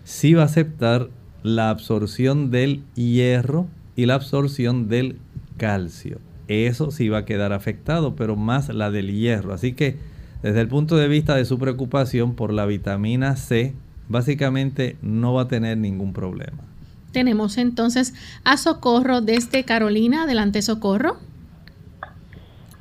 Sí 0.04 0.34
va 0.34 0.42
a 0.42 0.46
aceptar 0.46 1.10
la 1.44 1.70
absorción 1.70 2.52
del 2.52 2.84
hierro 2.96 3.68
y 3.96 4.06
la 4.06 4.16
absorción 4.16 4.90
del 4.90 5.20
calcio. 5.58 6.20
Eso 6.48 6.92
sí 6.92 7.10
va 7.10 7.20
a 7.20 7.26
quedar 7.26 7.54
afectado, 7.54 8.16
pero 8.16 8.36
más 8.36 8.70
la 8.70 8.92
del 8.92 9.14
hierro. 9.14 9.54
Así 9.54 9.74
que 9.74 9.98
desde 10.42 10.62
el 10.62 10.68
punto 10.68 10.98
de 10.98 11.08
vista 11.08 11.36
de 11.36 11.46
su 11.46 11.60
preocupación 11.60 12.36
por 12.36 12.52
la 12.52 12.66
vitamina 12.66 13.36
C, 13.36 13.74
básicamente 14.10 14.98
no 15.02 15.34
va 15.34 15.44
a 15.44 15.48
tener 15.48 15.78
ningún 15.78 16.14
problema. 16.14 16.64
Tenemos 17.12 17.58
entonces 17.58 18.14
a 18.44 18.58
Socorro 18.58 19.22
desde 19.22 19.64
Carolina. 19.66 20.24
Adelante, 20.24 20.62
Socorro. 20.62 21.18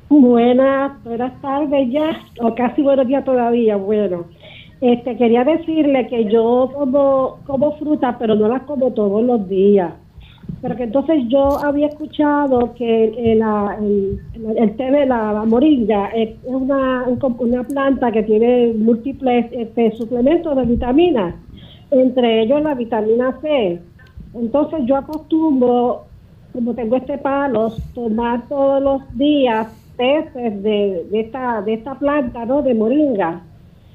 Buenas, 0.09 1.03
buenas 1.03 1.41
tardes 1.43 1.91
ya, 1.91 2.25
o 2.41 2.55
casi 2.55 2.81
buenos 2.81 3.09
días 3.09 3.25
todavía. 3.25 3.75
Bueno, 3.75 4.27
este 4.81 5.17
quería 5.17 5.43
decirle 5.43 6.07
que 6.07 6.27
yo 6.27 6.71
como, 6.73 7.39
como 7.45 7.73
fruta, 7.73 8.17
pero 8.17 8.37
no 8.37 8.47
las 8.47 8.63
como 8.63 8.93
todos 8.93 9.25
los 9.25 9.49
días. 9.49 9.95
Pero 10.63 10.77
que 10.77 10.85
entonces 10.85 11.25
yo 11.27 11.59
había 11.59 11.89
escuchado 11.89 12.73
que 12.75 13.07
el, 13.33 13.43
el, 14.57 14.77
té 14.77 14.93
de 14.93 15.07
la, 15.07 15.45
moringa 15.45 16.07
es 16.11 16.37
una, 16.45 17.05
una 17.39 17.65
planta 17.65 18.13
que 18.13 18.23
tiene 18.23 18.75
múltiples 18.79 19.47
este, 19.51 19.91
suplementos 19.97 20.55
de 20.57 20.67
vitaminas, 20.67 21.35
entre 21.91 22.43
ellos 22.43 22.63
la 22.63 22.75
vitamina 22.75 23.37
C. 23.43 23.81
Entonces 24.35 24.83
yo 24.87 24.99
acostumbro, 24.99 26.05
como 26.53 26.75
tengo 26.75 26.95
este 26.95 27.19
palo, 27.19 27.73
tomar 27.93 28.47
todos 28.49 28.81
los 28.81 29.19
días 29.19 29.67
peces 29.97 30.63
de, 30.63 31.07
de, 31.11 31.21
esta, 31.21 31.63
de 31.63 31.75
esta 31.75 31.99
planta, 31.99 32.45
¿no? 32.45 32.63
De 32.63 32.75
moringa 32.75 33.43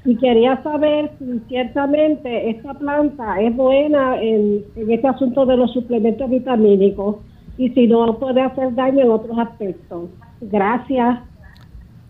y 0.04 0.16
quería 0.16 0.60
saber 0.62 1.12
si 1.18 1.40
ciertamente 1.48 2.50
esta 2.50 2.74
planta 2.74 3.40
es 3.40 3.54
buena 3.54 4.20
en, 4.20 4.64
este 4.74 5.06
asunto 5.06 5.46
de 5.46 5.56
los 5.56 5.72
suplementos 5.72 6.28
vitamínicos 6.28 7.16
y 7.56 7.68
si 7.70 7.86
no 7.86 8.18
puede 8.18 8.42
hacer 8.42 8.74
daño 8.74 9.04
en 9.04 9.10
otros 9.10 9.38
aspectos. 9.38 10.10
Gracias. 10.40 11.20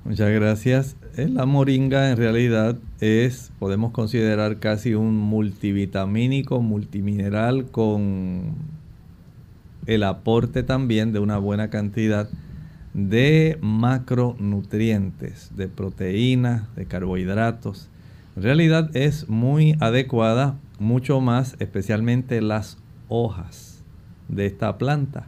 Muchas 0.04 0.30
gracias. 0.30 0.96
Eh, 1.16 1.28
la 1.28 1.44
moringa 1.44 2.10
en 2.10 2.16
realidad 2.16 2.76
es, 3.00 3.52
podemos 3.58 3.92
considerar 3.92 4.58
casi 4.58 4.94
un 4.94 5.18
multivitamínico, 5.18 6.62
multimineral 6.62 7.66
con 7.70 8.54
el 9.86 10.02
aporte 10.04 10.62
también 10.62 11.12
de 11.12 11.18
una 11.18 11.36
buena 11.38 11.68
cantidad 11.68 12.28
de 12.94 13.58
macronutrientes, 13.60 15.50
de 15.56 15.68
proteínas, 15.68 16.74
de 16.76 16.86
carbohidratos. 16.86 17.88
En 18.36 18.42
realidad 18.42 18.94
es 18.96 19.28
muy 19.28 19.76
adecuada, 19.80 20.56
mucho 20.78 21.20
más, 21.20 21.56
especialmente 21.58 22.40
las 22.40 22.78
hojas 23.08 23.82
de 24.28 24.46
esta 24.46 24.78
planta. 24.78 25.26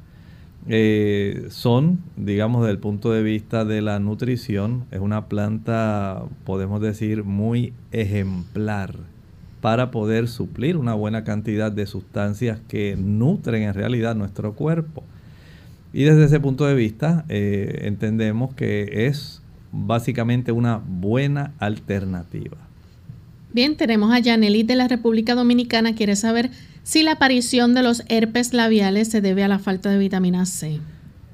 Eh, 0.67 1.47
son, 1.51 2.01
digamos, 2.17 2.63
desde 2.63 2.73
el 2.73 2.79
punto 2.79 3.13
de 3.13 3.23
vista 3.23 3.67
de 3.67 3.83
la 3.83 3.99
nutrición, 3.99 4.87
es 4.91 5.01
una 5.01 5.27
planta, 5.27 6.23
podemos 6.45 6.81
decir, 6.81 7.25
muy 7.25 7.75
ejemplar 7.93 8.97
para 9.61 9.91
poder 9.91 10.29
suplir 10.29 10.77
una 10.77 10.95
buena 10.95 11.25
cantidad 11.25 11.73
de 11.73 11.87
sustancias 11.87 12.61
que 12.69 12.97
nutren 12.99 13.63
en 13.63 13.75
realidad 13.75 14.15
nuestro 14.15 14.55
cuerpo. 14.55 15.03
Y 15.95 16.03
desde 16.03 16.25
ese 16.25 16.41
punto 16.41 16.67
de 16.67 16.75
vista 16.75 17.25
eh, 17.29 17.83
entendemos 17.83 18.53
que 18.53 19.07
es 19.07 19.43
básicamente 19.71 20.51
una 20.51 20.83
buena 20.85 21.55
alternativa. 21.61 22.57
Bien, 23.53 23.77
tenemos 23.77 24.13
a 24.13 24.21
Janelit 24.21 24.67
de 24.67 24.75
la 24.75 24.89
República 24.89 25.37
Dominicana. 25.37 25.95
Quiere 25.95 26.17
saber 26.17 26.51
si 26.83 27.05
la 27.05 27.13
aparición 27.13 27.75
de 27.75 27.85
los 27.85 28.03
herpes 28.09 28.53
labiales 28.53 29.07
se 29.07 29.21
debe 29.21 29.45
a 29.45 29.49
la 29.49 29.61
falta 29.61 29.89
de 29.89 29.99
vitamina 29.99 30.47
C. 30.47 30.81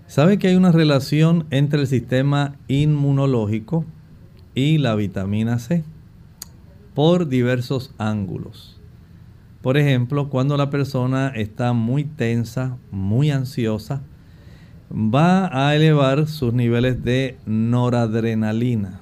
¿Sabe 0.06 0.38
que 0.38 0.48
hay 0.48 0.56
una 0.56 0.72
relación 0.72 1.46
entre 1.50 1.80
el 1.80 1.86
sistema 1.86 2.56
inmunológico 2.68 3.86
y 4.54 4.76
la 4.76 4.94
vitamina 4.94 5.58
C? 5.58 5.84
Por 6.94 7.28
diversos 7.28 7.94
ángulos. 7.96 8.78
Por 9.62 9.78
ejemplo, 9.78 10.28
cuando 10.28 10.58
la 10.58 10.68
persona 10.68 11.28
está 11.28 11.72
muy 11.72 12.04
tensa, 12.04 12.76
muy 12.90 13.30
ansiosa, 13.30 14.02
va 14.90 15.68
a 15.68 15.74
elevar 15.76 16.26
sus 16.26 16.52
niveles 16.52 17.04
de 17.04 17.36
noradrenalina. 17.46 19.00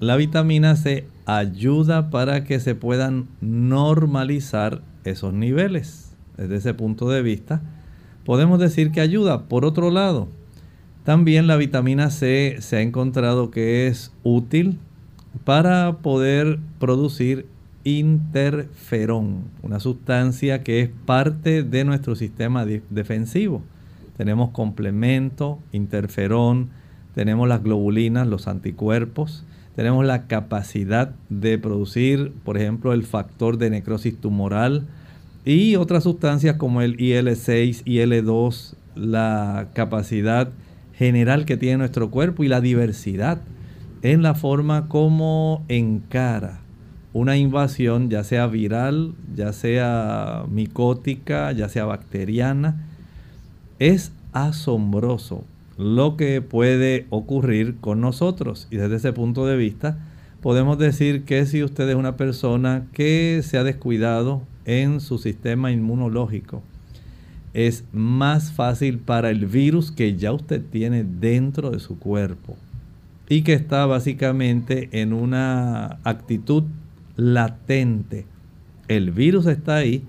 La 0.00 0.16
vitamina 0.16 0.76
C 0.76 1.06
ayuda 1.24 2.10
para 2.10 2.44
que 2.44 2.60
se 2.60 2.74
puedan 2.74 3.26
normalizar 3.40 4.82
esos 5.04 5.32
niveles. 5.32 6.14
Desde 6.36 6.56
ese 6.56 6.74
punto 6.74 7.08
de 7.08 7.22
vista, 7.22 7.62
podemos 8.24 8.58
decir 8.58 8.90
que 8.90 9.00
ayuda. 9.00 9.44
Por 9.44 9.64
otro 9.64 9.90
lado, 9.90 10.28
también 11.04 11.46
la 11.46 11.56
vitamina 11.56 12.10
C 12.10 12.56
se 12.60 12.76
ha 12.76 12.80
encontrado 12.82 13.50
que 13.50 13.86
es 13.86 14.12
útil 14.24 14.78
para 15.44 15.98
poder 15.98 16.58
producir 16.78 17.46
interferón, 17.84 19.44
una 19.62 19.80
sustancia 19.80 20.62
que 20.62 20.80
es 20.80 20.90
parte 21.06 21.62
de 21.62 21.84
nuestro 21.84 22.14
sistema 22.14 22.64
defensivo. 22.64 23.62
Tenemos 24.16 24.50
complemento, 24.50 25.58
interferón, 25.72 26.70
tenemos 27.14 27.48
las 27.48 27.62
globulinas, 27.62 28.26
los 28.26 28.48
anticuerpos, 28.48 29.44
tenemos 29.76 30.04
la 30.04 30.26
capacidad 30.26 31.14
de 31.28 31.58
producir, 31.58 32.32
por 32.44 32.56
ejemplo, 32.56 32.92
el 32.92 33.04
factor 33.04 33.58
de 33.58 33.70
necrosis 33.70 34.20
tumoral 34.20 34.86
y 35.44 35.76
otras 35.76 36.04
sustancias 36.04 36.56
como 36.56 36.80
el 36.80 36.96
IL6, 36.96 37.84
IL2, 37.84 38.74
la 38.94 39.68
capacidad 39.74 40.50
general 40.94 41.44
que 41.44 41.56
tiene 41.56 41.78
nuestro 41.78 42.10
cuerpo 42.10 42.44
y 42.44 42.48
la 42.48 42.60
diversidad 42.60 43.40
en 44.02 44.22
la 44.22 44.34
forma 44.34 44.88
como 44.88 45.64
encara 45.68 46.60
una 47.14 47.36
invasión, 47.36 48.10
ya 48.10 48.24
sea 48.24 48.48
viral, 48.48 49.14
ya 49.34 49.52
sea 49.52 50.44
micótica, 50.50 51.52
ya 51.52 51.68
sea 51.68 51.84
bacteriana. 51.84 52.88
Es 53.78 54.12
asombroso 54.32 55.44
lo 55.76 56.16
que 56.16 56.40
puede 56.42 57.06
ocurrir 57.10 57.76
con 57.80 58.00
nosotros. 58.00 58.68
Y 58.70 58.76
desde 58.76 58.96
ese 58.96 59.12
punto 59.12 59.46
de 59.46 59.56
vista, 59.56 59.98
podemos 60.40 60.78
decir 60.78 61.24
que 61.24 61.46
si 61.46 61.62
usted 61.62 61.88
es 61.88 61.96
una 61.96 62.16
persona 62.16 62.86
que 62.92 63.40
se 63.42 63.58
ha 63.58 63.64
descuidado 63.64 64.42
en 64.64 65.00
su 65.00 65.18
sistema 65.18 65.72
inmunológico, 65.72 66.62
es 67.52 67.84
más 67.92 68.52
fácil 68.52 68.98
para 68.98 69.30
el 69.30 69.46
virus 69.46 69.92
que 69.92 70.16
ya 70.16 70.32
usted 70.32 70.62
tiene 70.70 71.04
dentro 71.04 71.70
de 71.70 71.78
su 71.78 71.98
cuerpo 71.98 72.56
y 73.28 73.42
que 73.42 73.54
está 73.54 73.86
básicamente 73.86 74.88
en 74.92 75.12
una 75.12 75.98
actitud 76.02 76.64
latente. 77.16 78.26
El 78.88 79.12
virus 79.12 79.46
está 79.46 79.76
ahí. 79.76 80.02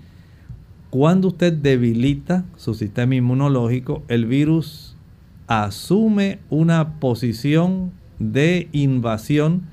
Cuando 0.97 1.27
usted 1.27 1.51
debilita 1.51 2.45
su 2.55 2.73
sistema 2.73 3.15
inmunológico, 3.15 4.03
el 4.07 4.25
virus 4.25 4.95
asume 5.45 6.39
una 6.49 7.01
posición 7.01 7.91
de 8.17 8.69
invasión 8.71 9.63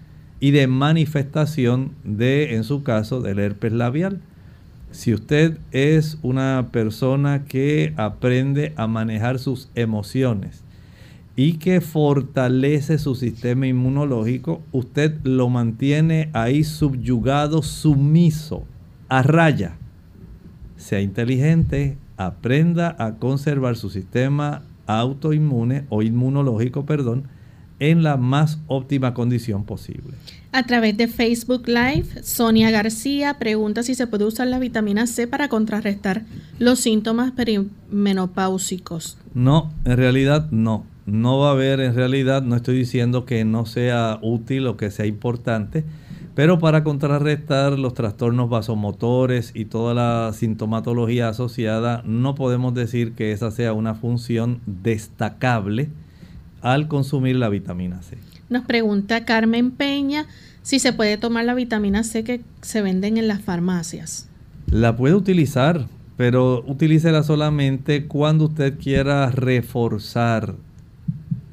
y 0.40 0.50
de 0.50 0.66
manifestación 0.66 1.92
de, 2.02 2.56
en 2.56 2.64
su 2.64 2.82
caso, 2.82 3.20
del 3.20 3.38
herpes 3.38 3.72
labial. 3.72 4.20
Si 4.90 5.14
usted 5.14 5.58
es 5.70 6.18
una 6.22 6.70
persona 6.72 7.44
que 7.44 7.94
aprende 7.96 8.72
a 8.74 8.88
manejar 8.88 9.38
sus 9.38 9.70
emociones 9.76 10.64
y 11.36 11.58
que 11.58 11.80
fortalece 11.80 12.98
su 12.98 13.14
sistema 13.14 13.68
inmunológico, 13.68 14.60
usted 14.72 15.20
lo 15.22 15.48
mantiene 15.48 16.30
ahí 16.32 16.64
subyugado, 16.64 17.62
sumiso, 17.62 18.64
a 19.08 19.22
raya. 19.22 19.76
Sea 20.82 21.00
inteligente, 21.00 21.96
aprenda 22.16 22.96
a 22.98 23.14
conservar 23.14 23.76
su 23.76 23.88
sistema 23.88 24.62
autoinmune 24.88 25.84
o 25.90 26.02
inmunológico, 26.02 26.84
perdón, 26.84 27.28
en 27.78 28.02
la 28.02 28.16
más 28.16 28.58
óptima 28.66 29.14
condición 29.14 29.64
posible. 29.64 30.14
A 30.50 30.64
través 30.64 30.96
de 30.96 31.06
Facebook 31.06 31.68
Live, 31.68 32.24
Sonia 32.24 32.72
García 32.72 33.38
pregunta 33.38 33.84
si 33.84 33.94
se 33.94 34.08
puede 34.08 34.24
usar 34.24 34.48
la 34.48 34.58
vitamina 34.58 35.06
C 35.06 35.28
para 35.28 35.48
contrarrestar 35.48 36.24
los 36.58 36.80
síntomas 36.80 37.30
perimenopáusicos. 37.30 39.18
No, 39.34 39.72
en 39.84 39.96
realidad 39.96 40.50
no. 40.50 40.84
No 41.06 41.38
va 41.38 41.50
a 41.50 41.52
haber, 41.52 41.78
en 41.78 41.94
realidad, 41.94 42.42
no 42.42 42.56
estoy 42.56 42.76
diciendo 42.76 43.24
que 43.24 43.44
no 43.44 43.66
sea 43.66 44.18
útil 44.20 44.66
o 44.66 44.76
que 44.76 44.90
sea 44.90 45.06
importante, 45.06 45.84
pero 46.34 46.58
para 46.58 46.82
contrarrestar 46.82 47.78
los 47.78 47.94
trastornos 47.94 48.48
vasomotores 48.48 49.52
y 49.54 49.66
toda 49.66 49.94
la 49.94 50.32
sintomatología 50.32 51.28
asociada, 51.28 52.02
no 52.06 52.34
podemos 52.34 52.74
decir 52.74 53.12
que 53.12 53.32
esa 53.32 53.50
sea 53.50 53.74
una 53.74 53.94
función 53.94 54.60
destacable 54.66 55.88
al 56.62 56.88
consumir 56.88 57.36
la 57.36 57.48
vitamina 57.48 58.02
C. 58.02 58.16
Nos 58.48 58.64
pregunta 58.64 59.24
Carmen 59.24 59.72
Peña 59.72 60.26
si 60.62 60.78
se 60.78 60.92
puede 60.92 61.18
tomar 61.18 61.44
la 61.44 61.54
vitamina 61.54 62.02
C 62.04 62.24
que 62.24 62.40
se 62.62 62.82
venden 62.82 63.18
en 63.18 63.28
las 63.28 63.42
farmacias. 63.42 64.28
La 64.66 64.96
puede 64.96 65.14
utilizar, 65.14 65.86
pero 66.16 66.64
utilícela 66.66 67.24
solamente 67.24 68.06
cuando 68.06 68.46
usted 68.46 68.78
quiera 68.78 69.30
reforzar 69.30 70.54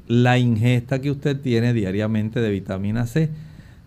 la 0.06 0.38
ingesta 0.38 1.00
que 1.00 1.10
usted 1.10 1.38
tiene 1.38 1.72
diariamente 1.72 2.40
de 2.40 2.50
vitamina 2.50 3.06
C 3.06 3.30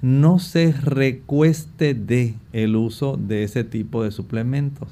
no 0.04 0.38
se 0.38 0.74
recueste 0.74 1.94
de 1.94 2.36
el 2.52 2.76
uso 2.76 3.16
de 3.16 3.44
ese 3.44 3.64
tipo 3.64 4.04
de 4.04 4.12
suplementos. 4.12 4.90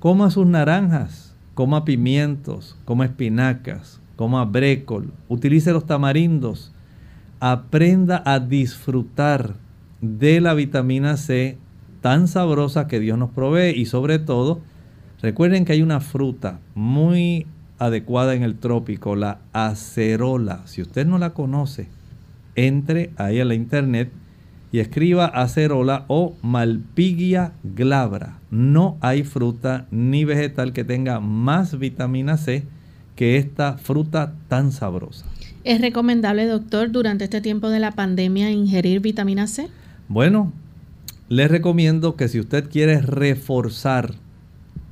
Coma 0.00 0.28
sus 0.30 0.44
naranjas, 0.44 1.36
coma 1.54 1.84
pimientos, 1.84 2.76
coma 2.84 3.04
espinacas, 3.04 4.00
coma 4.16 4.44
brécol, 4.44 5.12
utilice 5.28 5.70
los 5.70 5.86
tamarindos. 5.86 6.72
Aprenda 7.38 8.24
a 8.26 8.40
disfrutar 8.40 9.54
de 10.00 10.40
la 10.40 10.54
vitamina 10.54 11.16
C 11.16 11.56
tan 12.00 12.26
sabrosa 12.26 12.88
que 12.88 12.98
Dios 12.98 13.16
nos 13.18 13.30
provee 13.30 13.70
y 13.70 13.86
sobre 13.86 14.18
todo, 14.18 14.62
recuerden 15.22 15.64
que 15.64 15.74
hay 15.74 15.82
una 15.82 16.00
fruta 16.00 16.58
muy 16.74 17.46
adecuada 17.78 18.34
en 18.34 18.42
el 18.42 18.56
trópico, 18.56 19.14
la 19.14 19.38
acerola. 19.52 20.62
Si 20.66 20.82
usted 20.82 21.06
no 21.06 21.18
la 21.18 21.34
conoce, 21.34 21.86
entre 22.56 23.10
ahí 23.16 23.38
a 23.38 23.44
la 23.44 23.54
internet 23.54 24.10
y 24.72 24.78
escriba 24.78 25.26
acerola 25.26 26.04
o 26.08 26.36
malpigia 26.42 27.52
glabra. 27.62 28.38
No 28.50 28.96
hay 29.00 29.24
fruta 29.24 29.86
ni 29.90 30.24
vegetal 30.24 30.72
que 30.72 30.84
tenga 30.84 31.20
más 31.20 31.78
vitamina 31.78 32.36
C 32.36 32.64
que 33.16 33.36
esta 33.36 33.78
fruta 33.78 34.34
tan 34.48 34.72
sabrosa. 34.72 35.26
¿Es 35.64 35.80
recomendable, 35.80 36.46
doctor, 36.46 36.90
durante 36.90 37.24
este 37.24 37.40
tiempo 37.40 37.68
de 37.68 37.80
la 37.80 37.92
pandemia 37.92 38.50
ingerir 38.50 39.00
vitamina 39.00 39.46
C? 39.46 39.68
Bueno, 40.08 40.52
les 41.28 41.50
recomiendo 41.50 42.16
que 42.16 42.28
si 42.28 42.40
usted 42.40 42.70
quiere 42.70 43.00
reforzar 43.02 44.14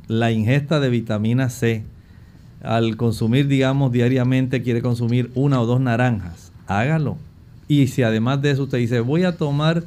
la 0.08 0.30
ingesta 0.30 0.80
de 0.80 0.90
vitamina 0.90 1.48
C, 1.48 1.84
al 2.62 2.96
consumir, 2.96 3.46
digamos, 3.46 3.92
diariamente 3.92 4.62
quiere 4.62 4.82
consumir 4.82 5.30
una 5.34 5.60
o 5.60 5.66
dos 5.66 5.80
naranjas, 5.80 6.52
hágalo 6.66 7.16
y 7.68 7.86
si 7.88 8.02
además 8.02 8.40
de 8.42 8.50
eso 8.50 8.64
usted 8.64 8.78
dice, 8.78 9.00
voy 9.00 9.24
a 9.24 9.36
tomar 9.36 9.84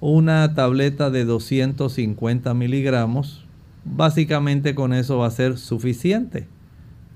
una 0.00 0.54
tableta 0.54 1.10
de 1.10 1.24
250 1.24 2.54
miligramos, 2.54 3.44
básicamente 3.84 4.74
con 4.74 4.92
eso 4.92 5.18
va 5.18 5.26
a 5.26 5.30
ser 5.30 5.56
suficiente. 5.58 6.46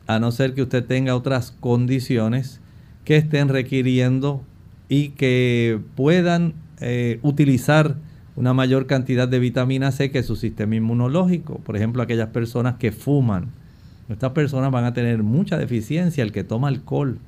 A 0.06 0.18
no 0.18 0.30
ser 0.32 0.54
que 0.54 0.62
usted 0.62 0.84
tenga 0.84 1.16
otras 1.16 1.50
condiciones 1.50 2.60
que 3.04 3.16
estén 3.16 3.48
requiriendo 3.48 4.42
y 4.88 5.10
que 5.10 5.80
puedan 5.96 6.54
eh, 6.80 7.18
utilizar 7.22 7.96
una 8.36 8.52
mayor 8.52 8.86
cantidad 8.86 9.26
de 9.26 9.38
vitamina 9.38 9.90
C 9.92 10.10
que 10.10 10.22
su 10.22 10.36
sistema 10.36 10.76
inmunológico. 10.76 11.58
Por 11.58 11.76
ejemplo, 11.76 12.02
aquellas 12.02 12.28
personas 12.28 12.76
que 12.76 12.92
fuman. 12.92 13.48
Estas 14.08 14.32
personas 14.32 14.70
van 14.70 14.84
a 14.84 14.94
tener 14.94 15.22
mucha 15.22 15.58
deficiencia. 15.58 16.22
El 16.22 16.32
que 16.32 16.44
toma 16.44 16.68
alcohol 16.68 17.18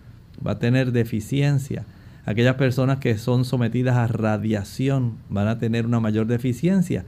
va 0.47 0.53
a 0.53 0.59
tener 0.59 0.93
deficiencia. 0.93 1.84
Aquellas 2.29 2.57
personas 2.57 2.99
que 2.99 3.16
son 3.16 3.47
sometidas 3.47 3.97
a 3.97 4.07
radiación 4.07 5.14
van 5.31 5.49
a 5.49 5.59
tener 5.59 5.87
una 5.87 5.99
mayor 5.99 6.26
deficiencia. 6.26 7.07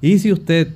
Y 0.00 0.18
si 0.18 0.32
usted, 0.32 0.68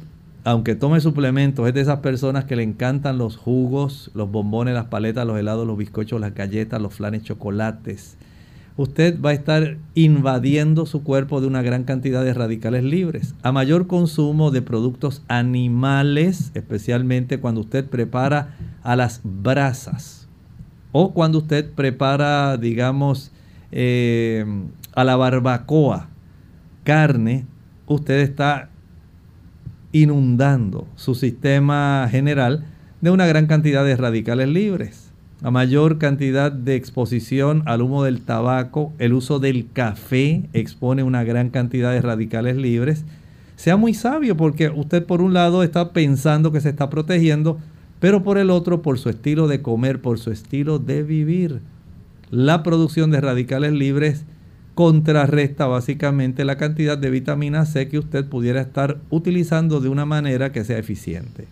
aunque 0.45 0.75
tome 0.75 1.01
suplementos, 1.01 1.67
es 1.67 1.73
de 1.73 1.81
esas 1.81 2.01
personas 2.01 2.45
que 2.45 2.57
le 2.57 2.63
encantan 2.63 3.17
los 3.17 3.39
jugos, 3.39 4.11
los 4.13 4.31
bombones, 4.31 4.75
las 4.75 4.85
paletas, 4.89 5.27
los 5.27 5.39
helados, 5.39 5.67
los 5.67 5.79
bizcochos, 5.79 6.21
las 6.21 6.35
galletas, 6.35 6.79
los 6.83 6.93
flanes, 6.93 7.23
chocolates, 7.23 8.19
usted 8.77 9.19
va 9.19 9.31
a 9.31 9.33
estar 9.33 9.79
invadiendo 9.95 10.85
su 10.85 11.03
cuerpo 11.03 11.41
de 11.41 11.47
una 11.47 11.63
gran 11.63 11.85
cantidad 11.85 12.23
de 12.23 12.35
radicales 12.35 12.85
libres. 12.85 13.35
A 13.43 13.51
mayor 13.51 13.87
consumo 13.87 14.51
de 14.51 14.61
productos 14.61 15.23
animales, 15.27 16.51
especialmente 16.53 17.41
cuando 17.41 17.63
usted 17.63 17.87
prepara 17.87 18.59
a 18.83 18.95
las 18.95 19.23
brasas 19.25 20.29
o 20.93 21.15
cuando 21.15 21.39
usted 21.39 21.73
prepara, 21.73 22.59
digamos, 22.59 23.33
eh, 23.73 24.45
a 24.95 25.05
la 25.05 25.17
barbacoa 25.17 26.09
carne, 26.85 27.47
usted 27.87 28.21
está 28.21 28.71
inundando 29.93 30.87
su 30.95 31.15
sistema 31.15 32.07
general 32.11 32.65
de 33.01 33.11
una 33.11 33.27
gran 33.27 33.47
cantidad 33.47 33.85
de 33.85 33.97
radicales 33.97 34.49
libres 34.49 35.07
a 35.43 35.51
mayor 35.51 35.99
cantidad 35.99 36.51
de 36.51 36.77
exposición 36.77 37.63
al 37.67 37.83
humo 37.83 38.03
del 38.03 38.23
tabaco, 38.23 38.93
el 38.99 39.13
uso 39.13 39.39
del 39.39 39.71
café 39.71 40.49
expone 40.55 41.03
una 41.03 41.25
gran 41.25 41.51
cantidad 41.51 41.93
de 41.93 42.01
radicales 42.01 42.57
libres. 42.57 43.05
Sea 43.57 43.77
muy 43.77 43.93
sabio 43.93 44.37
porque 44.37 44.71
usted 44.71 45.05
por 45.05 45.21
un 45.21 45.35
lado 45.35 45.63
está 45.63 45.93
pensando 45.93 46.53
que 46.53 46.61
se 46.61 46.71
está 46.71 46.89
protegiendo, 46.89 47.59
pero 48.01 48.23
por 48.23 48.39
el 48.39 48.51
otro 48.51 48.81
por 48.81 48.99
su 48.99 49.11
estilo 49.11 49.47
de 49.47 49.61
comer, 49.61 50.01
por 50.01 50.19
su 50.19 50.31
estilo 50.31 50.79
de 50.79 51.03
vivir. 51.03 51.61
La 52.31 52.63
producción 52.63 53.11
de 53.11 53.21
radicales 53.21 53.73
libres 53.73 54.25
contrarresta 54.75 55.67
básicamente 55.67 56.45
la 56.45 56.57
cantidad 56.57 56.99
de 56.99 57.11
vitamina 57.11 57.65
C 57.65 57.89
que 57.89 57.99
usted 57.99 58.27
pudiera 58.27 58.61
estar 58.61 58.99
utilizando 59.11 59.81
de 59.81 59.89
una 59.89 60.05
manera 60.05 60.53
que 60.53 60.65
sea 60.65 60.79
eficiente. 60.79 61.47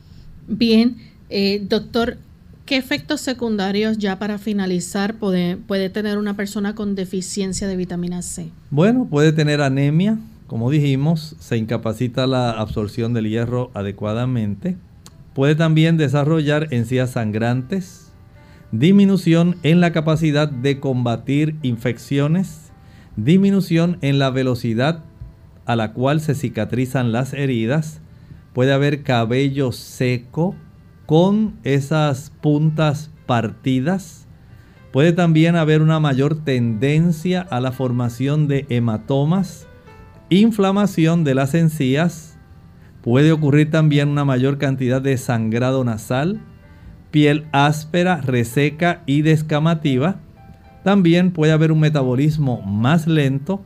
Bien, 0.47 0.97
eh, 1.31 1.65
doctor, 1.69 2.19
¿Qué 2.67 2.79
efectos 2.79 3.21
secundarios 3.21 3.99
ya 3.99 4.19
para 4.19 4.39
finalizar 4.39 5.17
puede, 5.17 5.59
puede, 5.59 5.91
tener 5.91 6.17
una 6.17 6.35
persona 6.35 6.75
con 6.75 6.95
deficiencia 6.95 7.69
de 7.69 7.77
vitamina 7.77 8.23
C? 8.23 8.49
Bueno, 8.71 9.07
puede 9.11 9.33
tener 9.33 9.61
anemia, 9.61 10.19
como 10.47 10.71
dijimos, 10.71 11.37
se 11.41 11.59
incapacita 11.59 12.27
la 12.27 12.53
absorción 12.53 13.13
del 13.13 13.29
hierro 13.29 13.71
adecuadamente. 13.75 14.79
Puede 15.35 15.57
también 15.57 15.99
desarrollar 15.99 16.69
encías 16.71 17.11
sangrantes, 17.11 18.04
disminución 18.73 19.57
en 19.63 19.81
la 19.81 19.93
capacidad 19.93 20.49
de 20.49 20.81
combatir 20.81 21.57
infecciones, 21.63 22.73
disminución 23.17 23.99
en 24.01 24.19
la 24.19 24.31
velocidad 24.31 25.05
a 25.67 25.77
la 25.77 25.93
cual 25.93 26.21
se 26.21 26.35
cicatrizan 26.35 27.13
las 27.13 27.33
heridas, 27.33 28.01
puede 28.53 28.73
haber 28.73 29.03
cabello 29.03 29.73
seco, 29.73 30.55
con 31.07 31.55
esas 31.65 32.33
puntas 32.41 33.11
partidas. 33.27 34.27
Puede 34.93 35.13
también 35.13 35.57
haber 35.57 35.83
una 35.83 36.01
mayor 36.01 36.45
tendencia 36.45 37.43
a 37.43 37.61
la 37.61 37.73
formación 37.73 38.49
de 38.49 38.67
hematomas, 38.69 39.67
inflamación 40.31 41.25
de 41.25 41.35
las 41.35 41.55
encías. 41.55 42.39
Puede 43.03 43.33
ocurrir 43.33 43.71
también 43.71 44.09
una 44.09 44.25
mayor 44.25 44.59
cantidad 44.59 45.03
de 45.03 45.19
sangrado 45.19 45.85
nasal, 45.85 46.41
piel 47.15 47.47
áspera, 47.53 48.21
reseca 48.21 49.03
y 49.07 49.23
descamativa. 49.23 50.17
También 50.83 51.31
puede 51.31 51.53
haber 51.53 51.71
un 51.71 51.79
metabolismo 51.79 52.61
más 52.63 53.07
lento, 53.07 53.63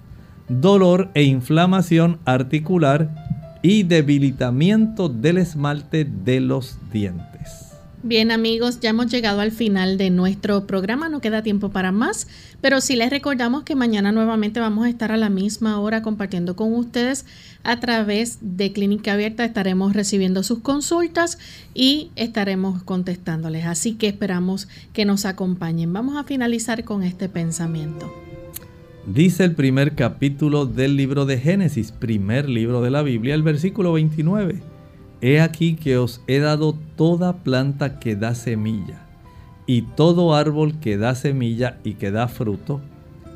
dolor 0.51 1.09
e 1.15 1.23
inflamación 1.23 2.19
articular 2.27 3.09
y 3.63 3.85
debilitamiento 3.85 5.09
del 5.09 5.39
esmalte 5.39 6.05
de 6.05 6.41
los 6.41 6.79
dientes. 6.93 7.68
Bien 8.05 8.31
amigos, 8.31 8.79
ya 8.79 8.91
hemos 8.91 9.11
llegado 9.11 9.41
al 9.41 9.51
final 9.51 9.99
de 9.99 10.11
nuestro 10.11 10.69
programa, 10.69 11.09
no 11.09 11.21
queda 11.21 11.43
tiempo 11.43 11.71
para 11.71 11.91
más, 11.91 12.29
pero 12.61 12.81
sí 12.81 12.95
les 12.95 13.11
recordamos 13.11 13.65
que 13.65 13.75
mañana 13.75 14.13
nuevamente 14.13 14.61
vamos 14.61 14.87
a 14.87 14.89
estar 14.89 15.11
a 15.11 15.17
la 15.17 15.31
misma 15.31 15.81
hora 15.81 16.01
compartiendo 16.01 16.55
con 16.55 16.73
ustedes 16.75 17.27
a 17.65 17.81
través 17.81 18.39
de 18.41 18.73
Clínica 18.73 19.15
Abierta, 19.15 19.45
estaremos 19.45 19.95
recibiendo 19.95 20.45
sus 20.45 20.61
consultas 20.61 21.39
y 21.75 22.13
estaremos 22.15 22.85
contestándoles, 22.85 23.67
así 23.67 23.95
que 23.95 24.07
esperamos 24.07 24.69
que 24.93 25.05
nos 25.05 25.25
acompañen. 25.25 25.93
Vamos 25.93 26.17
a 26.17 26.25
finalizar 26.25 26.85
con 26.85 27.03
este 27.03 27.29
pensamiento. 27.29 28.15
Dice 29.07 29.43
el 29.43 29.57
primer 29.57 29.97
capítulo 29.97 30.67
del 30.67 30.97
libro 30.97 31.27
de 31.27 31.39
Génesis, 31.39 31.91
primer 31.91 32.49
libro 32.49 32.81
de 32.81 32.91
la 32.91 33.03
Biblia, 33.03 33.35
el 33.35 33.43
versículo 33.43 33.95
29. 33.95 34.68
He 35.21 35.41
aquí 35.41 35.75
que 35.75 35.97
os 35.99 36.21
he 36.29 36.39
dado 36.39 36.77
toda 36.97 37.39
planta 37.39 37.99
que 37.99 38.15
da 38.15 38.35
semilla 38.35 39.01
y 39.67 39.83
todo 39.83 40.35
árbol 40.35 40.79
que 40.79 40.97
da 40.97 41.15
semilla 41.15 41.79
y 41.83 41.95
que 41.95 42.11
da 42.11 42.29
fruto, 42.29 42.81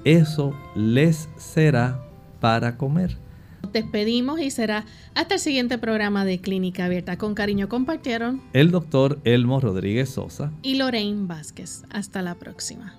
eso 0.04 0.54
les 0.76 1.28
será 1.36 2.00
para 2.40 2.76
comer. 2.76 3.18
Despedimos 3.72 4.40
y 4.40 4.50
será 4.50 4.84
hasta 5.14 5.34
el 5.34 5.40
siguiente 5.40 5.78
programa 5.78 6.24
de 6.24 6.40
Clínica 6.40 6.84
Abierta. 6.84 7.16
Con 7.18 7.34
cariño 7.34 7.68
compartieron 7.68 8.40
el 8.52 8.70
doctor 8.70 9.18
Elmo 9.24 9.60
Rodríguez 9.60 10.10
Sosa 10.10 10.52
y 10.62 10.76
Lorraine 10.76 11.26
Vázquez. 11.26 11.84
Hasta 11.90 12.22
la 12.22 12.36
próxima. 12.36 12.98